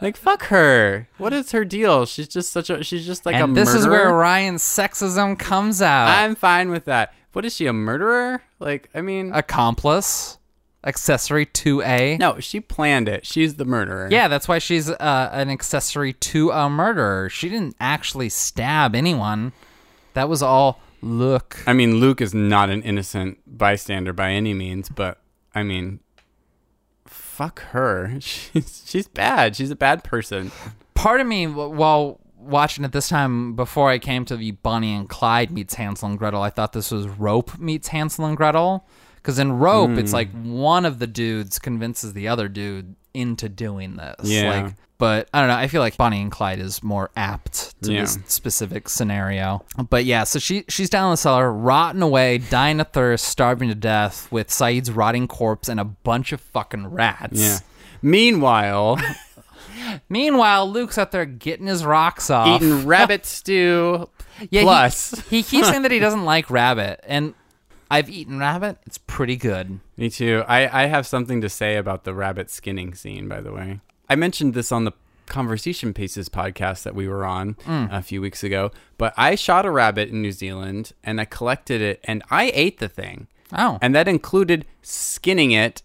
Like 0.00 0.16
fuck 0.18 0.44
her. 0.44 1.08
What 1.16 1.32
is 1.32 1.52
her 1.52 1.64
deal? 1.64 2.04
She's 2.04 2.28
just 2.28 2.52
such 2.52 2.68
a 2.68 2.84
she's 2.84 3.06
just 3.06 3.24
like 3.24 3.34
a 3.34 3.44
and 3.44 3.56
this 3.56 3.72
is 3.72 3.86
where. 3.86 4.12
Ryan's 4.12 4.62
sexism 4.62 5.38
comes 5.38 5.80
out. 5.80 6.08
I'm 6.08 6.34
fine 6.34 6.70
with 6.70 6.84
that. 6.84 7.14
What 7.32 7.46
is 7.46 7.56
she 7.56 7.66
a 7.66 7.72
murderer? 7.72 8.42
Like 8.58 8.90
I 8.94 9.00
mean 9.00 9.32
Accomplice, 9.32 10.36
accessory 10.84 11.46
to 11.46 11.80
a. 11.80 12.18
No, 12.18 12.38
she 12.40 12.60
planned 12.60 13.08
it. 13.08 13.24
She's 13.24 13.54
the 13.54 13.64
murderer. 13.64 14.08
Yeah, 14.10 14.28
that's 14.28 14.46
why 14.46 14.58
she's 14.58 14.90
uh, 14.90 15.30
an 15.32 15.48
accessory 15.48 16.12
to 16.12 16.50
a 16.50 16.68
murderer. 16.68 17.30
She 17.30 17.48
didn't 17.48 17.74
actually 17.80 18.28
stab 18.28 18.94
anyone. 18.94 19.52
That 20.12 20.28
was 20.28 20.42
all 20.42 20.80
look. 21.02 21.62
I 21.66 21.72
mean, 21.72 21.96
Luke 21.96 22.20
is 22.20 22.34
not 22.34 22.70
an 22.70 22.82
innocent 22.82 23.38
bystander 23.46 24.12
by 24.12 24.30
any 24.30 24.54
means, 24.54 24.88
but 24.88 25.20
I 25.54 25.62
mean, 25.62 26.00
fuck 27.06 27.60
her. 27.70 28.16
She's 28.20 28.82
she's 28.86 29.08
bad. 29.08 29.56
She's 29.56 29.70
a 29.70 29.76
bad 29.76 30.04
person. 30.04 30.50
Part 30.94 31.20
of 31.20 31.26
me, 31.26 31.46
while 31.46 32.20
watching 32.36 32.84
it 32.84 32.92
this 32.92 33.08
time, 33.08 33.54
before 33.54 33.90
I 33.90 33.98
came 33.98 34.24
to 34.26 34.36
the 34.36 34.52
Bonnie 34.52 34.94
and 34.94 35.08
Clyde 35.08 35.50
meets 35.50 35.74
Hansel 35.74 36.08
and 36.08 36.18
Gretel, 36.18 36.42
I 36.42 36.50
thought 36.50 36.72
this 36.72 36.90
was 36.90 37.06
Rope 37.06 37.58
meets 37.58 37.88
Hansel 37.88 38.24
and 38.24 38.36
Gretel. 38.36 38.86
Because 39.16 39.40
in 39.40 39.58
Rope, 39.58 39.90
it's 39.98 40.12
hmm. 40.12 40.16
like 40.16 40.30
one 40.44 40.84
of 40.84 41.00
the 41.00 41.06
dudes 41.08 41.58
convinces 41.58 42.12
the 42.12 42.28
other 42.28 42.46
dude 42.46 42.94
into 43.12 43.48
doing 43.48 43.96
this. 43.96 44.14
Yeah. 44.22 44.62
Like, 44.62 44.74
but 44.98 45.28
I 45.32 45.40
don't 45.40 45.48
know. 45.48 45.56
I 45.56 45.68
feel 45.68 45.80
like 45.82 45.96
Bonnie 45.96 46.20
and 46.22 46.30
Clyde 46.30 46.58
is 46.58 46.82
more 46.82 47.10
apt 47.16 47.80
to 47.82 47.92
Yeah. 47.92 48.00
this 48.02 48.18
specific 48.26 48.88
scenario. 48.88 49.64
But 49.90 50.04
yeah, 50.04 50.24
so 50.24 50.38
she 50.38 50.64
she's 50.68 50.88
down 50.90 51.06
in 51.06 51.10
the 51.12 51.16
cellar, 51.16 51.52
rotting 51.52 52.02
away, 52.02 52.38
dying 52.38 52.80
of 52.80 52.92
thirst, 52.92 53.26
starving 53.26 53.68
to 53.68 53.74
death, 53.74 54.30
with 54.32 54.50
Saeed's 54.50 54.90
rotting 54.90 55.28
corpse 55.28 55.68
and 55.68 55.78
a 55.80 55.84
bunch 55.84 56.32
of 56.32 56.40
fucking 56.40 56.86
rats. 56.88 57.40
Yeah. 57.40 57.58
Meanwhile, 58.02 58.98
Meanwhile, 60.08 60.70
Luke's 60.70 60.98
out 60.98 61.12
there 61.12 61.24
getting 61.26 61.66
his 61.66 61.84
rocks 61.84 62.30
off. 62.30 62.60
eating 62.62 62.86
rabbit 62.86 63.26
stew 63.26 64.08
Yeah, 64.50 64.60
he- 64.60 64.64
plus. 64.64 65.20
He, 65.28 65.42
keeps 65.42 65.68
saying 65.68 65.82
that 65.82 65.90
he 65.92 65.98
doesn't 66.00 66.24
like 66.24 66.50
rabbit, 66.50 67.00
and 67.06 67.34
I've 67.90 68.08
eaten 68.10 68.38
rabbit. 68.38 68.78
It's 68.86 68.98
pretty 68.98 69.36
good. 69.36 69.80
Me 69.96 70.10
too. 70.10 70.42
I, 70.48 70.84
I 70.84 70.86
have 70.86 71.06
something 71.06 71.40
to 71.40 71.48
say 71.48 71.76
about 71.76 72.04
the 72.04 72.14
rabbit 72.14 72.50
skinning 72.50 72.94
scene, 72.94 73.28
by 73.28 73.40
the 73.40 73.52
way. 73.52 73.80
I 74.08 74.14
mentioned 74.16 74.54
this 74.54 74.70
on 74.72 74.84
the 74.84 74.92
Conversation 75.26 75.92
Pieces 75.92 76.28
podcast 76.28 76.84
that 76.84 76.94
we 76.94 77.08
were 77.08 77.24
on 77.24 77.54
Mm. 77.66 77.92
a 77.92 78.00
few 78.02 78.20
weeks 78.20 78.44
ago, 78.44 78.70
but 78.96 79.12
I 79.16 79.34
shot 79.34 79.66
a 79.66 79.70
rabbit 79.70 80.08
in 80.10 80.22
New 80.22 80.30
Zealand 80.32 80.92
and 81.02 81.20
I 81.20 81.24
collected 81.24 81.80
it 81.80 82.00
and 82.04 82.22
I 82.30 82.50
ate 82.54 82.78
the 82.78 82.88
thing. 82.88 83.26
Oh, 83.52 83.78
And 83.82 83.94
that 83.94 84.06
included 84.08 84.64
skinning 84.82 85.50
it 85.52 85.82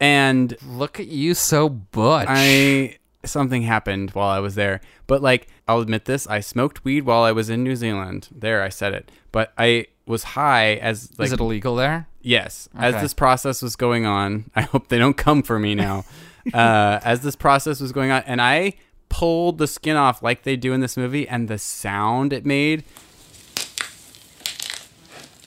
and 0.00 0.56
look 0.66 0.98
at 0.98 1.06
you, 1.06 1.34
so 1.34 1.68
butch. 1.68 2.26
I 2.28 2.96
something 3.24 3.62
happened 3.62 4.10
while 4.10 4.28
I 4.28 4.40
was 4.40 4.54
there. 4.56 4.80
But 5.06 5.22
like 5.22 5.46
I'll 5.68 5.80
admit 5.80 6.06
this, 6.06 6.26
I 6.26 6.40
smoked 6.40 6.84
weed 6.84 7.02
while 7.04 7.22
I 7.22 7.32
was 7.32 7.48
in 7.50 7.62
New 7.62 7.76
Zealand. 7.76 8.28
There 8.32 8.62
I 8.62 8.68
said 8.68 8.94
it. 8.94 9.10
But 9.30 9.52
I 9.56 9.86
was 10.06 10.24
high 10.24 10.74
as 10.76 11.10
like 11.18 11.26
Is 11.26 11.32
it 11.34 11.40
illegal 11.40 11.76
there? 11.76 12.08
Yes. 12.20 12.68
As 12.76 13.00
this 13.00 13.14
process 13.14 13.62
was 13.62 13.76
going 13.76 14.06
on, 14.06 14.50
I 14.56 14.62
hope 14.62 14.88
they 14.88 14.98
don't 14.98 15.16
come 15.16 15.42
for 15.42 15.58
me 15.58 15.74
now. 15.74 16.04
uh, 16.52 17.00
as 17.04 17.22
this 17.22 17.36
process 17.36 17.80
was 17.80 17.92
going 17.92 18.10
on, 18.10 18.22
and 18.26 18.40
I 18.40 18.74
pulled 19.08 19.58
the 19.58 19.66
skin 19.66 19.96
off 19.96 20.22
like 20.22 20.42
they 20.42 20.56
do 20.56 20.72
in 20.72 20.80
this 20.80 20.96
movie, 20.96 21.28
and 21.28 21.48
the 21.48 21.58
sound 21.58 22.32
it 22.32 22.46
made. 22.46 22.84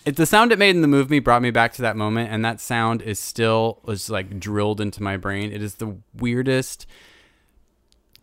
It, 0.05 0.17
the 0.17 0.27
sound 0.27 0.51
it 0.51 0.59
made 0.59 0.75
in 0.75 0.81
the 0.83 0.87
movie 0.87 1.17
brought 1.19 1.41
me 1.41 1.49
back 1.49 1.73
to 1.73 1.81
that 1.81 1.97
moment, 1.97 2.31
and 2.31 2.45
that 2.45 2.61
sound 2.61 3.01
is 3.01 3.19
still 3.19 3.79
was 3.83 4.09
like 4.09 4.39
drilled 4.39 4.79
into 4.79 5.01
my 5.01 5.17
brain. 5.17 5.51
It 5.51 5.63
is 5.63 5.75
the 5.75 5.97
weirdest, 6.15 6.85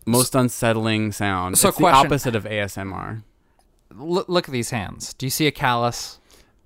most 0.07 0.37
unsettling 0.37 1.11
sound. 1.11 1.59
So 1.59 1.69
it's 1.71 1.79
the 1.79 1.87
opposite 1.87 2.37
of 2.37 2.45
ASMR. 2.45 3.25
L- 3.99 4.25
look 4.29 4.49
at 4.49 4.53
these 4.53 4.71
hands. 4.71 5.13
Do 5.15 5.27
you 5.27 5.31
see 5.31 5.49
a 5.49 5.51
callus? 5.51 6.21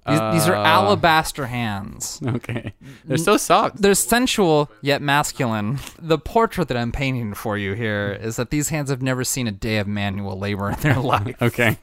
These, 0.09 0.21
these 0.33 0.49
are 0.49 0.55
Uh. 0.57 0.65
alabaster 0.65 1.47
hands. 1.47 2.21
Okay, 2.27 2.73
they're 3.05 3.17
so 3.17 3.37
soft. 3.37 3.83
They're 3.83 3.95
sensual 3.95 4.71
yet 4.83 5.03
masculine. 5.03 5.79
The 5.99 6.19
portrait 6.19 6.69
that 6.69 6.77
I'm 6.77 6.93
painting 6.93 7.35
for 7.35 7.57
you 7.59 7.73
here 7.75 8.13
is 8.21 8.37
that 8.37 8.51
these 8.51 8.69
hands 8.69 8.91
have 8.91 9.03
never 9.03 9.25
seen 9.25 9.47
a 9.47 9.53
day 9.53 9.79
of 9.79 9.87
manual 9.87 10.39
labor 10.39 10.71
in 10.71 10.81
their 10.81 10.99
life. 11.15 11.41
Okay. 11.43 11.79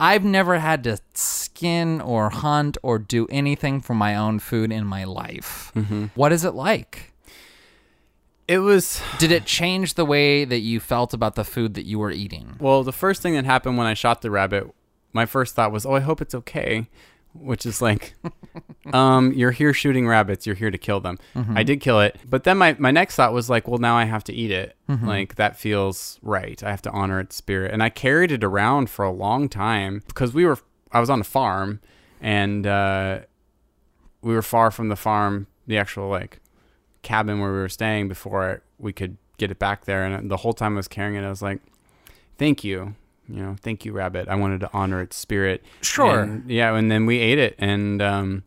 I've 0.00 0.24
never 0.24 0.58
had 0.58 0.84
to 0.84 0.98
skin 1.14 2.00
or 2.00 2.30
hunt 2.30 2.76
or 2.82 2.98
do 2.98 3.26
anything 3.30 3.80
for 3.80 3.94
my 3.94 4.14
own 4.16 4.38
food 4.38 4.72
in 4.72 4.86
my 4.86 5.04
life. 5.04 5.72
Mm-hmm. 5.74 6.06
What 6.14 6.32
is 6.32 6.44
it 6.44 6.54
like? 6.54 7.12
It 8.46 8.58
was 8.58 9.00
Did 9.18 9.32
it 9.32 9.46
change 9.46 9.94
the 9.94 10.04
way 10.04 10.44
that 10.44 10.58
you 10.60 10.78
felt 10.78 11.14
about 11.14 11.34
the 11.34 11.44
food 11.44 11.74
that 11.74 11.86
you 11.86 11.98
were 11.98 12.10
eating? 12.10 12.56
Well, 12.60 12.82
the 12.84 12.92
first 12.92 13.22
thing 13.22 13.34
that 13.34 13.44
happened 13.46 13.78
when 13.78 13.86
I 13.86 13.94
shot 13.94 14.20
the 14.20 14.30
rabbit, 14.30 14.66
my 15.14 15.24
first 15.24 15.54
thought 15.54 15.72
was, 15.72 15.86
"Oh, 15.86 15.94
I 15.94 16.00
hope 16.00 16.20
it's 16.20 16.34
okay," 16.34 16.88
which 17.32 17.64
is 17.66 17.80
like, 17.82 18.14
um, 18.92 19.32
you're 19.32 19.50
here 19.50 19.72
shooting 19.72 20.06
rabbits, 20.06 20.46
you're 20.46 20.54
here 20.54 20.70
to 20.70 20.78
kill 20.78 21.00
them. 21.00 21.18
I 21.56 21.62
did 21.62 21.80
kill 21.80 22.00
it, 22.00 22.16
but 22.28 22.44
then 22.44 22.58
my 22.58 22.76
my 22.78 22.90
next 22.90 23.16
thought 23.16 23.32
was 23.32 23.48
like, 23.50 23.66
well, 23.66 23.78
now 23.78 23.96
I 23.96 24.04
have 24.04 24.22
to 24.24 24.32
eat 24.32 24.50
it. 24.50 24.76
Like 25.06 25.36
that 25.36 25.56
feels 25.56 26.18
right. 26.22 26.62
I 26.62 26.70
have 26.70 26.82
to 26.82 26.90
honor 26.90 27.18
its 27.20 27.34
spirit, 27.36 27.72
and 27.72 27.82
I 27.82 27.88
carried 27.88 28.30
it 28.30 28.44
around 28.44 28.90
for 28.90 29.04
a 29.04 29.10
long 29.10 29.48
time 29.48 30.02
because 30.06 30.34
we 30.34 30.44
were 30.44 30.58
I 30.92 31.00
was 31.00 31.10
on 31.10 31.20
a 31.20 31.24
farm, 31.24 31.80
and 32.20 32.66
uh, 32.66 33.20
we 34.22 34.34
were 34.34 34.42
far 34.42 34.70
from 34.70 34.88
the 34.88 34.96
farm, 34.96 35.46
the 35.66 35.76
actual 35.78 36.08
like 36.08 36.40
cabin 37.02 37.38
where 37.40 37.50
we 37.52 37.58
were 37.58 37.68
staying 37.68 38.08
before 38.08 38.62
we 38.78 38.92
could 38.92 39.16
get 39.38 39.50
it 39.50 39.58
back 39.58 39.84
there. 39.84 40.04
And 40.04 40.30
the 40.30 40.38
whole 40.38 40.52
time 40.54 40.74
I 40.74 40.76
was 40.76 40.88
carrying 40.88 41.16
it, 41.16 41.26
I 41.26 41.30
was 41.30 41.42
like, 41.42 41.60
"Thank 42.38 42.62
you, 42.64 42.94
you 43.28 43.36
know, 43.42 43.56
thank 43.60 43.84
you, 43.84 43.92
rabbit. 43.92 44.28
I 44.28 44.34
wanted 44.34 44.60
to 44.60 44.70
honor 44.72 45.00
its 45.00 45.16
spirit." 45.16 45.62
Sure. 45.82 46.20
And, 46.20 46.50
yeah, 46.50 46.74
and 46.74 46.90
then 46.90 47.06
we 47.06 47.18
ate 47.18 47.38
it, 47.38 47.54
and 47.58 48.00
um, 48.02 48.42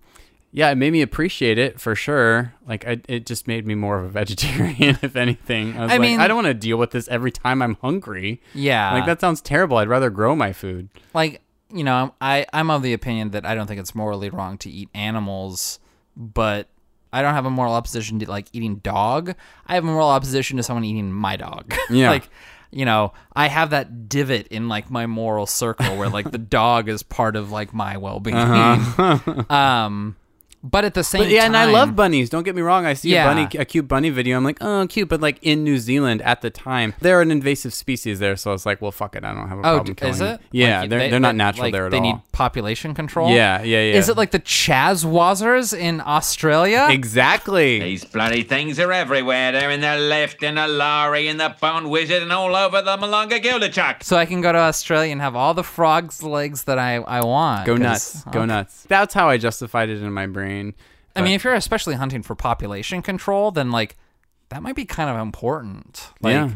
yeah, 0.52 0.70
it 0.72 0.76
made 0.76 0.92
me 0.94 1.02
appreciate 1.02 1.58
it 1.58 1.80
for 1.80 1.94
sure. 1.96 2.54
Like, 2.68 2.88
I, 2.88 3.00
it 3.08 3.26
just 3.26 3.48
made 3.48 3.66
me 3.68 3.76
more 3.76 4.00
of 4.00 4.06
a 4.06 4.10
vegetarian, 4.22 4.98
if 5.02 5.16
anything. 5.16 5.78
I 5.78 5.84
was 5.84 5.92
I 5.92 5.96
like, 5.96 6.02
mean- 6.02 6.20
I 6.20 6.28
don't 6.28 6.38
want 6.38 6.48
to 6.48 6.54
deal 6.54 6.78
with 6.78 6.92
this 6.92 7.08
every 7.10 7.32
time 7.32 7.62
I'm 7.62 7.76
hungry. 7.82 8.42
Yeah. 8.54 8.94
Like 8.94 9.06
that 9.06 9.20
sounds 9.22 9.42
terrible. 9.42 9.78
I'd 9.78 9.88
rather 9.90 10.10
grow 10.10 10.36
my 10.36 10.54
food. 10.54 10.90
like 11.14 11.42
you 11.70 11.84
know 11.84 12.14
i 12.22 12.46
i'm 12.54 12.70
of 12.72 12.82
the 12.82 12.94
opinion 12.94 13.32
that 13.32 13.46
i 13.46 13.54
don't 13.54 13.68
think 13.68 13.78
it's 13.78 13.94
morally 13.94 14.30
wrong 14.30 14.58
to 14.58 14.70
eat 14.70 14.88
animals 14.96 15.80
but 16.16 16.70
i 17.12 17.22
don't 17.22 17.34
have 17.34 17.46
a 17.46 17.50
moral 17.50 17.74
opposition 17.74 18.18
to 18.20 18.30
like 18.30 18.48
eating 18.54 18.78
dog 18.78 19.34
i 19.66 19.74
have 19.76 19.84
a 19.84 19.88
moral 19.88 20.08
opposition 20.08 20.56
to 20.56 20.64
someone 20.64 20.86
eating 20.86 21.12
my 21.12 21.36
dog 21.36 21.74
Yeah. 21.90 22.10
like 22.10 22.30
you 22.72 22.86
know 22.86 23.14
i 23.34 23.48
have 23.48 23.70
that 23.72 24.10
divot 24.10 24.48
in 24.48 24.68
like 24.68 24.90
my 24.92 25.06
moral 25.06 25.46
circle 25.46 25.98
where 25.98 26.10
like 26.10 26.32
the 26.32 26.38
dog 26.60 26.90
is 26.90 27.04
part 27.04 27.36
of 27.36 27.52
like 27.52 27.74
my 27.74 27.98
well-being. 27.98 28.38
Um 29.50 30.16
but 30.64 30.84
at 30.86 30.94
the 30.94 31.04
same. 31.04 31.22
But 31.24 31.30
yeah, 31.30 31.46
and 31.46 31.56
I 31.56 31.66
love 31.66 31.96
bunnies. 31.96 32.30
Don't 32.30 32.44
get 32.44 32.56
me 32.56 32.62
wrong. 32.62 32.86
I 32.86 32.94
see 32.94 33.10
Yeah. 33.14 33.26
a 33.26 33.28
bunny, 33.34 33.48
a 33.60 33.66
cute 33.66 33.88
bunny 33.88 34.10
video. 34.10 34.38
I'm 34.38 34.44
like, 34.44 34.58
oh, 34.62 34.86
cute. 34.90 35.08
But 35.10 35.22
like 35.22 35.38
in 35.42 35.64
New 35.64 35.78
Zealand 35.78 36.22
at 36.24 36.42
the 36.42 36.50
time, 36.50 36.94
they're 37.00 37.22
an 37.22 37.32
invasive 37.32 37.74
species 37.74 38.20
there. 38.20 38.36
So 38.36 38.52
I 38.52 38.54
was 38.54 38.66
like, 38.66 38.82
well, 38.82 38.92
fuck 38.92 39.16
it. 39.16 39.24
I 39.24 39.34
don't 39.34 39.48
have 39.48 39.58
a 39.60 39.62
Oh, 39.62 39.76
problem 39.76 39.86
d- 39.86 39.94
killing 39.96 40.14
is 40.14 40.20
them. 40.20 40.34
it? 40.36 40.42
Yeah, 40.52 40.82
Like, 40.82 40.90
they're 40.90 41.00
they- 41.00 41.10
they're 41.12 41.20
not 41.20 41.36
natural 41.36 41.66
like, 41.66 41.74
there 41.74 41.86
at 41.86 41.92
they 41.92 41.98
all. 41.98 42.04
They 42.04 42.12
need 42.14 42.22
population 42.32 42.94
control. 42.94 43.30
Yeah, 43.32 43.62
yeah, 43.64 43.82
yeah. 43.82 43.94
Is 43.96 44.10
it 44.10 44.18
like 44.18 44.32
the 44.32 44.40
Chazwazzers 44.40 45.78
in 45.78 46.02
Australia? 46.06 46.88
exactly? 46.90 47.80
These 47.80 48.06
bloody 48.06 48.44
things 48.44 48.80
are 48.80 48.92
everywhere. 48.92 49.52
They're 49.52 49.72
in 49.72 49.82
the 49.82 49.98
lift, 49.98 50.44
in 50.44 50.56
the 50.56 50.68
lorry, 50.68 51.28
in 51.28 51.38
the 51.38 51.56
Bone 51.62 51.90
Wizard, 51.90 52.24
and 52.24 52.32
all 52.34 52.56
over 52.56 52.82
the 52.82 52.98
Malunga 52.98 53.42
Gilderchuck. 53.42 54.04
so 54.04 54.18
I 54.18 54.26
can 54.26 54.42
go 54.42 54.52
to 54.52 54.58
Australia 54.58 55.12
and 55.12 55.22
have 55.22 55.36
all 55.36 55.54
the 55.54 55.64
frogs' 55.64 56.24
legs 56.24 56.64
that 56.66 56.80
I, 56.80 56.96
I 56.96 57.22
want. 57.22 57.66
Go 57.66 57.76
nuts. 57.76 58.24
Go 58.26 58.40
okay. 58.40 58.48
nuts. 58.48 58.84
That's 58.88 59.14
how 59.14 59.30
I 59.30 59.38
justified 59.38 59.90
it 59.90 60.02
in 60.02 60.12
my 60.14 60.26
brain. 60.28 60.47
I 61.16 61.22
mean, 61.22 61.34
if 61.34 61.44
you're 61.44 61.54
especially 61.56 61.96
hunting 61.96 62.22
for 62.22 62.36
population 62.36 63.02
control, 63.02 63.52
then 63.52 63.72
like 63.72 63.98
that 64.50 64.62
might 64.62 64.76
be 64.76 64.86
kind 64.86 65.10
of 65.10 65.18
important. 65.18 66.12
Like 66.22 66.34
Yeah. 66.34 66.52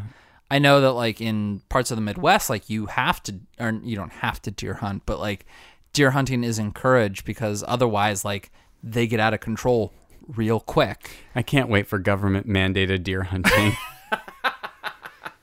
I 0.49 0.59
know 0.59 0.81
that 0.81 0.91
like 0.91 1.21
in 1.21 1.61
parts 1.69 1.91
of 1.91 1.97
the 1.97 2.01
Midwest, 2.01 2.49
like 2.49 2.69
you 2.69 2.87
have 2.87 3.23
to 3.23 3.39
or 3.59 3.79
you 3.83 3.95
don't 3.95 4.11
have 4.11 4.41
to 4.43 4.51
deer 4.51 4.75
hunt, 4.75 5.03
but 5.05 5.19
like 5.19 5.45
deer 5.93 6.11
hunting 6.11 6.43
is 6.43 6.59
encouraged 6.59 7.25
because 7.25 7.63
otherwise 7.67 8.23
like 8.25 8.51
they 8.83 9.07
get 9.07 9.19
out 9.19 9.33
of 9.33 9.39
control 9.39 9.93
real 10.27 10.59
quick. 10.59 11.09
I 11.35 11.41
can't 11.41 11.69
wait 11.69 11.87
for 11.87 11.99
government 11.99 12.47
mandated 12.47 13.03
deer 13.03 13.23
hunting. 13.23 13.73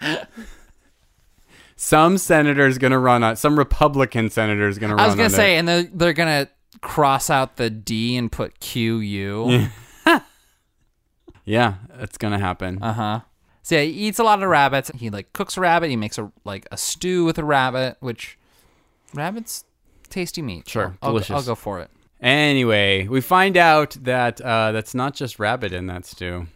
some 1.77 2.19
senator's 2.19 2.79
gonna 2.79 2.99
run 2.99 3.23
on. 3.23 3.37
Some 3.37 3.59
Republican 3.59 4.31
senator's 4.31 4.79
gonna 4.79 4.95
run. 4.95 5.05
I 5.05 5.07
was 5.07 5.15
gonna 5.15 5.31
say, 5.31 5.57
it. 5.57 5.59
and 5.59 5.69
they're 5.69 5.83
they're 5.85 6.13
gonna 6.13 6.49
cross 6.81 7.31
out 7.31 7.57
the 7.57 7.71
D 7.71 8.17
and 8.17 8.31
put 8.31 8.61
Q 8.61 8.99
U. 8.99 9.69
yeah, 11.45 11.75
it's 11.99 12.19
gonna 12.19 12.39
happen. 12.39 12.83
Uh 12.83 12.93
huh. 12.93 13.21
So 13.63 13.77
yeah, 13.77 13.83
he 13.83 13.91
eats 13.91 14.19
a 14.19 14.25
lot 14.25 14.43
of 14.43 14.49
rabbits. 14.49 14.91
He 14.97 15.11
like 15.11 15.33
cooks 15.33 15.57
a 15.57 15.61
rabbit. 15.61 15.91
He 15.91 15.97
makes 15.97 16.19
a 16.19 16.33
like 16.45 16.67
a 16.73 16.77
stew 16.77 17.25
with 17.25 17.39
a 17.39 17.45
rabbit, 17.45 17.97
which 18.01 18.39
rabbits 19.15 19.65
tasty 20.09 20.43
meat. 20.43 20.69
Sure, 20.69 20.97
I'll, 21.03 21.09
I'll, 21.09 21.13
delicious. 21.13 21.37
I'll 21.37 21.43
go 21.43 21.55
for 21.55 21.81
it. 21.81 21.91
Anyway, 22.21 23.07
we 23.07 23.21
find 23.21 23.57
out 23.57 23.97
that 24.01 24.41
uh, 24.41 24.73
that's 24.73 24.95
not 24.95 25.15
just 25.15 25.39
rabbit 25.39 25.73
in 25.73 25.87
that 25.87 26.05
stew. 26.05 26.47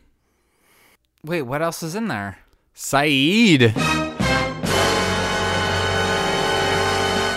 Wait, 1.25 1.43
what 1.43 1.63
else 1.63 1.83
is 1.83 1.95
in 1.95 2.09
there? 2.09 2.39
Saeed. 2.75 3.73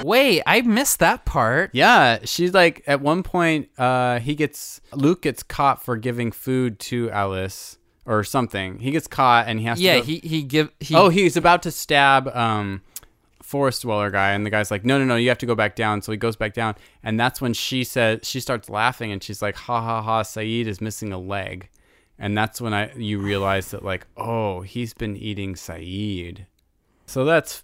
Wait, 0.05 0.43
I 0.45 0.61
missed 0.61 0.99
that 0.99 1.25
part. 1.25 1.71
Yeah, 1.73 2.19
she's 2.25 2.53
like 2.53 2.83
at 2.85 3.01
one 3.01 3.23
point 3.23 3.69
uh 3.79 4.19
he 4.19 4.35
gets 4.35 4.79
Luke 4.93 5.23
gets 5.23 5.41
caught 5.41 5.83
for 5.83 5.97
giving 5.97 6.31
food 6.31 6.77
to 6.91 7.09
Alice 7.09 7.79
or 8.05 8.23
something. 8.23 8.77
He 8.77 8.91
gets 8.91 9.07
caught 9.07 9.47
and 9.47 9.59
he 9.59 9.65
has 9.65 9.81
Yeah, 9.81 9.93
to 9.93 9.97
Yeah, 9.99 10.03
he 10.03 10.27
he 10.27 10.43
give 10.43 10.69
he 10.79 10.95
Oh, 10.95 11.09
he's 11.09 11.35
about 11.35 11.63
to 11.63 11.71
stab 11.71 12.27
um 12.35 12.83
forest 13.41 13.81
dweller 13.81 14.11
guy 14.11 14.33
and 14.33 14.45
the 14.45 14.51
guy's 14.51 14.69
like, 14.69 14.85
"No, 14.85 14.99
no, 14.99 15.05
no, 15.05 15.15
you 15.15 15.29
have 15.29 15.39
to 15.39 15.47
go 15.47 15.55
back 15.55 15.75
down." 15.75 16.03
So 16.03 16.11
he 16.11 16.19
goes 16.19 16.35
back 16.35 16.53
down 16.53 16.75
and 17.01 17.19
that's 17.19 17.41
when 17.41 17.53
she 17.53 17.83
says 17.83 18.19
she 18.21 18.39
starts 18.39 18.69
laughing 18.69 19.11
and 19.11 19.23
she's 19.23 19.41
like, 19.41 19.55
"Ha 19.55 19.81
ha 19.81 20.03
ha, 20.03 20.21
Saeed 20.21 20.67
is 20.67 20.81
missing 20.81 21.13
a 21.13 21.19
leg." 21.19 21.67
And 22.19 22.37
that's 22.37 22.61
when 22.61 22.75
I 22.75 22.93
you 22.93 23.17
realize 23.19 23.71
that 23.71 23.83
like, 23.83 24.05
"Oh, 24.15 24.61
he's 24.61 24.93
been 24.93 25.17
eating 25.17 25.55
Saeed." 25.55 26.45
So 27.07 27.25
that's 27.25 27.63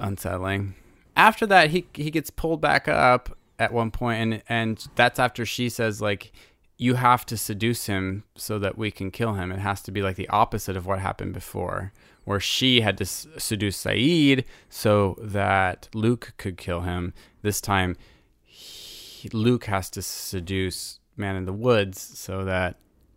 unsettling. 0.00 0.74
After 1.18 1.44
that, 1.46 1.70
he 1.70 1.86
he 1.92 2.10
gets 2.10 2.30
pulled 2.30 2.60
back 2.62 2.88
up 2.88 3.36
at 3.58 3.72
one 3.72 3.90
point, 3.90 4.20
and 4.22 4.42
and 4.48 4.86
that's 4.94 5.18
after 5.18 5.44
she 5.44 5.68
says 5.68 6.00
like, 6.00 6.32
"You 6.78 6.94
have 6.94 7.26
to 7.26 7.36
seduce 7.36 7.86
him 7.86 8.24
so 8.36 8.58
that 8.60 8.78
we 8.78 8.90
can 8.90 9.10
kill 9.10 9.34
him." 9.34 9.52
It 9.52 9.58
has 9.58 9.82
to 9.82 9.90
be 9.92 10.00
like 10.00 10.16
the 10.16 10.28
opposite 10.28 10.76
of 10.76 10.86
what 10.86 11.00
happened 11.00 11.34
before, 11.34 11.92
where 12.24 12.40
she 12.40 12.80
had 12.82 12.96
to 12.98 13.02
s- 13.04 13.26
seduce 13.36 13.76
Saeed 13.76 14.44
so 14.70 15.16
that 15.20 15.88
Luke 15.92 16.34
could 16.38 16.56
kill 16.56 16.82
him. 16.82 17.12
This 17.42 17.60
time, 17.60 17.96
he, 18.44 19.28
Luke 19.32 19.64
has 19.64 19.90
to 19.90 20.02
seduce 20.02 21.00
Man 21.16 21.34
in 21.36 21.44
the 21.44 21.52
Woods 21.52 22.00
so 22.00 22.44
that 22.44 22.76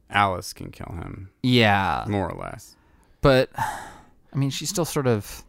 Alice 0.09 0.53
can 0.53 0.71
kill 0.71 0.93
him, 0.95 1.29
yeah, 1.43 2.03
more 2.07 2.29
or 2.29 2.37
less. 2.37 2.75
but 3.21 3.49
I 4.33 4.35
mean, 4.35 4.49
she's 4.49 4.69
still 4.69 4.85
sort 4.85 5.07
of 5.07 5.43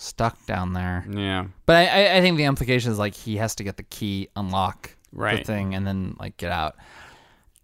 stuck 0.00 0.46
down 0.46 0.72
there. 0.72 1.04
Yeah. 1.10 1.46
But 1.66 1.76
I, 1.76 1.86
I, 1.86 2.16
I 2.16 2.20
think 2.20 2.36
the 2.36 2.44
implication 2.44 2.92
is 2.92 2.98
like 2.98 3.14
he 3.14 3.36
has 3.36 3.54
to 3.56 3.64
get 3.64 3.76
the 3.76 3.82
key, 3.82 4.28
unlock 4.36 4.96
the 5.40 5.44
thing, 5.46 5.74
and 5.74 5.86
then 5.86 6.16
like 6.18 6.36
get 6.36 6.52
out. 6.52 6.76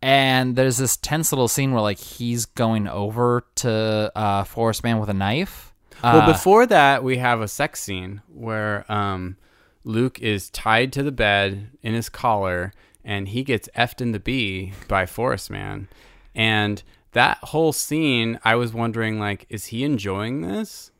And 0.02 0.54
there's 0.56 0.76
this 0.76 0.96
tense 0.98 1.32
little 1.32 1.48
scene 1.48 1.72
where 1.72 1.80
like 1.80 1.98
he's 1.98 2.44
going 2.44 2.88
over 2.88 3.46
to 3.56 4.12
uh, 4.14 4.44
Forest 4.44 4.84
Man 4.84 4.98
with 4.98 5.08
a 5.08 5.14
knife. 5.14 5.72
Well, 6.02 6.22
Uh, 6.22 6.26
before 6.26 6.66
that, 6.66 7.02
we 7.02 7.16
have 7.18 7.40
a 7.40 7.48
sex 7.48 7.80
scene 7.80 8.20
where 8.28 8.84
um, 8.92 9.36
Luke 9.84 10.18
is 10.20 10.50
tied 10.50 10.92
to 10.94 11.02
the 11.02 11.12
bed 11.12 11.70
in 11.82 11.94
his 11.94 12.10
collar, 12.10 12.72
and 13.04 13.28
he 13.28 13.42
gets 13.44 13.68
effed 13.76 14.00
in 14.02 14.12
the 14.12 14.20
bee 14.20 14.72
by 14.88 15.06
Forest 15.06 15.50
Man. 15.50 15.88
And 16.34 16.82
that 17.12 17.38
whole 17.38 17.72
scene, 17.72 18.38
I 18.44 18.56
was 18.56 18.74
wondering, 18.74 19.20
like, 19.20 19.46
is 19.48 19.66
he 19.66 19.84
enjoying 19.84 20.42
this? 20.42 20.90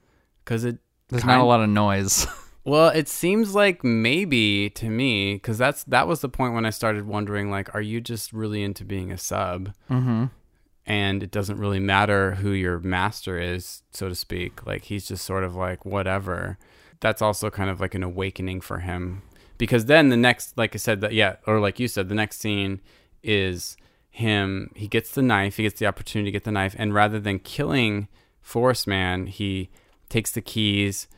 Because 0.44 0.64
it 0.64 0.78
there's 1.14 1.24
kind- 1.24 1.38
not 1.38 1.44
a 1.44 1.46
lot 1.46 1.60
of 1.60 1.68
noise. 1.68 2.26
Well, 2.66 2.88
it 2.88 3.10
seems 3.10 3.54
like 3.54 3.84
maybe 3.84 4.70
to 4.70 4.88
me, 4.88 5.34
because 5.34 5.58
that's 5.58 5.84
that 5.84 6.08
was 6.08 6.22
the 6.22 6.30
point 6.30 6.54
when 6.54 6.64
I 6.64 6.70
started 6.70 7.06
wondering, 7.06 7.50
like, 7.50 7.74
are 7.74 7.82
you 7.82 8.00
just 8.00 8.32
really 8.32 8.62
into 8.62 8.86
being 8.86 9.12
a 9.12 9.18
sub? 9.18 9.74
mm-hmm. 9.90 10.26
and 10.86 11.22
it 11.22 11.30
doesn't 11.30 11.58
really 11.58 11.78
matter 11.78 12.36
who 12.36 12.52
your 12.52 12.78
master 12.80 13.38
is, 13.38 13.82
so 13.90 14.08
to 14.08 14.14
speak. 14.14 14.66
Like 14.66 14.84
he's 14.84 15.06
just 15.06 15.26
sort 15.26 15.44
of 15.44 15.54
like 15.54 15.84
whatever. 15.84 16.56
That's 17.00 17.20
also 17.20 17.50
kind 17.50 17.68
of 17.68 17.80
like 17.80 17.94
an 17.94 18.02
awakening 18.02 18.62
for 18.62 18.78
him 18.78 19.20
because 19.58 19.84
then 19.84 20.08
the 20.08 20.16
next, 20.16 20.56
like 20.56 20.74
I 20.74 20.78
said, 20.78 21.00
that 21.02 21.12
yeah, 21.12 21.36
or 21.46 21.60
like 21.60 21.78
you 21.78 21.88
said, 21.88 22.08
the 22.08 22.14
next 22.14 22.40
scene 22.40 22.80
is 23.22 23.76
him. 24.10 24.70
He 24.74 24.88
gets 24.88 25.10
the 25.10 25.22
knife. 25.22 25.56
He 25.56 25.64
gets 25.64 25.78
the 25.78 25.86
opportunity 25.86 26.28
to 26.30 26.32
get 26.32 26.44
the 26.44 26.52
knife, 26.52 26.74
and 26.78 26.94
rather 26.94 27.20
than 27.20 27.38
killing 27.40 28.08
Forest 28.40 28.86
Man, 28.86 29.26
he 29.26 29.70
takes 30.14 30.30
the 30.30 30.40
keys, 30.40 31.08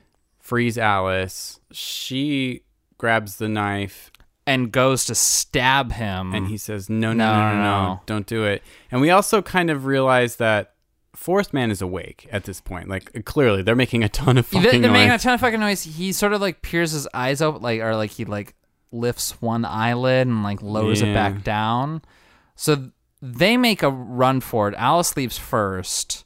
frees 0.40 0.76
Alice. 0.78 1.60
She 1.70 2.62
grabs 2.98 3.36
the 3.36 3.48
knife 3.48 4.10
And 4.46 4.72
goes 4.72 5.04
to 5.06 5.14
stab 5.14 5.92
him. 5.92 6.34
and 6.34 6.48
he 6.48 6.56
says, 6.56 6.88
no, 6.88 7.12
no, 7.12 7.32
No, 7.34 7.54
no, 7.54 7.62
no, 7.62 8.00
don't 8.06 8.26
do 8.26 8.44
it. 8.44 8.62
And 8.90 9.00
we 9.00 9.10
also 9.10 9.42
kind 9.42 9.70
of 9.70 9.84
realize 9.86 10.36
that 10.36 10.72
Forest 11.14 11.52
Man 11.54 11.70
is 11.70 11.80
awake 11.82 12.28
at 12.30 12.44
this 12.44 12.60
point. 12.60 12.88
Like 12.88 13.24
clearly, 13.24 13.62
they're 13.62 13.74
making 13.74 14.04
a 14.04 14.08
ton 14.08 14.36
of 14.38 14.48
They're, 14.50 14.62
fucking 14.62 14.82
they're 14.82 14.92
making 14.92 15.12
a 15.12 15.18
ton 15.18 15.34
of 15.34 15.40
fucking 15.40 15.60
noise. 15.60 15.82
He 15.82 16.12
sort 16.12 16.32
of 16.34 16.40
like 16.40 16.60
peers 16.62 16.92
his 16.92 17.08
eyes 17.14 17.40
open, 17.42 17.62
like 17.62 17.80
or 17.80 17.96
like 17.96 18.10
he 18.10 18.24
like 18.24 18.54
lifts 18.92 19.40
one 19.42 19.64
eyelid 19.64 20.26
and 20.28 20.42
like 20.42 20.60
lowers 20.62 21.00
it 21.02 21.12
back 21.14 21.42
down. 21.42 22.02
So 22.54 22.90
they 23.22 23.56
make 23.56 23.82
a 23.82 23.88
run 23.90 24.40
for 24.40 24.68
it. 24.68 24.74
Alice 24.76 25.16
leaves 25.16 25.38
first, 25.38 26.24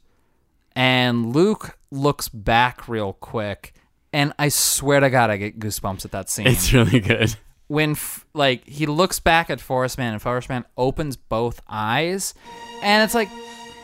and 0.75 1.33
Luke 1.33 1.77
looks 1.91 2.29
back 2.29 2.87
real 2.87 3.13
quick. 3.13 3.73
And 4.13 4.33
I 4.39 4.49
swear 4.49 4.99
to 4.99 5.09
God, 5.09 5.29
I 5.29 5.37
get 5.37 5.59
goosebumps 5.59 6.03
at 6.05 6.11
that 6.11 6.29
scene. 6.29 6.47
It's 6.47 6.73
really 6.73 6.99
good. 6.99 7.35
when 7.67 7.91
f- 7.91 8.25
like 8.33 8.67
he 8.67 8.85
looks 8.85 9.19
back 9.19 9.49
at 9.49 9.61
Forest 9.61 9.97
Man 9.97 10.13
and 10.13 10.21
Forest 10.21 10.49
Man 10.49 10.65
opens 10.77 11.15
both 11.15 11.61
eyes 11.69 12.33
and 12.83 13.03
it's 13.03 13.13
like 13.15 13.29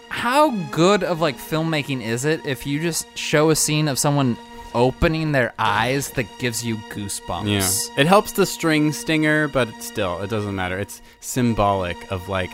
how 0.10 0.52
good 0.72 1.04
of 1.04 1.22
like 1.22 1.38
filmmaking 1.38 2.02
is 2.02 2.26
it 2.26 2.46
if 2.46 2.66
you 2.68 2.82
just 2.82 3.06
show 3.18 3.50
a 3.50 3.56
scene 3.56 3.88
of 3.88 3.98
someone 4.00 4.36
opening 4.76 5.32
their 5.32 5.54
eyes 5.58 6.10
that 6.12 6.26
gives 6.40 6.66
you 6.66 6.76
goosebumps 6.92 7.48
Yeah, 7.48 8.02
it 8.02 8.08
helps 8.08 8.34
the 8.34 8.46
string 8.46 8.92
stinger, 8.92 9.48
but 9.48 9.70
still, 9.82 10.22
it 10.22 10.30
doesn't 10.30 10.56
matter. 10.56 10.78
It's 10.78 11.02
symbolic 11.22 12.12
of 12.12 12.28
like 12.28 12.52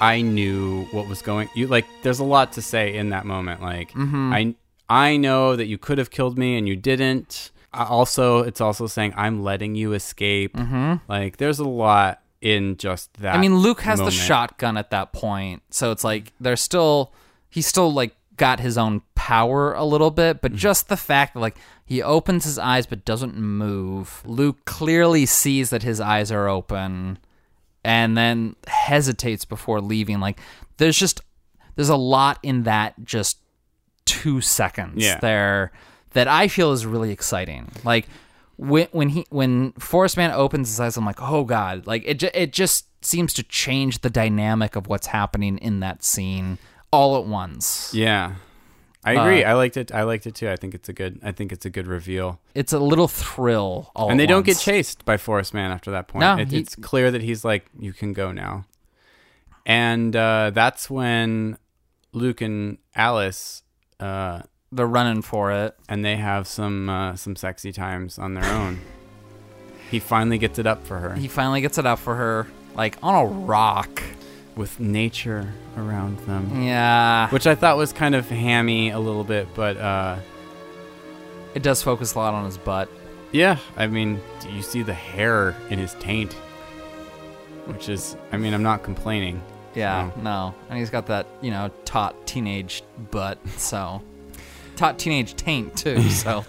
I 0.00 0.20
knew 0.22 0.84
what 0.90 1.08
was 1.08 1.22
going. 1.22 1.48
You 1.54 1.66
like, 1.66 1.86
there's 2.02 2.18
a 2.18 2.24
lot 2.24 2.52
to 2.54 2.62
say 2.62 2.94
in 2.96 3.10
that 3.10 3.24
moment. 3.26 3.62
Like 3.62 3.90
Mm-hmm. 3.92 4.32
I, 4.32 4.54
I 4.88 5.16
know 5.16 5.56
that 5.56 5.66
you 5.66 5.78
could 5.78 5.98
have 5.98 6.10
killed 6.10 6.36
me 6.38 6.56
and 6.58 6.68
you 6.68 6.76
didn't. 6.76 7.50
I- 7.72 7.84
Also, 7.84 8.40
it's 8.40 8.60
also 8.60 8.86
saying 8.86 9.14
I'm 9.16 9.42
letting 9.42 9.74
you 9.74 9.92
escape. 9.94 10.54
Mm-hmm. 10.56 10.94
Like 11.08 11.38
there's 11.38 11.58
a 11.58 11.68
lot 11.68 12.20
in 12.40 12.76
just 12.76 13.14
that. 13.14 13.34
I 13.34 13.38
mean 13.38 13.56
Luke 13.56 13.80
has 13.82 13.98
moment. 13.98 14.14
the 14.16 14.20
shotgun 14.22 14.76
at 14.76 14.90
that 14.90 15.12
point 15.14 15.62
so 15.70 15.90
it's 15.92 16.04
like 16.04 16.32
there's 16.38 16.60
still 16.60 17.10
he's 17.48 17.66
still 17.66 17.90
like 17.90 18.14
got 18.36 18.60
his 18.60 18.76
own 18.76 19.00
power 19.14 19.72
a 19.72 19.84
little 19.84 20.10
bit 20.10 20.42
but 20.42 20.52
just 20.52 20.88
the 20.88 20.96
fact 20.96 21.32
that 21.32 21.40
like 21.40 21.56
he 21.86 22.02
opens 22.02 22.44
his 22.44 22.58
eyes 22.58 22.84
but 22.84 23.02
doesn't 23.06 23.34
move 23.34 24.20
Luke 24.26 24.62
clearly 24.66 25.24
sees 25.24 25.70
that 25.70 25.84
his 25.84 26.00
eyes 26.02 26.30
are 26.30 26.46
open 26.46 27.18
and 27.84 28.16
then 28.16 28.56
hesitates 28.66 29.44
before 29.44 29.80
leaving 29.80 30.20
like 30.20 30.40
there's 30.78 30.96
just 30.96 31.20
there's 31.76 31.88
a 31.88 31.96
lot 31.96 32.38
in 32.42 32.62
that 32.64 32.94
just 33.04 33.38
2 34.06 34.40
seconds 34.40 35.02
Yeah. 35.04 35.18
there 35.20 35.72
that 36.12 36.28
I 36.28 36.48
feel 36.48 36.72
is 36.72 36.86
really 36.86 37.10
exciting 37.10 37.70
like 37.84 38.06
when 38.56 38.86
when 38.92 39.08
he 39.08 39.26
when 39.30 39.72
Forest 39.72 40.16
Man 40.16 40.30
opens 40.30 40.68
his 40.68 40.78
eyes, 40.78 40.96
I'm 40.96 41.04
like, 41.04 41.20
oh 41.20 41.42
god, 41.42 41.88
like 41.88 42.04
it 42.06 42.22
it 42.22 42.52
just 42.52 42.86
seems 43.04 43.34
to 43.34 43.42
change 43.42 43.98
the 44.02 44.10
dynamic 44.10 44.76
of 44.76 44.86
what's 44.86 45.08
happening 45.08 45.58
in 45.58 45.80
that 45.80 46.04
scene 46.04 46.58
all 46.92 47.16
at 47.18 47.24
once. 47.26 47.92
Yeah, 47.92 48.34
I 49.04 49.12
agree. 49.12 49.44
Uh, 49.44 49.50
I 49.50 49.52
liked 49.54 49.76
it. 49.76 49.92
I 49.92 50.02
liked 50.04 50.26
it 50.26 50.34
too. 50.34 50.48
I 50.48 50.56
think 50.56 50.74
it's 50.74 50.88
a 50.88 50.92
good. 50.92 51.20
I 51.22 51.30
think 51.32 51.52
it's 51.52 51.66
a 51.66 51.70
good 51.70 51.86
reveal. 51.86 52.40
It's 52.54 52.72
a 52.72 52.78
little 52.78 53.08
thrill 53.08 53.90
all 53.94 54.10
and 54.10 54.18
they 54.18 54.26
don't 54.26 54.46
get 54.46 54.58
chased 54.58 55.04
by 55.04 55.16
Forest 55.18 55.52
Man 55.54 55.70
after 55.70 55.90
that 55.90 56.08
point. 56.08 56.20
No, 56.20 56.38
It- 56.38 56.50
he- 56.50 56.58
it's 56.58 56.74
clear 56.76 57.10
that 57.10 57.22
he's 57.22 57.44
like, 57.44 57.66
you 57.78 57.92
can 57.92 58.12
go 58.12 58.32
now. 58.32 58.64
And 59.66 60.14
uh, 60.16 60.50
that's 60.54 60.88
when 60.90 61.58
Luke 62.12 62.40
and 62.40 62.78
Alice, 62.94 63.62
uh, 64.00 64.42
They're 64.72 64.86
running 64.86 65.22
for 65.22 65.52
it. 65.52 65.76
and 65.88 66.04
they 66.04 66.16
have 66.16 66.46
some 66.46 66.88
uh, 66.88 67.16
some 67.16 67.36
sexy 67.36 67.72
times 67.72 68.18
on 68.18 68.34
their 68.34 68.44
own. 68.52 68.80
he 69.90 69.98
finally 70.00 70.38
gets 70.38 70.58
it 70.58 70.66
up 70.66 70.86
for 70.86 70.98
her 70.98 71.14
He 71.14 71.28
finally 71.28 71.60
gets 71.60 71.78
it 71.78 71.86
up 71.86 71.98
for 71.98 72.14
her, 72.14 72.46
like 72.74 72.96
on 73.02 73.14
a 73.14 73.26
rock. 73.26 74.02
With 74.56 74.78
nature 74.78 75.52
around 75.76 76.18
them, 76.20 76.62
Yeah, 76.62 77.28
which 77.30 77.46
I 77.46 77.54
thought 77.54 77.76
was 77.76 77.92
kind 77.92 78.14
of 78.14 78.28
hammy 78.28 78.90
a 78.90 78.98
little 78.98 79.24
bit, 79.24 79.48
but 79.54 79.76
uh, 79.76 80.16
it 81.54 81.62
does 81.62 81.82
focus 81.82 82.14
a 82.14 82.18
lot 82.18 82.34
on 82.34 82.44
his 82.44 82.58
butt. 82.58 82.88
Yeah, 83.32 83.58
I 83.76 83.86
mean, 83.88 84.20
do 84.40 84.50
you 84.50 84.62
see 84.62 84.82
the 84.82 84.94
hair 84.94 85.56
in 85.70 85.78
his 85.78 85.94
taint? 85.94 86.32
Which 87.66 87.88
is, 87.88 88.16
I 88.30 88.36
mean, 88.36 88.54
I'm 88.54 88.62
not 88.62 88.82
complaining. 88.82 89.42
Yeah, 89.74 90.12
Oh. 90.16 90.20
no, 90.20 90.54
and 90.68 90.78
he's 90.78 90.90
got 90.90 91.06
that 91.06 91.26
you 91.42 91.50
know 91.50 91.68
taut 91.84 92.26
teenage 92.28 92.84
butt, 93.10 93.38
so 93.56 94.02
taut 94.76 94.98
teenage 95.00 95.34
taint 95.34 95.76
too. 95.76 96.00
So 96.10 96.44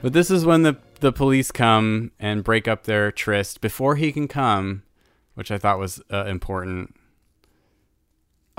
But 0.00 0.12
this 0.12 0.30
is 0.30 0.46
when 0.46 0.62
the 0.62 0.76
the 1.00 1.10
police 1.12 1.50
come 1.50 2.12
and 2.20 2.44
break 2.44 2.68
up 2.68 2.84
their 2.84 3.10
tryst 3.10 3.60
before 3.60 3.96
he 3.96 4.12
can 4.12 4.28
come, 4.28 4.82
which 5.34 5.50
I 5.50 5.58
thought 5.58 5.78
was 5.80 6.00
uh, 6.12 6.26
important. 6.26 6.94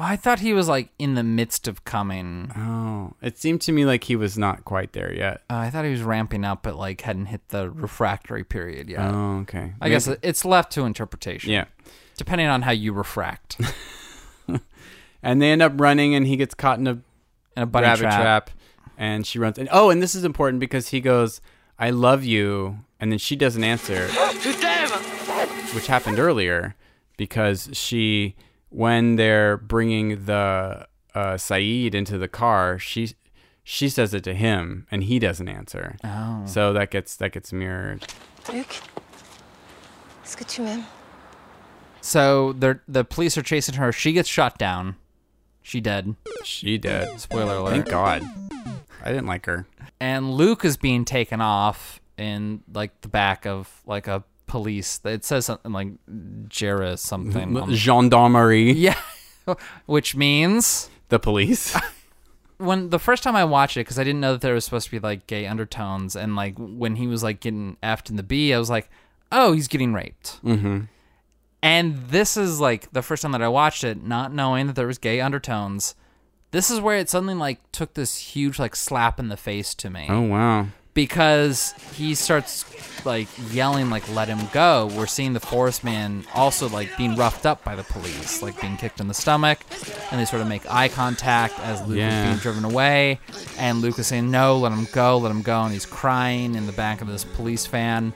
I 0.01 0.15
thought 0.15 0.39
he 0.39 0.53
was 0.53 0.67
like 0.67 0.89
in 0.99 1.15
the 1.15 1.23
midst 1.23 1.67
of 1.67 1.83
coming. 1.85 2.51
Oh, 2.55 3.13
it 3.21 3.37
seemed 3.37 3.61
to 3.61 3.71
me 3.71 3.85
like 3.85 4.03
he 4.05 4.15
was 4.15 4.37
not 4.37 4.65
quite 4.65 4.93
there 4.93 5.13
yet. 5.13 5.41
Uh, 5.49 5.55
I 5.57 5.69
thought 5.69 5.85
he 5.85 5.91
was 5.91 6.01
ramping 6.03 6.43
up, 6.43 6.63
but 6.63 6.75
like 6.75 7.01
hadn't 7.01 7.27
hit 7.27 7.47
the 7.49 7.69
refractory 7.69 8.43
period 8.43 8.89
yet. 8.89 9.01
Oh, 9.01 9.39
okay. 9.41 9.73
I 9.79 9.89
guess 9.89 10.07
it's 10.07 10.43
left 10.45 10.71
to 10.73 10.85
interpretation. 10.85 11.51
yeah. 11.51 11.65
Depending 12.17 12.47
on 12.47 12.61
how 12.63 12.71
you 12.71 12.93
refract. 12.93 13.59
And 15.23 15.39
they 15.39 15.51
end 15.51 15.61
up 15.61 15.73
running, 15.79 16.15
and 16.15 16.25
he 16.25 16.35
gets 16.35 16.55
caught 16.55 16.79
in 16.79 16.87
a 16.87 16.99
in 17.55 17.61
a 17.63 17.65
bunny 17.67 17.85
rabbit 17.85 18.01
trap. 18.01 18.21
trap. 18.21 18.49
and 18.97 19.25
she 19.25 19.37
runs. 19.37 19.59
And 19.59 19.69
oh, 19.71 19.91
and 19.91 20.01
this 20.01 20.15
is 20.15 20.23
important 20.23 20.59
because 20.59 20.87
he 20.87 20.99
goes, 20.99 21.41
"I 21.77 21.91
love 21.91 22.23
you," 22.23 22.79
and 22.99 23.11
then 23.11 23.19
she 23.19 23.35
doesn't 23.35 23.63
answer, 23.63 24.07
which 25.75 25.85
happened 25.85 26.17
earlier 26.17 26.75
because 27.17 27.69
she, 27.73 28.35
when 28.71 29.15
they're 29.17 29.57
bringing 29.57 30.25
the 30.25 30.87
uh, 31.13 31.37
Saeed 31.37 31.93
into 31.93 32.17
the 32.17 32.27
car, 32.27 32.79
she 32.79 33.13
she 33.63 33.89
says 33.89 34.13
it 34.13 34.23
to 34.23 34.33
him, 34.33 34.87
and 34.89 35.03
he 35.03 35.19
doesn't 35.19 35.47
answer. 35.47 35.97
Oh. 36.03 36.43
So 36.45 36.73
that 36.73 36.89
gets 36.89 37.15
that 37.17 37.31
gets 37.33 37.53
mirrored. 37.53 38.05
Luc, 38.51 38.67
est-ce 40.23 40.35
que 40.35 40.45
tu 40.45 40.63
m'aimes 40.63 40.83
So 42.01 42.53
they're, 42.53 42.81
the 42.87 43.03
police 43.03 43.37
are 43.37 43.43
chasing 43.43 43.75
her. 43.75 43.91
She 43.91 44.13
gets 44.13 44.27
shot 44.27 44.57
down. 44.57 44.95
She 45.61 45.79
dead. 45.79 46.15
She 46.43 46.79
did. 46.79 47.19
Spoiler 47.19 47.57
alert. 47.57 47.69
Thank 47.71 47.89
God. 47.89 48.23
I 49.03 49.09
didn't 49.09 49.27
like 49.27 49.45
her. 49.45 49.67
and 49.99 50.31
Luke 50.33 50.65
is 50.65 50.77
being 50.77 51.05
taken 51.05 51.39
off 51.41 51.99
in 52.17 52.61
like 52.73 52.99
the 53.01 53.07
back 53.07 53.45
of 53.45 53.81
like 53.85 54.07
a 54.07 54.23
police. 54.51 54.99
It 55.05 55.23
says 55.23 55.45
something 55.45 55.71
like 55.71 55.87
Jera 56.49 56.99
something. 56.99 57.55
on- 57.55 57.73
Gendarmerie. 57.73 58.73
yeah, 58.75 58.97
which 59.85 60.13
means 60.15 60.89
The 61.07 61.19
police. 61.19 61.73
when 62.57 62.89
the 62.89 62.99
first 62.99 63.23
time 63.23 63.35
I 63.35 63.45
watched 63.45 63.77
it 63.77 63.81
because 63.81 63.97
I 63.97 64.03
didn't 64.03 64.19
know 64.19 64.33
that 64.33 64.41
there 64.41 64.53
was 64.53 64.65
supposed 64.65 64.87
to 64.87 64.91
be 64.91 64.99
like 64.99 65.25
gay 65.25 65.47
undertones, 65.47 66.17
and 66.17 66.35
like 66.35 66.55
when 66.57 66.97
he 66.97 67.07
was 67.07 67.23
like 67.23 67.39
getting 67.39 67.77
effed 67.81 68.09
in 68.09 68.17
the 68.17 68.23
B, 68.23 68.53
I 68.53 68.59
was 68.59 68.69
like, 68.69 68.89
oh, 69.31 69.53
he's 69.53 69.69
getting 69.69 69.93
raped. 69.93 70.43
mm-hmm. 70.43 70.81
And 71.63 72.09
this 72.09 72.35
is 72.37 72.59
like 72.59 72.91
the 72.91 73.01
first 73.03 73.21
time 73.21 73.31
that 73.33 73.41
I 73.41 73.47
watched 73.47 73.83
it, 73.83 74.03
not 74.03 74.33
knowing 74.33 74.67
that 74.67 74.75
there 74.75 74.87
was 74.87 74.97
gay 74.97 75.21
undertones. 75.21 75.95
This 76.49 76.69
is 76.69 76.81
where 76.81 76.97
it 76.97 77.09
suddenly 77.09 77.35
like 77.35 77.59
took 77.71 77.93
this 77.93 78.17
huge 78.17 78.59
like 78.59 78.75
slap 78.75 79.17
in 79.19 79.29
the 79.29 79.37
face 79.37 79.73
to 79.75 79.89
me. 79.89 80.07
Oh 80.09 80.21
wow. 80.21 80.67
Because 80.93 81.73
he 81.95 82.15
starts 82.15 82.65
like 83.05 83.27
yelling 83.51 83.89
like 83.89 84.07
let 84.13 84.27
him 84.27 84.39
go 84.53 84.87
we're 84.95 85.07
seeing 85.07 85.33
the 85.33 85.39
forest 85.39 85.83
man 85.83 86.23
also 86.35 86.69
like 86.69 86.95
being 86.97 87.15
roughed 87.15 87.45
up 87.47 87.63
by 87.63 87.75
the 87.75 87.83
police 87.83 88.43
like 88.43 88.59
being 88.61 88.77
kicked 88.77 88.99
in 88.99 89.07
the 89.07 89.13
stomach 89.13 89.59
and 90.11 90.19
they 90.19 90.25
sort 90.25 90.41
of 90.41 90.47
make 90.47 90.61
eye 90.71 90.87
contact 90.87 91.57
as 91.61 91.81
luke 91.87 91.97
Yeah. 91.97 92.23
is 92.23 92.29
being 92.29 92.37
driven 92.39 92.63
away 92.65 93.19
and 93.57 93.81
luke 93.81 93.97
is 93.97 94.05
saying 94.07 94.29
no 94.29 94.57
let 94.57 94.71
him 94.71 94.87
go 94.91 95.17
let 95.17 95.31
him 95.31 95.41
go 95.41 95.63
and 95.63 95.73
he's 95.73 95.85
crying 95.85 96.53
in 96.55 96.67
the 96.67 96.73
back 96.73 97.01
of 97.01 97.07
this 97.07 97.23
police 97.23 97.65
van 97.65 98.13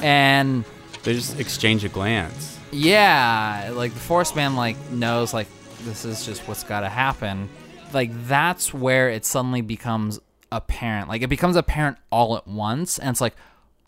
and 0.00 0.64
They 1.02 1.14
just 1.14 1.40
exchange 1.40 1.84
a 1.84 1.88
glance. 1.88 2.58
yeah, 2.70 3.70
like 3.74 3.92
the 3.92 4.00
forest 4.00 4.36
man 4.36 4.54
like 4.56 4.76
knows 4.90 5.34
like 5.34 5.48
this 5.82 6.04
is 6.04 6.24
just 6.24 6.46
what's 6.46 6.62
got 6.64 6.80
to 6.80 6.88
happen. 6.88 7.48
Like 7.92 8.10
that's 8.28 8.72
where 8.72 9.10
it 9.10 9.24
suddenly 9.24 9.60
becomes 9.62 10.20
apparent. 10.52 11.08
Like 11.08 11.22
it 11.22 11.28
becomes 11.28 11.56
apparent 11.56 11.96
all 12.10 12.36
at 12.36 12.46
once 12.46 12.98
and 12.98 13.10
it's 13.10 13.20
like 13.20 13.34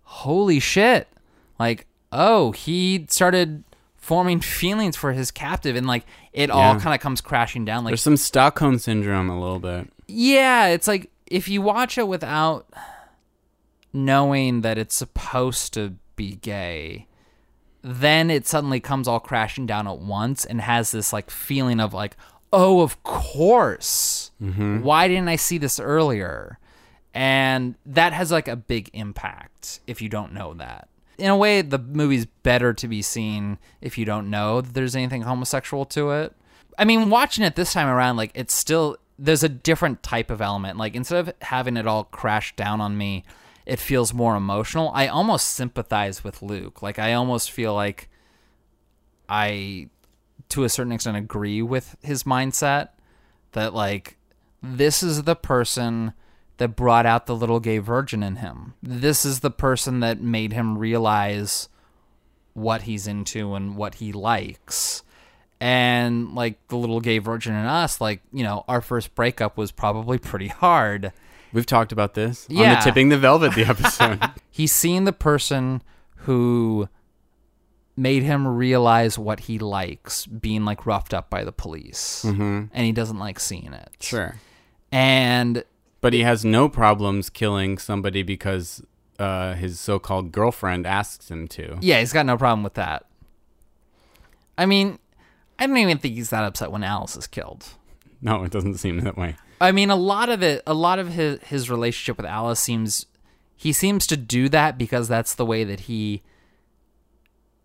holy 0.03 0.59
shit. 0.59 1.07
Like 1.59 1.87
oh, 2.11 2.53
he 2.53 3.07
started 3.09 3.63
forming 3.97 4.41
feelings 4.59 4.97
for 4.97 5.13
his 5.13 5.31
captive 5.31 5.77
and 5.77 5.87
like 5.87 6.05
it 6.33 6.51
all 6.51 6.81
kind 6.81 6.95
of 6.95 7.01
comes 7.01 7.21
crashing 7.21 7.65
down 7.65 7.85
like 7.85 7.93
There's 7.93 8.03
some 8.03 8.17
Stockholm 8.17 8.79
syndrome 8.79 9.31
a 9.31 9.39
little 9.39 9.61
bit. 9.61 9.89
yeah, 10.09 10.67
it's 10.67 10.89
like 10.89 11.11
if 11.27 11.49
you 11.49 11.63
watch 11.63 11.97
it 11.99 12.09
without 12.09 12.67
knowing 13.93 14.63
that 14.63 14.77
it's 14.79 14.95
supposed 14.95 15.73
to 15.75 15.95
be 16.17 16.37
gay, 16.37 17.07
then 17.83 18.31
it 18.31 18.47
suddenly 18.47 18.81
comes 18.81 19.07
all 19.07 19.21
crashing 19.21 19.67
down 19.67 19.87
at 19.87 19.99
once 19.99 20.45
and 20.45 20.61
has 20.61 20.91
this 20.91 21.13
like 21.13 21.31
feeling 21.31 21.81
of 21.81 21.95
like, 21.95 22.17
oh, 22.55 22.81
of 22.81 23.03
course. 23.03 24.31
Mm-hmm. 24.41 24.83
Why 24.83 25.09
didn't 25.09 25.29
I 25.29 25.37
see 25.37 25.59
this 25.59 25.81
earlier? 25.81 26.59
And 27.13 27.75
that 27.85 28.13
has 28.13 28.31
like 28.31 28.49
a 28.49 28.57
big 28.57 28.91
impact 28.93 29.81
if 29.87 30.01
you 30.01 30.09
don't 30.09 30.33
know 30.33 30.55
that. 30.55 30.89
In 31.19 31.31
a 31.31 31.37
way, 31.37 31.63
the 31.63 31.79
movie's 31.79 32.27
better 32.27 32.73
to 32.73 32.89
be 32.89 33.03
seen 33.03 33.59
if 33.81 33.99
you 33.99 34.05
don't 34.05 34.31
know 34.31 34.61
that 34.61 34.75
there's 34.75 34.97
anything 34.97 35.23
homosexual 35.23 35.85
to 35.87 36.11
it. 36.11 36.33
I 36.77 36.85
mean, 36.85 37.11
watching 37.11 37.45
it 37.45 37.55
this 37.55 37.73
time 37.73 37.87
around, 37.87 38.17
like 38.17 38.33
it's 38.35 38.55
still 38.55 38.97
there's 39.19 39.45
a 39.45 39.49
different 39.49 40.03
type 40.03 40.31
of 40.31 40.41
element. 40.41 40.79
Like 40.79 40.97
instead 40.97 41.29
of 41.29 41.35
having 41.43 41.77
it 41.77 41.87
all 41.87 42.05
crash 42.05 42.55
down 42.57 42.81
on 42.81 42.97
me, 42.99 43.25
it 43.67 43.79
feels 43.79 44.13
more 44.13 44.37
emotional. 44.37 44.91
I 44.93 45.07
almost 45.07 45.49
sympathize 45.49 46.25
with 46.25 46.43
Luke. 46.43 46.83
Like 46.83 46.99
I 46.99 47.13
almost 47.13 47.51
feel 47.51 47.75
like 47.75 48.09
I 49.29 49.89
to 50.55 50.63
a 50.63 50.69
certain 50.69 50.93
extent 50.93 51.17
agree 51.17 51.61
with 51.63 51.97
his 52.01 52.23
mindset 52.23 52.91
that 53.53 53.75
like 53.75 54.17
this 54.63 55.03
is 55.03 55.25
the 55.25 55.35
person 55.35 56.13
that 56.59 56.77
brought 56.77 57.07
out 57.07 57.27
the 57.27 57.35
little 57.35 57.59
gay 57.59 57.79
virgin 57.79 58.23
in 58.23 58.37
him. 58.37 58.75
This 58.81 59.25
is 59.25 59.41
the 59.41 59.51
person 59.51 59.99
that 59.99 60.21
made 60.21 60.53
him 60.53 60.79
realize 60.79 61.69
what 62.53 62.83
he's 62.83 63.09
into 63.09 63.55
and 63.55 63.77
what 63.77 63.97
he 63.97 64.13
likes. 64.13 65.03
And 65.61 66.37
like 66.37 66.65
the 66.69 66.77
little 66.77 67.01
gay 67.01 67.19
virgin 67.19 67.53
in 67.55 67.67
us, 67.67 68.01
like, 68.01 68.21
you 68.33 68.45
know, 68.45 68.65
our 68.69 68.81
first 68.81 69.17
breakup 69.17 69.57
was 69.57 69.73
probably 69.73 70.19
pretty 70.19 70.49
hard. 70.49 71.13
We've 71.53 71.67
talked 71.67 71.91
about 71.91 72.15
this 72.15 72.47
on 72.49 72.57
the 72.57 72.81
tipping 72.85 73.09
the 73.09 73.19
velvet 73.19 73.57
the 73.57 73.65
episode. 73.65 74.21
He's 74.53 74.71
seen 74.71 75.03
the 75.03 75.13
person 75.13 75.83
who 76.19 76.89
made 77.97 78.23
him 78.23 78.47
realize 78.47 79.19
what 79.19 79.41
he 79.41 79.59
likes 79.59 80.27
being 80.27 80.65
like 80.65 80.85
roughed 80.87 81.15
up 81.15 81.31
by 81.31 81.45
the 81.45 81.53
police. 81.53 82.25
Mm-hmm. 82.27 82.65
And 82.73 82.87
he 82.87 82.93
doesn't 82.93 83.19
like 83.19 83.39
seeing 83.39 83.73
it. 83.73 83.91
sure. 84.01 84.37
And 84.91 85.65
But 86.01 86.13
he 86.13 86.21
has 86.23 86.45
no 86.45 86.69
problems 86.69 87.31
killing 87.31 87.79
somebody 87.79 88.23
because 88.23 88.83
uh, 89.19 89.55
his 89.55 89.79
so-called 89.81 90.33
girlfriend 90.33 90.87
asks 90.87 91.31
him 91.31 91.47
to. 91.49 91.79
yeah, 91.81 92.01
he's 92.01 92.13
got 92.13 92.27
no 92.27 92.37
problem 92.37 92.63
with 92.65 92.75
that. 92.75 93.07
I 94.57 94.67
mean, 94.67 94.99
I 95.59 95.67
don't 95.67 95.77
even 95.77 95.99
think 95.99 96.15
he's 96.15 96.31
that 96.31 96.45
upset 96.45 96.71
when 96.71 96.85
Alice 96.85 97.17
is 97.17 97.27
killed. 97.27 97.67
No, 98.21 98.45
it 98.45 98.53
doesn't 98.53 98.75
seem 98.79 99.01
that 99.01 99.17
way. 99.17 99.37
I 99.61 99.73
mean, 99.73 99.91
a 99.91 99.97
lot 99.97 100.29
of 100.29 100.43
it, 100.43 100.63
a 100.67 100.75
lot 100.75 100.99
of 100.99 101.09
his 101.09 101.41
his 101.43 101.71
relationship 101.71 102.17
with 102.17 102.27
Alice 102.27 102.61
seems 102.61 103.07
he 103.57 103.73
seems 103.73 104.07
to 104.09 104.17
do 104.17 104.49
that 104.49 104.79
because 104.79 105.09
that's 105.09 105.35
the 105.35 105.45
way 105.47 105.65
that 105.65 105.81
he 105.81 106.23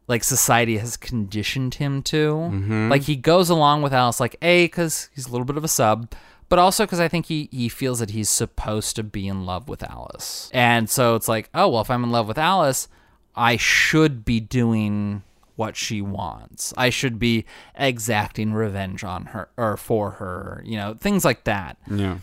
like 0.09 0.23
society 0.23 0.79
has 0.79 0.97
conditioned 0.97 1.75
him 1.75 2.01
to. 2.01 2.33
Mm-hmm. 2.33 2.89
Like 2.89 3.03
he 3.03 3.15
goes 3.15 3.49
along 3.49 3.83
with 3.83 3.93
Alice 3.93 4.19
like 4.19 4.35
A 4.41 4.67
cuz 4.67 5.09
he's 5.15 5.27
a 5.27 5.31
little 5.31 5.45
bit 5.45 5.55
of 5.55 5.63
a 5.63 5.69
sub, 5.69 6.11
but 6.49 6.59
also 6.59 6.85
cuz 6.85 6.99
I 6.99 7.07
think 7.07 7.27
he 7.27 7.47
he 7.51 7.69
feels 7.69 7.99
that 7.99 8.09
he's 8.09 8.27
supposed 8.27 8.95
to 8.97 9.03
be 9.03 9.27
in 9.27 9.45
love 9.45 9.69
with 9.69 9.83
Alice. 9.83 10.49
And 10.51 10.89
so 10.89 11.15
it's 11.15 11.27
like, 11.27 11.49
oh, 11.53 11.69
well 11.69 11.81
if 11.81 11.91
I'm 11.91 12.03
in 12.03 12.11
love 12.11 12.27
with 12.27 12.39
Alice, 12.39 12.89
I 13.35 13.55
should 13.55 14.25
be 14.25 14.39
doing 14.39 15.21
what 15.55 15.75
she 15.75 16.01
wants. 16.01 16.73
I 16.75 16.89
should 16.89 17.19
be 17.19 17.45
exacting 17.75 18.53
revenge 18.53 19.03
on 19.03 19.27
her 19.27 19.49
or 19.57 19.77
for 19.77 20.11
her, 20.11 20.63
you 20.65 20.77
know, 20.77 20.95
things 20.99 21.23
like 21.23 21.43
that. 21.43 21.77
Yeah. 21.89 22.17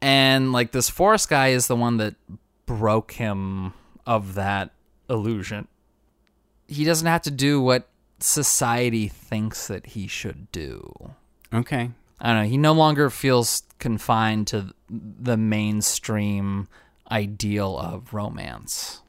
And 0.00 0.52
like 0.52 0.72
this 0.72 0.88
forest 0.88 1.28
guy 1.28 1.48
is 1.48 1.66
the 1.66 1.76
one 1.76 1.98
that 1.98 2.14
broke 2.64 3.12
him 3.12 3.74
of 4.06 4.34
that 4.34 4.70
illusion. 5.10 5.68
He 6.72 6.84
doesn't 6.84 7.06
have 7.06 7.22
to 7.22 7.30
do 7.30 7.60
what 7.60 7.88
society 8.20 9.08
thinks 9.08 9.66
that 9.68 9.86
he 9.86 10.06
should 10.06 10.50
do. 10.52 11.12
Okay. 11.52 11.90
I 12.20 12.28
don't 12.32 12.42
know. 12.44 12.48
He 12.48 12.56
no 12.56 12.72
longer 12.72 13.10
feels 13.10 13.64
confined 13.78 14.46
to 14.48 14.72
the 14.88 15.36
mainstream 15.36 16.68
ideal 17.10 17.78
of 17.78 18.14
romance. 18.14 19.00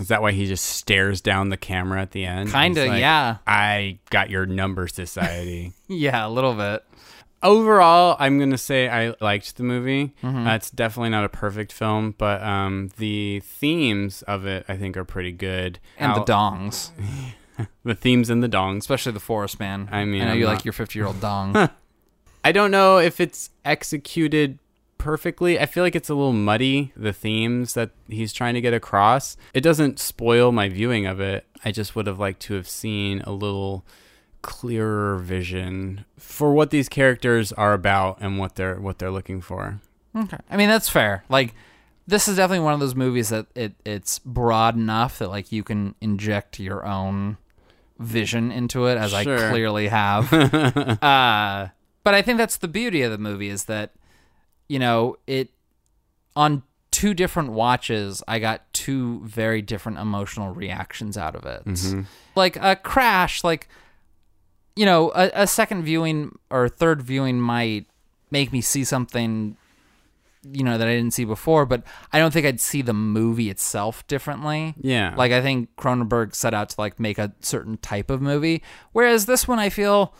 Is 0.00 0.08
that 0.08 0.20
why 0.20 0.32
he 0.32 0.46
just 0.46 0.64
stares 0.64 1.20
down 1.20 1.48
the 1.48 1.56
camera 1.56 2.02
at 2.02 2.10
the 2.10 2.24
end? 2.24 2.50
Kinda, 2.50 2.86
like, 2.86 3.00
yeah. 3.00 3.36
I 3.46 3.98
got 4.10 4.28
your 4.30 4.44
number, 4.46 4.88
society. 4.88 5.72
Yeah, 5.88 6.26
a 6.26 6.28
little 6.28 6.54
bit. 6.54 6.84
Overall, 7.42 8.16
I'm 8.18 8.38
gonna 8.38 8.58
say 8.58 8.88
I 8.88 9.14
liked 9.20 9.56
the 9.56 9.62
movie. 9.62 10.14
Mm-hmm. 10.22 10.46
Uh, 10.46 10.54
it's 10.54 10.70
definitely 10.70 11.10
not 11.10 11.24
a 11.24 11.28
perfect 11.28 11.72
film, 11.72 12.14
but 12.16 12.42
um, 12.42 12.90
the 12.96 13.40
themes 13.44 14.22
of 14.22 14.46
it 14.46 14.64
I 14.68 14.76
think 14.76 14.96
are 14.96 15.04
pretty 15.04 15.32
good. 15.32 15.78
And 15.98 16.14
the 16.16 16.20
dongs, 16.24 16.90
the 17.84 17.94
themes 17.94 18.30
and 18.30 18.42
the 18.42 18.48
dongs. 18.48 18.78
especially 18.78 19.12
the 19.12 19.20
forest 19.20 19.60
man. 19.60 19.88
I 19.92 20.04
mean, 20.04 20.22
I 20.22 20.26
know 20.26 20.30
I'm 20.32 20.38
you 20.38 20.44
not- 20.46 20.54
like 20.54 20.64
your 20.64 20.72
50 20.72 20.98
year 20.98 21.06
old 21.06 21.20
dong. 21.20 21.54
I 22.44 22.52
don't 22.52 22.70
know 22.70 22.98
if 22.98 23.20
it's 23.20 23.50
executed 23.64 24.58
perfectly. 24.98 25.58
I 25.60 25.66
feel 25.66 25.82
like 25.82 25.94
it's 25.96 26.08
a 26.08 26.14
little 26.14 26.32
muddy, 26.32 26.92
the 26.96 27.12
themes 27.12 27.74
that 27.74 27.90
he's 28.08 28.32
trying 28.32 28.54
to 28.54 28.60
get 28.60 28.72
across. 28.72 29.36
It 29.52 29.60
doesn't 29.60 29.98
spoil 29.98 30.52
my 30.52 30.68
viewing 30.68 31.06
of 31.06 31.20
it. 31.20 31.44
I 31.64 31.72
just 31.72 31.94
would 31.96 32.06
have 32.06 32.18
liked 32.18 32.40
to 32.42 32.54
have 32.54 32.68
seen 32.68 33.20
a 33.22 33.32
little 33.32 33.84
clearer 34.42 35.18
vision 35.18 36.04
for 36.18 36.52
what 36.52 36.70
these 36.70 36.88
characters 36.88 37.52
are 37.52 37.72
about 37.72 38.18
and 38.20 38.38
what 38.38 38.56
they're 38.56 38.80
what 38.80 38.98
they're 38.98 39.10
looking 39.10 39.40
for. 39.40 39.80
Okay. 40.16 40.38
I 40.48 40.56
mean, 40.56 40.68
that's 40.68 40.88
fair. 40.88 41.24
Like, 41.28 41.54
this 42.06 42.28
is 42.28 42.36
definitely 42.36 42.64
one 42.64 42.74
of 42.74 42.80
those 42.80 42.94
movies 42.94 43.28
that 43.30 43.46
it 43.54 43.74
it's 43.84 44.18
broad 44.18 44.76
enough 44.76 45.18
that 45.18 45.28
like 45.28 45.52
you 45.52 45.62
can 45.62 45.94
inject 46.00 46.58
your 46.58 46.86
own 46.86 47.36
vision 47.98 48.50
into 48.52 48.86
it, 48.86 48.98
as 48.98 49.12
I 49.14 49.24
clearly 49.24 49.88
have. 49.88 50.32
uh, 50.32 51.68
but 52.04 52.14
I 52.14 52.22
think 52.22 52.38
that's 52.38 52.58
the 52.58 52.68
beauty 52.68 53.02
of 53.02 53.10
the 53.10 53.18
movie 53.18 53.48
is 53.48 53.64
that 53.64 53.92
you 54.68 54.78
know, 54.78 55.16
it 55.26 55.50
on 56.34 56.62
two 56.90 57.14
different 57.14 57.52
watches, 57.52 58.22
I 58.26 58.38
got 58.38 58.72
two 58.72 59.20
very 59.24 59.60
different 59.62 59.98
emotional 59.98 60.54
reactions 60.54 61.16
out 61.18 61.34
of 61.34 61.44
it. 61.44 61.62
Like 62.34 62.56
a 62.56 62.76
crash, 62.76 63.44
like 63.44 63.68
you 64.76 64.84
know, 64.84 65.10
a, 65.14 65.30
a 65.34 65.46
second 65.46 65.82
viewing 65.82 66.38
or 66.50 66.68
third 66.68 67.02
viewing 67.02 67.40
might 67.40 67.86
make 68.30 68.52
me 68.52 68.60
see 68.60 68.84
something 68.84 69.56
you 70.52 70.62
know 70.62 70.78
that 70.78 70.86
I 70.86 70.94
didn't 70.94 71.12
see 71.14 71.24
before, 71.24 71.66
but 71.66 71.82
I 72.12 72.18
don't 72.18 72.32
think 72.32 72.46
I'd 72.46 72.60
see 72.60 72.82
the 72.82 72.92
movie 72.92 73.50
itself 73.50 74.06
differently. 74.06 74.74
Yeah. 74.80 75.14
Like 75.16 75.32
I 75.32 75.42
think 75.42 75.74
Cronenberg 75.76 76.34
set 76.34 76.54
out 76.54 76.70
to 76.70 76.80
like 76.80 77.00
make 77.00 77.18
a 77.18 77.32
certain 77.40 77.78
type 77.78 78.10
of 78.10 78.20
movie, 78.20 78.62
whereas 78.92 79.26
this 79.26 79.48
one 79.48 79.58
I 79.58 79.70
feel 79.70 80.14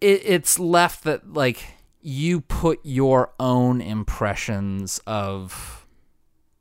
it, 0.00 0.22
it's 0.24 0.58
left 0.58 1.04
that 1.04 1.32
like 1.32 1.64
you 2.00 2.40
put 2.40 2.80
your 2.82 3.32
own 3.38 3.80
impressions 3.80 5.00
of 5.06 5.86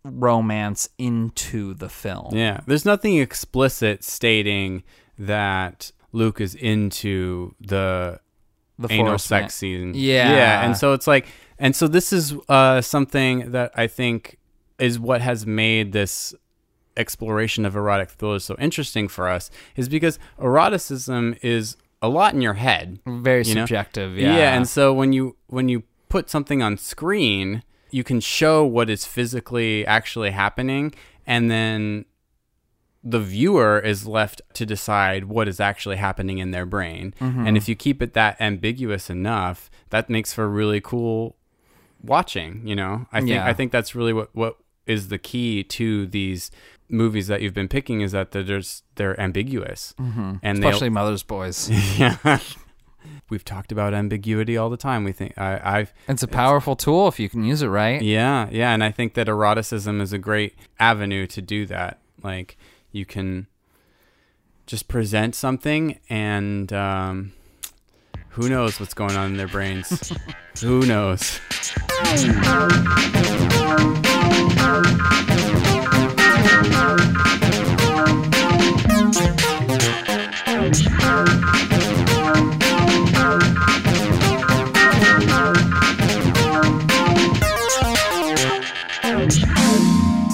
romance 0.04 0.90
into 0.98 1.74
the 1.74 1.90
film. 1.90 2.36
Yeah, 2.36 2.62
there's 2.68 2.86
nothing 2.86 3.18
explicit 3.18 4.04
stating 4.04 4.84
that 5.18 5.92
Luke 6.12 6.40
is 6.42 6.56
into 6.56 7.56
the, 7.60 8.20
The 8.80 8.92
anal 8.92 9.18
sex 9.18 9.56
scene. 9.56 9.94
Yeah. 9.94 10.34
yeah, 10.34 10.66
and 10.66 10.76
so 10.78 10.94
it's 10.94 11.08
like, 11.08 11.28
and 11.60 11.76
so 11.76 11.88
this 11.88 12.12
is 12.12 12.34
uh, 12.50 12.82
something 12.82 13.52
that 13.52 13.72
I 13.76 13.88
think 13.88 14.38
is 14.80 15.00
what 15.00 15.22
has 15.22 15.46
made 15.46 15.94
this 15.94 16.34
exploration 16.98 17.66
of 17.66 17.76
erotic 17.76 18.10
thrillers 18.10 18.46
so 18.46 18.56
interesting 18.60 19.08
for 19.08 19.28
us 19.28 19.50
is 19.76 19.90
because 19.90 20.18
eroticism 20.40 21.36
is 21.42 21.76
a 22.02 22.08
lot 22.08 22.34
in 22.34 22.42
your 22.42 22.54
head 22.54 23.00
Very 23.06 23.44
you 23.44 23.56
know? 23.56 23.62
subjective. 23.62 24.18
Yeah. 24.18 24.56
and 24.56 24.68
so 24.68 24.94
when 24.94 25.12
you 25.14 25.36
when 25.48 25.70
you 25.70 25.84
put 26.10 26.30
something 26.30 26.62
on 26.62 26.78
screen, 26.78 27.64
you 27.92 28.04
can 28.04 28.20
show 28.20 28.66
what 28.66 28.90
is 28.90 29.06
physically 29.06 29.86
actually 29.86 30.32
happening, 30.32 30.94
and 31.26 31.50
then 31.50 32.06
the 33.08 33.20
viewer 33.20 33.80
is 33.80 34.08
left 34.08 34.42
to 34.54 34.66
decide 34.66 35.26
what 35.26 35.48
is 35.48 35.60
actually 35.60 35.98
happening 35.98 36.40
in 36.40 36.50
their 36.50 36.66
brain. 36.66 37.14
Mm-hmm. 37.22 37.46
And 37.46 37.56
if 37.56 37.70
you 37.70 37.76
keep 37.76 38.02
it 38.02 38.14
that 38.14 38.36
ambiguous 38.42 39.12
enough, 39.12 39.70
that 39.92 40.10
makes 40.10 40.34
for 40.34 40.50
really 40.50 40.82
cool 40.82 41.36
watching. 42.02 42.68
You 42.68 42.76
know, 42.76 43.06
I 43.12 43.20
think 43.20 43.30
Yeah. 43.30 43.46
I 43.46 43.54
think 43.54 43.72
that's 43.72 43.94
really 43.94 44.12
what 44.12 44.36
what 44.36 44.58
is 44.88 45.10
the 45.10 45.20
key 45.20 45.64
to 45.64 46.08
these 46.08 46.50
movies 46.90 47.28
that 47.28 47.42
you've 47.42 47.54
been 47.54 47.68
picking 47.68 48.02
is 48.02 48.12
that 48.12 48.32
they're 48.32 48.44
just 48.44 48.84
they're 48.96 49.20
ambiguous 49.20 49.96
mm-hmm. 50.00 50.36
and 50.42 50.58
especially 50.58 50.90
Mother's 50.90 51.24
Boys. 51.24 51.70
yeah. 52.00 52.40
We've 53.30 53.46
talked 53.46 53.72
about 53.72 53.94
ambiguity 53.94 54.58
all 54.58 54.72
the 54.72 54.78
time. 54.78 55.04
We 55.04 55.12
think 55.12 55.38
I, 55.38 55.60
I've 55.64 55.94
It's 56.08 56.24
a 56.24 56.28
powerful 56.28 56.76
tool 56.76 57.08
if 57.08 57.20
you 57.20 57.30
can 57.30 57.44
use 57.44 57.62
it 57.62 57.68
right. 57.68 58.02
yeah, 58.02 58.50
yeah, 58.52 58.74
and 58.74 58.84
I 58.84 58.90
think 58.90 59.14
that 59.14 59.28
eroticism 59.28 60.02
is 60.02 60.12
a 60.12 60.18
great 60.18 60.56
avenue 60.80 61.28
to 61.28 61.42
do 61.42 61.68
that. 61.68 62.00
Like 62.24 62.58
you 62.96 63.06
can 63.06 63.48
just 64.66 64.88
present 64.88 65.36
something, 65.36 66.00
and 66.10 66.72
um, 66.72 67.34
who 68.30 68.48
knows 68.48 68.80
what's 68.80 68.94
going 68.94 69.16
on 69.18 69.32
in 69.32 69.38
their 69.38 69.50
brains? 69.50 70.14
who 70.62 70.86
knows? 70.86 71.42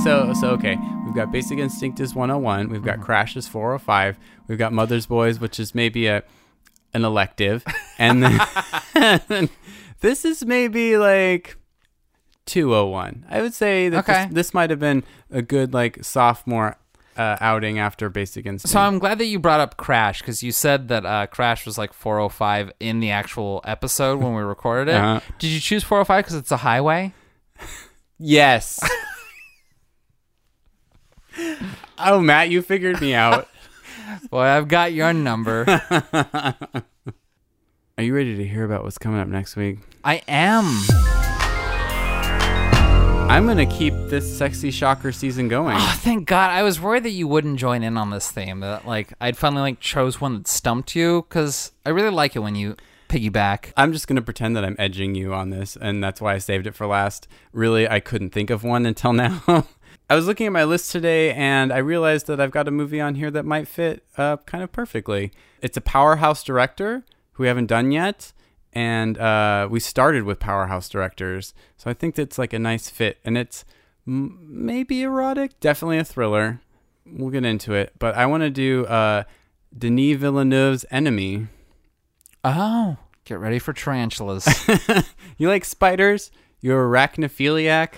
So 0.04 0.34
so 0.34 0.50
okay, 0.52 0.78
we've 1.12 1.18
got 1.26 1.30
Basic 1.30 1.60
Instinct 1.60 2.00
is 2.00 2.16
101, 2.16 2.70
we've 2.70 2.84
got 2.86 3.02
Crash 3.02 3.36
is 3.36 3.46
405, 3.46 4.18
we've 4.48 4.58
got 4.58 4.72
Mother's 4.72 5.06
Boys, 5.06 5.42
which 5.42 5.60
is 5.60 5.76
maybe 5.76 6.08
a 6.08 6.24
an 6.94 7.04
elective, 7.04 7.66
and 8.00 8.24
then 8.24 9.50
this 10.00 10.24
is 10.24 10.46
maybe 10.46 10.98
like 10.98 11.58
201. 12.46 13.26
I 13.30 13.42
would 13.42 13.54
say 13.54 13.90
that 13.90 14.00
Okay. 14.08 14.26
this, 14.28 14.34
this 14.34 14.54
might 14.54 14.70
have 14.70 14.80
been 14.80 15.04
a 15.30 15.42
good 15.42 15.74
like 15.74 16.02
sophomore 16.04 16.78
uh, 17.18 17.36
outing 17.42 17.78
after 17.78 18.10
Basic 18.10 18.46
Instinct. 18.46 18.72
So 18.72 18.80
I'm 18.80 18.98
glad 18.98 19.18
that 19.20 19.26
you 19.26 19.38
brought 19.38 19.60
up 19.60 19.76
Crash 19.76 20.22
because 20.22 20.42
you 20.44 20.54
said 20.54 20.88
that 20.88 21.06
uh, 21.06 21.28
Crash 21.28 21.66
was 21.66 21.78
like 21.78 21.92
405 21.92 22.72
in 22.80 23.02
the 23.02 23.12
actual 23.12 23.60
episode 23.66 24.20
when 24.22 24.34
we 24.34 24.42
recorded 24.44 24.94
it. 24.94 24.96
Uh-huh. 24.96 25.20
Did 25.40 25.48
you 25.48 25.60
choose 25.60 25.84
405 25.84 26.24
because 26.24 26.36
it's 26.36 26.52
a 26.52 26.58
highway? 26.58 27.14
yes. 28.18 28.80
oh, 31.98 32.20
Matt, 32.20 32.50
you 32.50 32.62
figured 32.62 33.02
me 33.02 33.14
out. 33.14 33.48
Boy, 34.30 34.44
I've 34.44 34.68
got 34.68 34.94
your 34.94 35.14
number. 35.14 35.66
Are 37.98 38.04
you 38.04 38.16
ready 38.16 38.36
to 38.38 38.48
hear 38.48 38.64
about 38.66 38.84
what's 38.84 38.98
coming 38.98 39.20
up 39.20 39.28
next 39.28 39.56
week? 39.56 39.80
I 40.04 40.22
am. 40.28 40.66
I'm 43.30 43.46
gonna 43.48 43.66
keep 43.66 43.94
this 44.10 44.38
sexy 44.38 44.72
shocker 44.72 45.14
season 45.14 45.48
going. 45.48 45.78
Oh, 45.80 46.00
thank 46.00 46.28
God. 46.28 46.52
I 46.52 46.64
was 46.64 46.82
worried 46.82 47.04
that 47.04 47.12
you 47.12 47.28
wouldn't 47.28 47.60
join 47.60 47.82
in 47.82 47.96
on 47.96 48.10
this 48.10 48.30
theme. 48.30 48.60
That 48.60 48.86
like 48.86 49.14
I'd 49.22 49.38
finally 49.38 49.62
like 49.62 49.80
chose 49.80 50.20
one 50.20 50.34
that 50.34 50.48
stumped 50.48 50.96
you 50.96 51.26
because 51.30 51.72
I 51.86 51.92
really 51.92 52.10
like 52.10 52.36
it 52.36 52.40
when 52.40 52.56
you 52.56 52.76
piggyback. 53.08 53.72
I'm 53.78 53.94
just 53.94 54.08
gonna 54.08 54.22
pretend 54.22 54.58
that 54.58 54.66
I'm 54.66 54.76
edging 54.78 55.16
you 55.16 55.34
on 55.34 55.50
this, 55.50 55.78
and 55.80 56.04
that's 56.04 56.20
why 56.20 56.34
I 56.34 56.40
saved 56.40 56.68
it 56.68 56.76
for 56.76 56.88
last. 56.88 57.28
Really, 57.54 57.88
I 57.88 58.02
couldn't 58.02 58.32
think 58.32 58.50
of 58.50 58.66
one 58.66 58.86
until 58.86 59.14
now. 59.14 59.42
I 60.12 60.16
was 60.16 60.28
looking 60.28 60.46
at 60.46 60.52
my 60.52 60.66
list 60.66 60.92
today, 60.92 61.32
and 61.32 61.72
I 61.72 61.78
realized 61.78 62.28
that 62.28 62.42
I've 62.42 62.52
got 62.52 62.68
a 62.68 62.72
movie 62.72 63.00
on 63.00 63.16
here 63.16 63.32
that 63.32 63.46
might 63.46 63.66
fit 63.66 64.04
uh, 64.18 64.36
kind 64.46 64.62
of 64.62 64.70
perfectly. 64.74 65.32
It's 65.62 65.78
a 65.78 65.82
powerhouse 65.82 66.44
director 66.44 67.06
who 67.32 67.44
we 67.44 67.48
haven't 67.48 67.68
done 67.68 67.94
yet, 67.94 68.34
and 68.74 69.18
uh, 69.18 69.70
we 69.72 69.80
started 69.80 70.24
with 70.24 70.38
powerhouse 70.38 70.90
directors, 70.90 71.54
so 71.78 71.90
I 71.90 71.94
think 71.94 72.16
that's 72.16 72.38
like 72.38 72.52
a 72.52 72.60
nice 72.60 72.90
fit, 72.90 73.20
and 73.24 73.38
it's 73.38 73.64
m- 74.06 74.38
maybe 74.50 75.02
erotic, 75.02 75.58
definitely 75.62 76.00
a 76.00 76.04
thriller. 76.04 76.60
We'll 77.06 77.30
get 77.30 77.46
into 77.46 77.74
it, 77.74 77.94
but 77.98 78.14
I 78.14 78.26
want 78.26 78.42
to 78.42 78.50
do 78.50 78.86
uh, 78.88 79.24
Denis 79.78 80.18
Villeneuve's 80.18 80.86
Enemy. 80.92 81.48
Oh, 82.44 82.98
get 83.24 83.40
ready 83.40 83.60
for 83.60 83.72
tarantulas. 83.72 84.46
You 85.38 85.48
like 85.48 85.64
spiders? 85.64 86.32
You're 86.60 86.86
arachnophiliac? 86.86 87.94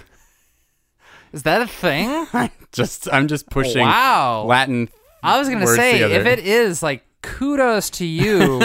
Is 1.34 1.44
that 1.44 1.62
a 1.62 1.68
thing? 1.68 2.28
Just 2.72 3.12
I'm 3.12 3.28
just 3.28 3.50
pushing 3.50 3.82
Wow. 3.82 4.46
Latin. 4.48 4.88
I 5.22 5.38
was 5.40 5.50
gonna 5.50 5.68
say 5.68 5.94
together. 5.94 6.16
if 6.16 6.26
it 6.26 6.40
is 6.40 6.82
like 6.82 7.04
kudos 7.22 7.90
to 7.92 8.06
you 8.06 8.62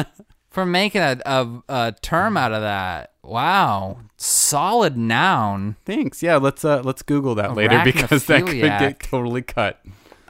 for 0.50 0.64
making 0.64 1.00
a, 1.02 1.18
a, 1.26 1.48
a 1.68 1.94
term 2.00 2.36
out 2.36 2.52
of 2.52 2.62
that. 2.62 3.12
Wow, 3.22 3.98
solid 4.16 4.96
noun. 4.96 5.76
Thanks. 5.84 6.22
Yeah, 6.22 6.36
let's 6.36 6.64
uh 6.64 6.80
let's 6.82 7.02
Google 7.02 7.34
that 7.36 7.54
later 7.54 7.82
because 7.84 8.24
that 8.26 8.46
could 8.46 8.56
get 8.56 9.00
totally 9.00 9.42
cut. 9.42 9.80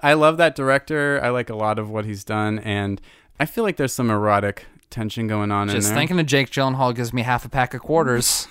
I 0.03 0.15
love 0.15 0.37
that 0.39 0.55
director. 0.57 1.21
I 1.23 1.31
like 1.31 1.49
a 1.49 1.55
lot 1.57 1.79
of 1.79 1.89
what 1.91 2.05
he's 2.05 2.25
done, 2.25 2.59
and 2.59 3.01
I 3.41 3.47
feel 3.47 3.63
like 3.65 3.77
there's 3.77 3.93
some 3.95 4.11
erotic 4.11 4.67
tension 4.91 5.27
going 5.29 5.51
on 5.53 5.69
in 5.71 5.75
Just 5.77 5.95
thinking 5.95 6.19
of 6.21 6.27
Jake 6.27 6.51
Gyllenhaal 6.51 6.95
gives 6.95 7.13
me 7.13 7.23
half 7.23 7.45
a 7.45 7.49
pack 7.49 7.73
of 7.73 7.81
quarters. 7.81 8.47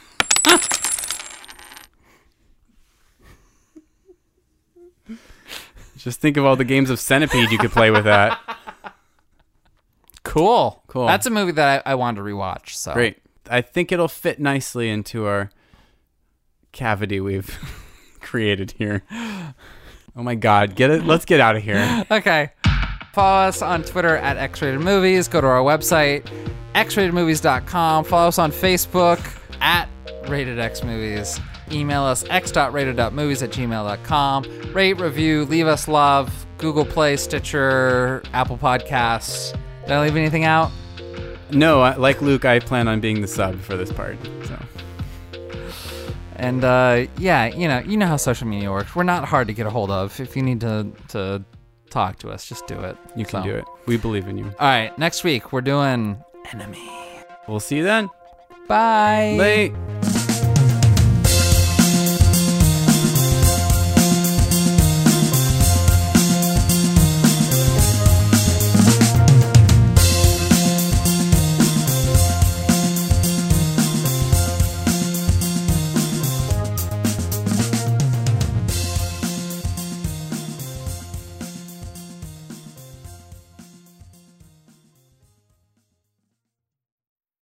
Just 6.03 6.19
think 6.19 6.37
of 6.37 6.45
all 6.45 6.55
the 6.55 6.63
games 6.65 6.89
of 6.89 6.99
Centipede 6.99 7.51
you 7.51 7.57
could 7.57 7.71
play 7.71 7.91
with 7.91 8.05
that. 8.05 8.39
Cool, 10.23 10.83
Cool. 10.87 11.07
That's 11.07 11.25
a 11.25 11.29
movie 11.29 11.51
that 11.53 11.83
I, 11.85 11.91
I 11.91 11.95
wanted 11.95 12.17
to 12.17 12.23
rewatch. 12.23 12.69
So 12.69 12.93
Great. 12.93 13.17
I 13.49 13.61
think 13.61 13.91
it'll 13.91 14.07
fit 14.07 14.39
nicely 14.39 14.89
into 14.89 15.25
our 15.25 15.49
cavity 16.71 17.19
we've 17.19 17.57
created 18.21 18.71
here. 18.71 19.03
Oh 19.11 20.23
my 20.23 20.35
god, 20.35 20.75
get 20.75 20.89
it 20.89 21.05
let's 21.05 21.25
get 21.25 21.39
out 21.39 21.55
of 21.55 21.63
here. 21.63 22.05
Okay. 22.11 22.51
Follow 23.13 23.47
us 23.47 23.61
on 23.61 23.83
Twitter 23.83 24.15
at 24.17 24.37
X-Rated 24.37 24.79
Movies. 24.79 25.27
Go 25.27 25.41
to 25.41 25.47
our 25.47 25.59
website, 25.59 26.23
xratedmovies.com. 26.75 28.05
Follow 28.05 28.27
us 28.29 28.39
on 28.39 28.51
Facebook 28.51 29.19
at 29.59 29.89
Rated 30.29 30.59
X 30.59 30.83
Movies. 30.83 31.39
Email 31.71 32.03
us 32.03 32.23
x.rated.movies 32.29 33.41
at 33.43 33.49
gmail.com. 33.51 34.71
Rate, 34.73 34.99
review, 34.99 35.45
leave 35.45 35.67
us 35.67 35.87
love. 35.87 36.45
Google 36.57 36.85
Play, 36.85 37.17
Stitcher, 37.17 38.21
Apple 38.33 38.57
Podcasts. 38.57 39.53
Did 39.83 39.91
I 39.93 40.01
leave 40.03 40.15
anything 40.15 40.43
out? 40.43 40.71
No, 41.51 41.81
I- 41.81 41.95
like 41.95 42.21
Luke, 42.21 42.45
I 42.45 42.59
plan 42.59 42.87
on 42.87 42.99
being 42.99 43.21
the 43.21 43.27
sub 43.27 43.59
for 43.61 43.75
this 43.75 43.91
part. 43.91 44.17
So 44.45 44.57
And 46.35 46.63
uh, 46.63 47.07
yeah, 47.17 47.45
you 47.47 47.67
know, 47.67 47.79
you 47.79 47.97
know 47.97 48.07
how 48.07 48.17
social 48.17 48.47
media 48.47 48.71
works. 48.71 48.95
We're 48.95 49.03
not 49.03 49.25
hard 49.25 49.47
to 49.47 49.53
get 49.53 49.65
a 49.65 49.69
hold 49.69 49.91
of. 49.91 50.19
If 50.19 50.35
you 50.35 50.43
need 50.43 50.61
to 50.61 50.87
to 51.09 51.43
talk 51.89 52.19
to 52.19 52.29
us, 52.29 52.47
just 52.47 52.65
do 52.67 52.79
it. 52.79 52.95
you 53.15 53.25
can 53.25 53.43
So. 53.43 53.49
do 53.49 53.55
it. 53.55 53.65
We 53.85 53.97
believe 53.97 54.27
in 54.27 54.37
you. 54.37 54.45
All 54.45 54.67
right, 54.67 54.97
next 54.97 55.23
week 55.23 55.51
we're 55.51 55.61
doing 55.61 56.23
Enemy. 56.53 56.89
We'll 57.47 57.59
see 57.59 57.77
you 57.77 57.83
then. 57.83 58.07
Bye. 58.67 59.35
Bye. 59.73 59.90